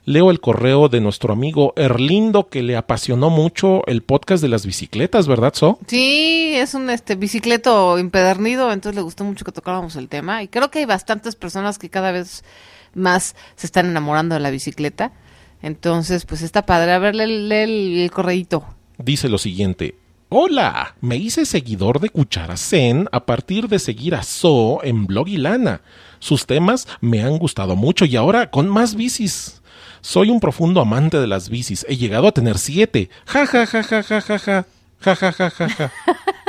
Leo 0.05 0.29
el 0.29 0.41
correo 0.41 0.89
de 0.89 0.99
nuestro 0.99 1.31
amigo 1.31 1.73
Erlindo 1.77 2.49
que 2.49 2.61
le 2.61 2.75
apasionó 2.75 3.29
mucho 3.29 3.85
el 3.87 4.03
podcast 4.03 4.43
de 4.43 4.49
las 4.49 4.65
bicicletas, 4.65 5.27
¿verdad, 5.27 5.53
So? 5.55 5.79
Sí, 5.87 6.53
es 6.55 6.73
un 6.73 6.89
este 6.89 7.15
bicicleto 7.15 7.97
empedernido, 7.97 8.71
entonces 8.71 8.97
le 8.97 9.01
gustó 9.01 9.23
mucho 9.23 9.45
que 9.45 9.53
tocáramos 9.53 9.95
el 9.95 10.09
tema. 10.09 10.43
Y 10.43 10.49
creo 10.49 10.69
que 10.69 10.79
hay 10.79 10.85
bastantes 10.85 11.35
personas 11.35 11.79
que 11.79 11.89
cada 11.89 12.11
vez 12.11 12.43
más 12.93 13.35
se 13.55 13.65
están 13.65 13.85
enamorando 13.85 14.35
de 14.35 14.41
la 14.41 14.51
bicicleta. 14.51 15.13
Entonces, 15.61 16.25
pues 16.25 16.41
está 16.41 16.65
padre. 16.65 16.91
A 16.91 16.99
ver, 16.99 17.15
lee, 17.15 17.47
lee 17.47 17.55
el, 17.55 17.99
el 18.01 18.11
correíto. 18.11 18.65
Dice 18.97 19.29
lo 19.29 19.37
siguiente. 19.37 19.95
Hola, 20.35 20.95
me 20.99 21.15
hice 21.15 21.45
seguidor 21.45 21.99
de 21.99 22.09
Cuchara 22.09 22.57
Zen 22.57 23.07
a 23.11 23.23
partir 23.27 23.67
de 23.67 23.77
seguir 23.77 24.15
a 24.15 24.23
So 24.23 24.83
en 24.83 25.05
Blog 25.05 25.27
y 25.27 25.37
Lana. 25.37 25.81
Sus 26.17 26.47
temas 26.47 26.87
me 27.01 27.21
han 27.21 27.37
gustado 27.37 27.75
mucho 27.75 28.05
y 28.05 28.15
ahora 28.15 28.49
con 28.49 28.67
más 28.67 28.95
bicis. 28.95 29.61
Soy 30.01 30.31
un 30.31 30.39
profundo 30.39 30.81
amante 30.81 31.19
de 31.19 31.27
las 31.27 31.49
bicis. 31.49 31.85
He 31.87 31.97
llegado 31.97 32.27
a 32.27 32.31
tener 32.31 32.57
siete. 32.57 33.11
Ja 33.27 33.45
ja 33.45 33.67
ja 33.67 33.83
ja 33.83 34.01
ja 34.01 34.21
ja 34.21 34.37
ja. 34.39 34.65
Ja 35.01 35.13
ja 35.13 35.31
ja 35.37 35.49
ja 35.51 35.67
ja. 35.67 35.91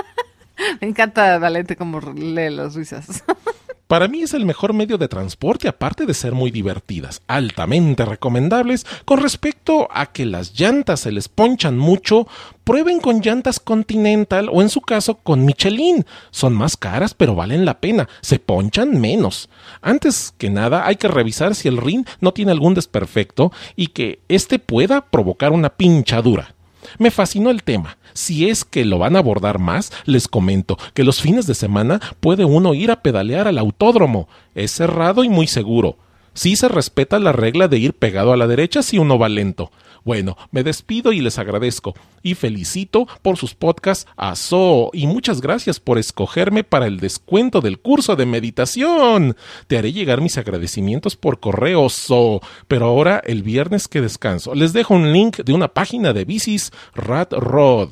Me 0.81 0.88
encanta 0.88 1.38
Valente 1.38 1.77
como 1.77 2.01
lee 2.01 2.49
las 2.49 2.75
risas. 2.77 3.23
Para 3.87 4.09
mí 4.09 4.23
es 4.23 4.33
el 4.33 4.47
mejor 4.47 4.73
medio 4.73 4.97
de 4.97 5.09
transporte, 5.09 5.68
aparte 5.68 6.07
de 6.07 6.14
ser 6.14 6.33
muy 6.33 6.51
divertidas, 6.51 7.20
altamente 7.27 8.07
recomendables. 8.07 8.87
Con 9.05 9.20
respecto 9.20 9.88
a 9.90 10.07
que 10.07 10.25
las 10.25 10.59
llantas 10.59 11.01
se 11.01 11.12
les 11.12 11.29
ponchan 11.29 11.77
mucho, 11.77 12.27
prueben 12.64 12.99
con 12.99 13.20
llantas 13.20 13.61
Continental 13.61 14.49
o 14.51 14.62
en 14.62 14.70
su 14.70 14.81
caso 14.81 15.16
con 15.16 15.44
Michelin. 15.44 16.07
Son 16.31 16.55
más 16.55 16.79
caras, 16.79 17.12
pero 17.12 17.35
valen 17.35 17.66
la 17.66 17.79
pena. 17.79 18.09
Se 18.23 18.38
ponchan 18.38 18.99
menos. 18.99 19.51
Antes 19.83 20.33
que 20.38 20.49
nada, 20.49 20.87
hay 20.87 20.97
que 20.97 21.09
revisar 21.09 21.55
si 21.55 21.68
el 21.68 21.77
rin 21.77 22.07
no 22.20 22.33
tiene 22.33 22.53
algún 22.53 22.73
desperfecto 22.73 23.53
y 23.77 23.88
que 23.88 24.20
éste 24.29 24.59
pueda 24.59 25.03
provocar 25.03 25.53
una 25.53 25.68
pinchadura. 25.68 26.55
Me 26.99 27.11
fascinó 27.11 27.51
el 27.51 27.62
tema. 27.62 27.99
Si 28.12 28.49
es 28.49 28.64
que 28.64 28.85
lo 28.85 28.99
van 28.99 29.16
a 29.16 29.18
abordar 29.20 29.59
más, 29.59 29.92
les 30.05 30.29
comento 30.29 30.79
que 30.94 31.05
los 31.05 31.20
fines 31.20 31.47
de 31.47 31.55
semana 31.55 32.01
puede 32.20 32.44
uno 32.44 32.75
ir 32.75 32.90
a 32.90 33.03
pedalear 33.03 33.49
al 33.49 33.59
autódromo. 33.59 34.29
Es 34.55 34.70
cerrado 34.70 35.25
y 35.25 35.29
muy 35.29 35.47
seguro. 35.47 35.97
Sí 36.35 36.57
se 36.57 36.68
respeta 36.68 37.18
la 37.18 37.33
regla 37.33 37.68
de 37.68 37.79
ir 37.79 37.94
pegado 37.94 38.33
a 38.33 38.37
la 38.37 38.49
derecha 38.49 38.82
si 38.82 38.99
uno 38.99 39.18
va 39.18 39.28
lento. 39.28 39.70
Bueno, 40.05 40.36
me 40.50 40.62
despido 40.62 41.12
y 41.12 41.20
les 41.20 41.38
agradezco 41.38 41.94
y 42.22 42.34
felicito 42.34 43.07
por 43.22 43.38
sus 43.38 43.55
podcasts 43.55 44.07
a 44.16 44.36
So 44.36 44.90
y 44.92 45.07
muchas 45.07 45.40
gracias 45.40 45.80
por 45.80 45.98
escogerme 45.98 46.62
para 46.62 46.86
el 46.86 47.00
descuento 47.00 47.62
del 47.62 47.78
curso 47.78 48.14
de 48.14 48.26
meditación. 48.26 49.34
Te 49.66 49.78
haré 49.78 49.92
llegar 49.92 50.20
mis 50.20 50.36
agradecimientos 50.36 51.16
por 51.16 51.40
correo 51.40 51.88
So, 51.88 52.40
pero 52.68 52.86
ahora 52.86 53.22
el 53.24 53.42
viernes 53.42 53.88
que 53.88 54.02
descanso 54.02 54.55
les 54.55 54.72
dejo 54.74 54.94
un 54.94 55.12
link 55.12 55.38
de 55.38 55.55
una 55.55 55.68
página 55.68 56.12
de 56.12 56.24
bicis 56.26 56.70
Rat 56.94 57.32
Rod. 57.32 57.88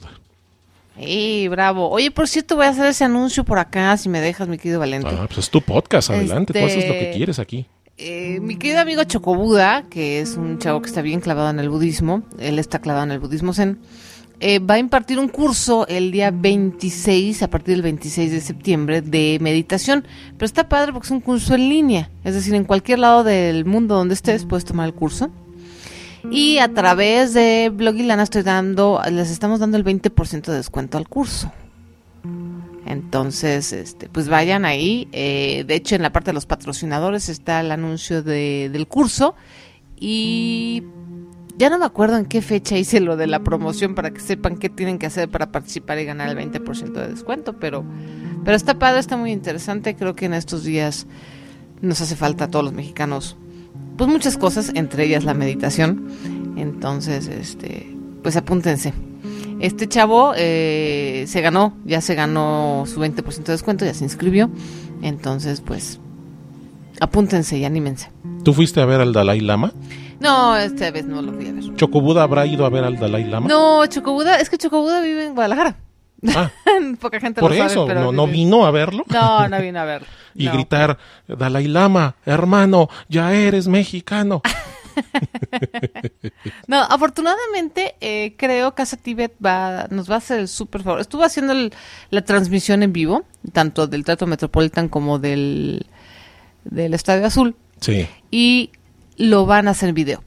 ¡Ey, 0.98 1.48
bravo! 1.48 1.88
Oye, 1.88 2.10
por 2.10 2.28
cierto, 2.28 2.56
voy 2.56 2.66
a 2.66 2.68
hacer 2.68 2.84
ese 2.86 3.04
anuncio 3.04 3.44
por 3.44 3.58
acá, 3.58 3.96
si 3.96 4.10
me 4.10 4.20
dejas, 4.20 4.46
mi 4.48 4.58
querido 4.58 4.78
Valente. 4.78 5.08
Ah, 5.10 5.24
pues 5.26 5.38
es 5.38 5.50
tu 5.50 5.62
podcast, 5.62 6.10
adelante, 6.10 6.52
tú 6.52 6.58
haces 6.58 6.86
lo 6.86 6.92
que 6.92 7.04
Este- 7.04 7.16
quieres 7.16 7.38
aquí. 7.38 7.64
Eh, 8.04 8.40
mi 8.40 8.56
querido 8.56 8.80
amigo 8.80 9.04
Chocobuda, 9.04 9.84
que 9.88 10.18
es 10.18 10.36
un 10.36 10.58
chavo 10.58 10.82
que 10.82 10.88
está 10.88 11.02
bien 11.02 11.20
clavado 11.20 11.50
en 11.50 11.60
el 11.60 11.68
budismo, 11.68 12.24
él 12.40 12.58
está 12.58 12.80
clavado 12.80 13.04
en 13.04 13.12
el 13.12 13.20
budismo 13.20 13.52
zen, 13.52 13.78
eh, 14.40 14.58
va 14.58 14.74
a 14.74 14.78
impartir 14.80 15.20
un 15.20 15.28
curso 15.28 15.86
el 15.86 16.10
día 16.10 16.32
26, 16.32 17.44
a 17.44 17.48
partir 17.48 17.76
del 17.76 17.82
26 17.82 18.32
de 18.32 18.40
septiembre, 18.40 19.02
de 19.02 19.38
meditación. 19.40 20.04
Pero 20.32 20.46
está 20.46 20.68
padre 20.68 20.92
porque 20.92 21.06
es 21.06 21.10
un 21.12 21.20
curso 21.20 21.54
en 21.54 21.68
línea, 21.68 22.10
es 22.24 22.34
decir, 22.34 22.56
en 22.56 22.64
cualquier 22.64 22.98
lado 22.98 23.22
del 23.22 23.64
mundo 23.66 23.94
donde 23.94 24.14
estés 24.14 24.46
puedes 24.46 24.64
tomar 24.64 24.86
el 24.86 24.94
curso. 24.94 25.30
Y 26.28 26.58
a 26.58 26.74
través 26.74 27.34
de 27.34 27.70
Blog 27.72 27.94
y 27.94 28.02
Lana 28.02 28.24
estoy 28.24 28.42
dando, 28.42 29.00
les 29.12 29.30
estamos 29.30 29.60
dando 29.60 29.76
el 29.76 29.84
20% 29.84 30.42
de 30.50 30.56
descuento 30.56 30.98
al 30.98 31.08
curso. 31.08 31.52
Entonces, 32.92 33.72
este, 33.72 34.08
pues 34.08 34.28
vayan 34.28 34.64
ahí. 34.64 35.08
Eh, 35.12 35.64
de 35.66 35.74
hecho, 35.74 35.94
en 35.96 36.02
la 36.02 36.12
parte 36.12 36.30
de 36.30 36.34
los 36.34 36.46
patrocinadores 36.46 37.28
está 37.28 37.60
el 37.60 37.70
anuncio 37.72 38.22
de- 38.22 38.68
del 38.72 38.86
curso. 38.86 39.34
Y 39.98 40.82
ya 41.56 41.70
no 41.70 41.78
me 41.78 41.84
acuerdo 41.84 42.16
en 42.18 42.24
qué 42.26 42.42
fecha 42.42 42.76
hice 42.76 43.00
lo 43.00 43.16
de 43.16 43.26
la 43.26 43.40
promoción 43.44 43.94
para 43.94 44.10
que 44.10 44.20
sepan 44.20 44.56
qué 44.56 44.68
tienen 44.68 44.98
que 44.98 45.06
hacer 45.06 45.28
para 45.28 45.52
participar 45.52 45.98
y 45.98 46.04
ganar 46.04 46.28
el 46.28 46.36
20% 46.36 47.00
de 47.00 47.08
descuento. 47.08 47.54
Pero, 47.58 47.84
pero 48.44 48.56
está 48.56 48.78
padre, 48.78 49.00
está 49.00 49.16
muy 49.16 49.32
interesante. 49.32 49.94
Creo 49.96 50.14
que 50.14 50.26
en 50.26 50.34
estos 50.34 50.64
días 50.64 51.06
nos 51.80 52.00
hace 52.00 52.16
falta 52.16 52.44
a 52.44 52.48
todos 52.50 52.64
los 52.64 52.74
mexicanos, 52.74 53.36
pues 53.96 54.08
muchas 54.08 54.36
cosas, 54.36 54.70
entre 54.74 55.04
ellas 55.04 55.24
la 55.24 55.34
meditación. 55.34 56.08
Entonces, 56.56 57.28
este, 57.28 57.96
pues 58.22 58.36
apúntense. 58.36 58.92
Este 59.62 59.88
chavo 59.88 60.32
eh, 60.36 61.24
se 61.28 61.40
ganó, 61.40 61.74
ya 61.84 62.00
se 62.00 62.16
ganó 62.16 62.82
su 62.86 63.00
20% 63.00 63.44
de 63.44 63.52
descuento, 63.52 63.84
ya 63.84 63.94
se 63.94 64.02
inscribió. 64.02 64.50
Entonces, 65.02 65.60
pues, 65.60 66.00
apúntense 67.00 67.56
y 67.58 67.64
anímense. 67.64 68.10
¿Tú 68.42 68.52
fuiste 68.54 68.80
a 68.80 68.86
ver 68.86 69.00
al 69.00 69.12
Dalai 69.12 69.40
Lama? 69.40 69.72
No, 70.18 70.56
esta 70.56 70.90
vez 70.90 71.06
no 71.06 71.22
lo 71.22 71.32
fui 71.32 71.46
a 71.46 71.52
ver. 71.52 71.76
¿Chocobuda 71.76 72.24
habrá 72.24 72.44
ido 72.44 72.66
a 72.66 72.70
ver 72.70 72.82
al 72.82 72.98
Dalai 72.98 73.22
Lama? 73.24 73.46
No, 73.48 73.86
Chocobuda, 73.86 74.40
es 74.40 74.50
que 74.50 74.58
Chocobuda 74.58 75.00
vive 75.00 75.26
en 75.26 75.34
Guadalajara. 75.34 75.76
Ah, 76.34 76.50
Poca 77.00 77.20
gente 77.20 77.40
por 77.40 77.50
lo 77.50 77.56
sabe, 77.56 77.70
eso, 77.70 77.86
pero 77.86 78.00
no, 78.00 78.12
no 78.12 78.26
vino 78.26 78.66
a 78.66 78.72
verlo. 78.72 79.04
No, 79.08 79.48
no 79.48 79.60
vino 79.60 79.78
a 79.78 79.84
verlo. 79.84 80.08
y 80.34 80.46
No. 80.46 80.52
gritar, 80.54 80.98
Dalai 81.28 81.68
Lama, 81.68 82.16
hermano, 82.26 82.88
ya 83.08 83.32
eres 83.32 83.68
mexicano. 83.68 84.42
No, 86.66 86.80
afortunadamente 86.82 87.94
eh, 88.00 88.34
creo 88.36 88.74
Casa 88.74 88.96
Tibet 88.96 89.32
va, 89.44 89.86
nos 89.90 90.10
va 90.10 90.14
a 90.14 90.18
hacer 90.18 90.40
el 90.40 90.48
súper 90.48 90.82
favor. 90.82 91.00
Estuvo 91.00 91.24
haciendo 91.24 91.52
el- 91.52 91.72
la 92.10 92.22
transmisión 92.22 92.82
en 92.82 92.92
vivo, 92.92 93.24
tanto 93.52 93.86
del 93.86 94.04
Teatro 94.04 94.26
Metropolitan 94.26 94.88
como 94.88 95.18
del, 95.18 95.86
del 96.64 96.94
Estadio 96.94 97.26
Azul, 97.26 97.56
Sí. 97.80 98.08
y 98.30 98.70
lo 99.16 99.46
van 99.46 99.68
a 99.68 99.72
hacer 99.72 99.88
en 99.90 99.94
video. 99.94 100.24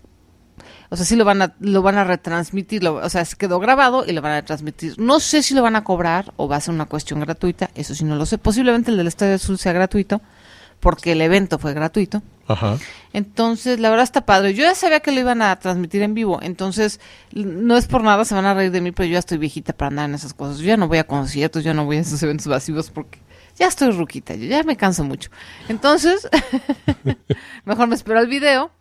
O 0.89 0.97
sea, 0.97 1.05
sí 1.05 1.16
lo 1.16 1.26
van 1.26 1.41
a, 1.41 1.55
lo 1.59 1.82
van 1.82 1.97
a 1.97 2.03
retransmitir, 2.03 2.84
lo- 2.84 2.95
o 2.95 3.09
sea, 3.09 3.26
se 3.26 3.36
quedó 3.36 3.59
grabado 3.59 4.05
y 4.05 4.11
lo 4.13 4.22
van 4.22 4.34
a 4.34 4.41
retransmitir. 4.41 4.99
No 4.99 5.20
sé 5.20 5.41
si 5.41 5.53
lo 5.55 5.61
van 5.63 5.76
a 5.76 5.84
cobrar 5.84 6.32
o 6.38 6.47
va 6.47 6.57
a 6.57 6.61
ser 6.61 6.74
una 6.74 6.86
cuestión 6.86 7.20
gratuita, 7.20 7.72
eso 7.76 7.95
sí 7.95 8.03
no 8.05 8.16
lo 8.16 8.26
sé. 8.26 8.38
Posiblemente 8.38 8.91
el 8.91 8.97
del 8.97 9.07
Estadio 9.07 9.36
Azul 9.36 9.57
sea 9.57 9.74
gratuito, 9.74 10.22
porque 10.80 11.13
el 11.13 11.22
evento 11.22 11.57
fue 11.57 11.74
gratuito. 11.74 12.22
Ajá. 12.47 12.77
Entonces, 13.13 13.79
la 13.79 13.89
verdad 13.89 14.03
está 14.03 14.25
padre. 14.25 14.53
Yo 14.53 14.63
ya 14.63 14.75
sabía 14.75 14.99
que 14.99 15.11
lo 15.11 15.19
iban 15.19 15.41
a 15.41 15.55
transmitir 15.57 16.01
en 16.01 16.13
vivo, 16.13 16.39
entonces 16.41 16.99
no 17.33 17.77
es 17.77 17.87
por 17.87 18.03
nada, 18.03 18.25
se 18.25 18.35
van 18.35 18.45
a 18.45 18.53
reír 18.53 18.71
de 18.71 18.81
mí, 18.81 18.91
pero 18.91 19.07
yo 19.07 19.13
ya 19.13 19.19
estoy 19.19 19.37
viejita 19.37 19.73
para 19.73 19.89
andar 19.89 20.09
en 20.09 20.15
esas 20.15 20.33
cosas. 20.33 20.59
Yo 20.59 20.65
ya 20.65 20.77
no 20.77 20.87
voy 20.87 20.99
a 20.99 21.05
conciertos, 21.05 21.63
ya 21.63 21.73
no 21.73 21.85
voy 21.85 21.97
a 21.97 22.01
esos 22.01 22.21
eventos 22.21 22.47
masivos 22.47 22.91
porque 22.91 23.19
ya 23.57 23.67
estoy 23.67 23.91
ruquita, 23.91 24.35
yo 24.35 24.47
ya 24.47 24.63
me 24.63 24.75
canso 24.75 25.03
mucho. 25.03 25.29
Entonces, 25.69 26.27
mejor 27.65 27.87
me 27.87 27.95
espero 27.95 28.19
al 28.19 28.27
video. 28.27 28.71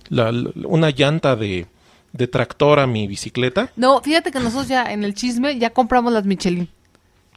la- 0.08 0.32
la- 0.32 0.50
una 0.66 0.88
llanta 0.90 1.36
de, 1.36 1.66
de 2.14 2.26
tractor 2.28 2.80
a 2.80 2.86
mi 2.86 3.06
bicicleta. 3.06 3.70
No, 3.76 4.00
fíjate 4.00 4.30
que 4.32 4.40
nosotros 4.40 4.68
ya 4.68 4.84
en 4.90 5.04
el 5.04 5.14
chisme 5.14 5.58
ya 5.58 5.70
compramos 5.70 6.10
las 6.12 6.24
Michelin. 6.24 6.68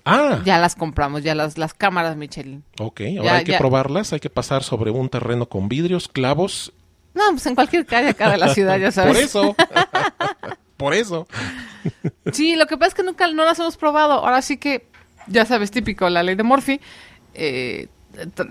Ah, 0.05 0.41
Ya 0.45 0.59
las 0.59 0.75
compramos, 0.75 1.23
ya 1.23 1.33
las, 1.35 1.57
las 1.57 1.73
cámaras 1.73 2.15
Michelin. 2.15 2.63
ok, 2.79 3.01
ahora 3.17 3.23
Ya, 3.23 3.35
hay 3.37 3.43
que 3.43 3.51
ya. 3.53 3.57
probarlas, 3.57 4.13
hay 4.13 4.19
que 4.19 4.29
pasar 4.29 4.63
sobre 4.63 4.91
un 4.91 5.09
terreno 5.09 5.47
con 5.49 5.67
vidrios, 5.67 6.07
clavos. 6.07 6.71
No, 7.15 7.23
pues 7.31 7.45
en 7.47 7.55
cualquier 7.55 7.85
calle 7.85 8.09
acá 8.09 8.29
de 8.29 8.37
la 8.37 8.53
ciudad, 8.53 8.77
ya 8.77 8.91
sabes. 8.93 9.13
Por 9.13 9.23
eso, 9.23 9.55
por 10.77 10.93
eso. 10.93 11.27
Sí, 12.31 12.55
lo 12.55 12.67
que 12.67 12.77
pasa 12.77 12.89
es 12.89 12.93
que 12.95 13.03
nunca 13.03 13.27
no 13.27 13.45
las 13.45 13.57
hemos 13.59 13.77
probado. 13.77 14.13
Ahora 14.13 14.41
sí 14.41 14.57
que, 14.57 14.87
ya 15.27 15.45
sabes, 15.45 15.71
típico, 15.71 16.09
la 16.09 16.23
ley 16.23 16.35
de 16.35 16.43
Morphy. 16.43 16.79
eh, 17.33 17.87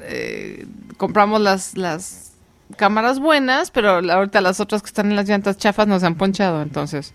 eh, 0.02 0.66
compramos 0.96 1.40
las, 1.40 1.76
las 1.76 2.32
cámaras 2.76 3.18
buenas, 3.20 3.70
pero 3.70 3.90
ahorita 4.12 4.40
las 4.40 4.60
otras 4.60 4.82
que 4.82 4.88
están 4.88 5.10
en 5.10 5.16
las 5.16 5.28
llantas 5.28 5.56
chafas 5.56 5.86
nos 5.86 6.02
han 6.02 6.16
ponchado, 6.16 6.60
entonces 6.62 7.14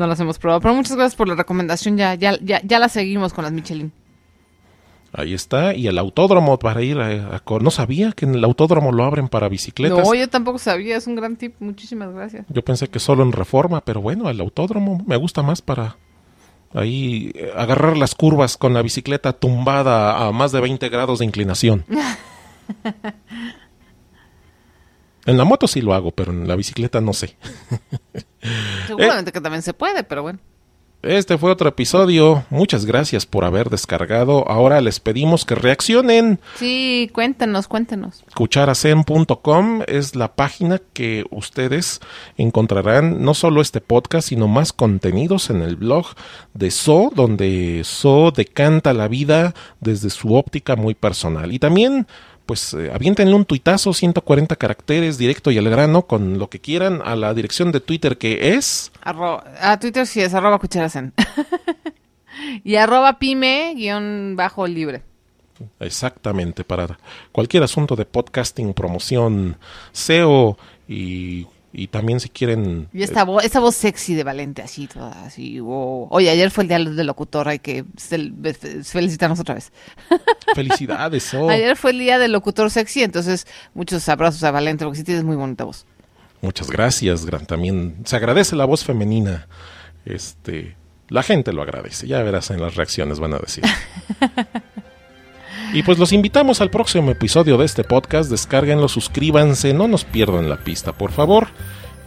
no 0.00 0.08
las 0.08 0.18
hemos 0.18 0.38
probado. 0.38 0.60
Pero 0.60 0.74
muchas 0.74 0.96
gracias 0.96 1.14
por 1.14 1.28
la 1.28 1.36
recomendación, 1.36 1.96
ya, 1.96 2.14
ya, 2.14 2.36
ya, 2.42 2.60
ya 2.64 2.78
la 2.80 2.88
seguimos 2.88 3.32
con 3.32 3.44
las 3.44 3.52
Michelin. 3.52 3.92
Ahí 5.12 5.34
está. 5.34 5.74
Y 5.74 5.86
el 5.86 5.98
autódromo 5.98 6.58
para 6.58 6.82
ir 6.82 6.98
a, 6.98 7.42
No 7.60 7.70
sabía 7.70 8.12
que 8.12 8.24
en 8.24 8.34
el 8.34 8.44
autódromo 8.44 8.92
lo 8.92 9.04
abren 9.04 9.28
para 9.28 9.48
bicicletas. 9.48 9.98
No, 9.98 10.14
yo 10.14 10.28
tampoco 10.28 10.58
sabía, 10.58 10.96
es 10.96 11.06
un 11.06 11.16
gran 11.16 11.36
tip. 11.36 11.54
Muchísimas 11.60 12.12
gracias. 12.12 12.46
Yo 12.48 12.62
pensé 12.62 12.88
que 12.88 12.98
solo 12.98 13.22
en 13.22 13.32
reforma, 13.32 13.80
pero 13.80 14.00
bueno, 14.00 14.30
el 14.30 14.40
autódromo 14.40 15.02
me 15.06 15.16
gusta 15.16 15.42
más 15.42 15.62
para 15.62 15.96
ahí 16.72 17.32
eh, 17.34 17.50
agarrar 17.56 17.96
las 17.96 18.14
curvas 18.14 18.56
con 18.56 18.72
la 18.72 18.82
bicicleta 18.82 19.32
tumbada 19.32 20.26
a 20.26 20.32
más 20.32 20.52
de 20.52 20.60
20 20.60 20.88
grados 20.88 21.18
de 21.18 21.24
inclinación. 21.24 21.84
en 25.26 25.36
la 25.36 25.44
moto 25.44 25.66
sí 25.68 25.80
lo 25.80 25.94
hago, 25.94 26.10
pero 26.10 26.32
en 26.32 26.48
la 26.48 26.56
bicicleta 26.56 27.00
no 27.00 27.12
sé. 27.12 27.36
Seguramente 28.86 29.32
que 29.32 29.40
también 29.40 29.62
se 29.62 29.74
puede, 29.74 30.02
pero 30.04 30.22
bueno. 30.22 30.38
Este 31.02 31.38
fue 31.38 31.50
otro 31.50 31.66
episodio. 31.66 32.44
Muchas 32.50 32.84
gracias 32.84 33.24
por 33.24 33.46
haber 33.46 33.70
descargado. 33.70 34.46
Ahora 34.46 34.82
les 34.82 35.00
pedimos 35.00 35.46
que 35.46 35.54
reaccionen. 35.54 36.40
Sí, 36.56 37.10
cuéntenos, 37.14 37.68
cuéntenos. 37.68 38.22
Cucharacen.com 38.34 39.80
es 39.86 40.14
la 40.14 40.34
página 40.34 40.78
que 40.92 41.24
ustedes 41.30 42.00
encontrarán 42.36 43.24
no 43.24 43.32
solo 43.32 43.62
este 43.62 43.80
podcast, 43.80 44.28
sino 44.28 44.46
más 44.46 44.74
contenidos 44.74 45.48
en 45.48 45.62
el 45.62 45.76
blog 45.76 46.04
de 46.52 46.70
So, 46.70 47.10
donde 47.14 47.80
So 47.82 48.30
decanta 48.30 48.92
la 48.92 49.08
vida 49.08 49.54
desde 49.80 50.10
su 50.10 50.34
óptica 50.34 50.76
muy 50.76 50.94
personal. 50.94 51.50
Y 51.52 51.58
también, 51.58 52.08
pues, 52.50 52.74
eh, 52.74 52.90
aviéntenle 52.92 53.32
un 53.32 53.44
tuitazo, 53.44 53.92
140 53.94 54.56
caracteres, 54.56 55.18
directo 55.18 55.52
y 55.52 55.58
al 55.58 55.70
grano, 55.70 56.08
con 56.08 56.36
lo 56.36 56.50
que 56.50 56.58
quieran, 56.58 57.00
a 57.04 57.14
la 57.14 57.32
dirección 57.32 57.70
de 57.70 57.78
Twitter 57.78 58.18
que 58.18 58.56
es... 58.56 58.90
Arro- 59.04 59.40
a 59.60 59.78
Twitter 59.78 60.04
sí 60.04 60.20
es 60.20 60.34
arroba 60.34 60.58
cucharacen. 60.58 61.12
y 62.64 62.74
arroba 62.74 63.20
pyme 63.20 63.74
guion 63.76 64.34
bajo 64.34 64.66
libre. 64.66 65.02
Exactamente, 65.78 66.64
para 66.64 66.98
cualquier 67.30 67.62
asunto 67.62 67.94
de 67.94 68.04
podcasting, 68.04 68.74
promoción, 68.74 69.56
SEO 69.92 70.58
y, 70.88 71.46
y 71.72 71.86
también 71.86 72.18
si 72.20 72.28
quieren... 72.28 72.88
Y 72.92 73.02
esta, 73.02 73.24
voz, 73.24 73.44
esta 73.44 73.60
voz 73.60 73.76
sexy 73.76 74.14
de 74.14 74.24
Valente, 74.24 74.60
así, 74.62 74.86
toda 74.88 75.10
así. 75.24 75.60
wow. 75.60 76.08
Oye, 76.10 76.28
ayer 76.30 76.50
fue 76.50 76.64
el 76.64 76.68
día 76.68 76.78
del 76.78 77.06
locutor, 77.06 77.48
hay 77.48 77.58
que 77.60 77.84
fel- 77.84 78.34
fe- 78.56 78.82
felicitarnos 78.82 79.38
otra 79.40 79.54
vez. 79.54 79.72
eh, 80.10 80.16
felicidades, 80.54 81.32
oh. 81.34 81.48
Ayer 81.48 81.76
fue 81.76 81.92
el 81.92 81.98
día 82.00 82.18
del 82.18 82.32
locutor 82.32 82.70
sexy, 82.70 83.02
entonces 83.02 83.46
muchos 83.74 84.08
abrazos 84.08 84.42
a 84.44 84.50
Valente, 84.50 84.84
porque 84.84 84.98
sí 84.98 85.04
tienes 85.04 85.22
muy 85.24 85.36
bonita 85.36 85.64
voz. 85.64 85.86
Muchas 86.42 86.70
gracias, 86.70 87.24
Gran. 87.26 87.46
También 87.46 87.96
se 88.04 88.16
agradece 88.16 88.56
la 88.56 88.64
voz 88.64 88.82
femenina. 88.82 89.46
Este, 90.06 90.74
la 91.08 91.22
gente 91.22 91.52
lo 91.52 91.60
agradece. 91.62 92.06
Ya 92.06 92.22
verás 92.22 92.50
en 92.50 92.60
las 92.62 92.76
reacciones 92.76 93.20
van 93.20 93.34
a 93.34 93.38
decir. 93.38 93.62
y 95.72 95.82
pues 95.82 95.98
los 95.98 96.12
invitamos 96.12 96.60
al 96.60 96.70
próximo 96.70 97.10
episodio 97.10 97.56
de 97.56 97.64
este 97.64 97.84
podcast. 97.84 98.30
Descárguenlo, 98.30 98.88
suscríbanse, 98.88 99.72
no 99.72 99.88
nos 99.88 100.04
pierdan 100.04 100.48
la 100.48 100.56
pista, 100.56 100.92
por 100.92 101.12
favor. 101.12 101.48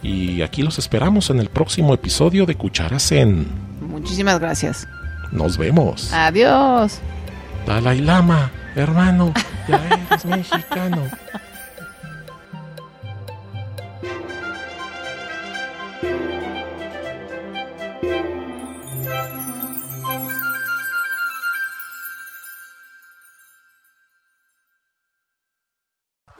Y 0.02 0.42
aquí 0.42 0.62
los 0.62 0.78
esperamos 0.78 1.30
en 1.30 1.40
el 1.40 1.48
próximo 1.48 1.94
episodio 1.94 2.46
de 2.46 2.56
Cucharas 2.56 3.10
en. 3.12 3.46
Muchísimas 3.80 4.38
gracias. 4.38 4.86
Nos 5.32 5.56
vemos. 5.56 6.12
Adiós. 6.12 7.00
Dalai 7.66 8.00
Lama, 8.00 8.50
hermano, 8.76 9.32
ya 9.66 9.82
eres 10.10 10.24
mexicano. 10.26 11.02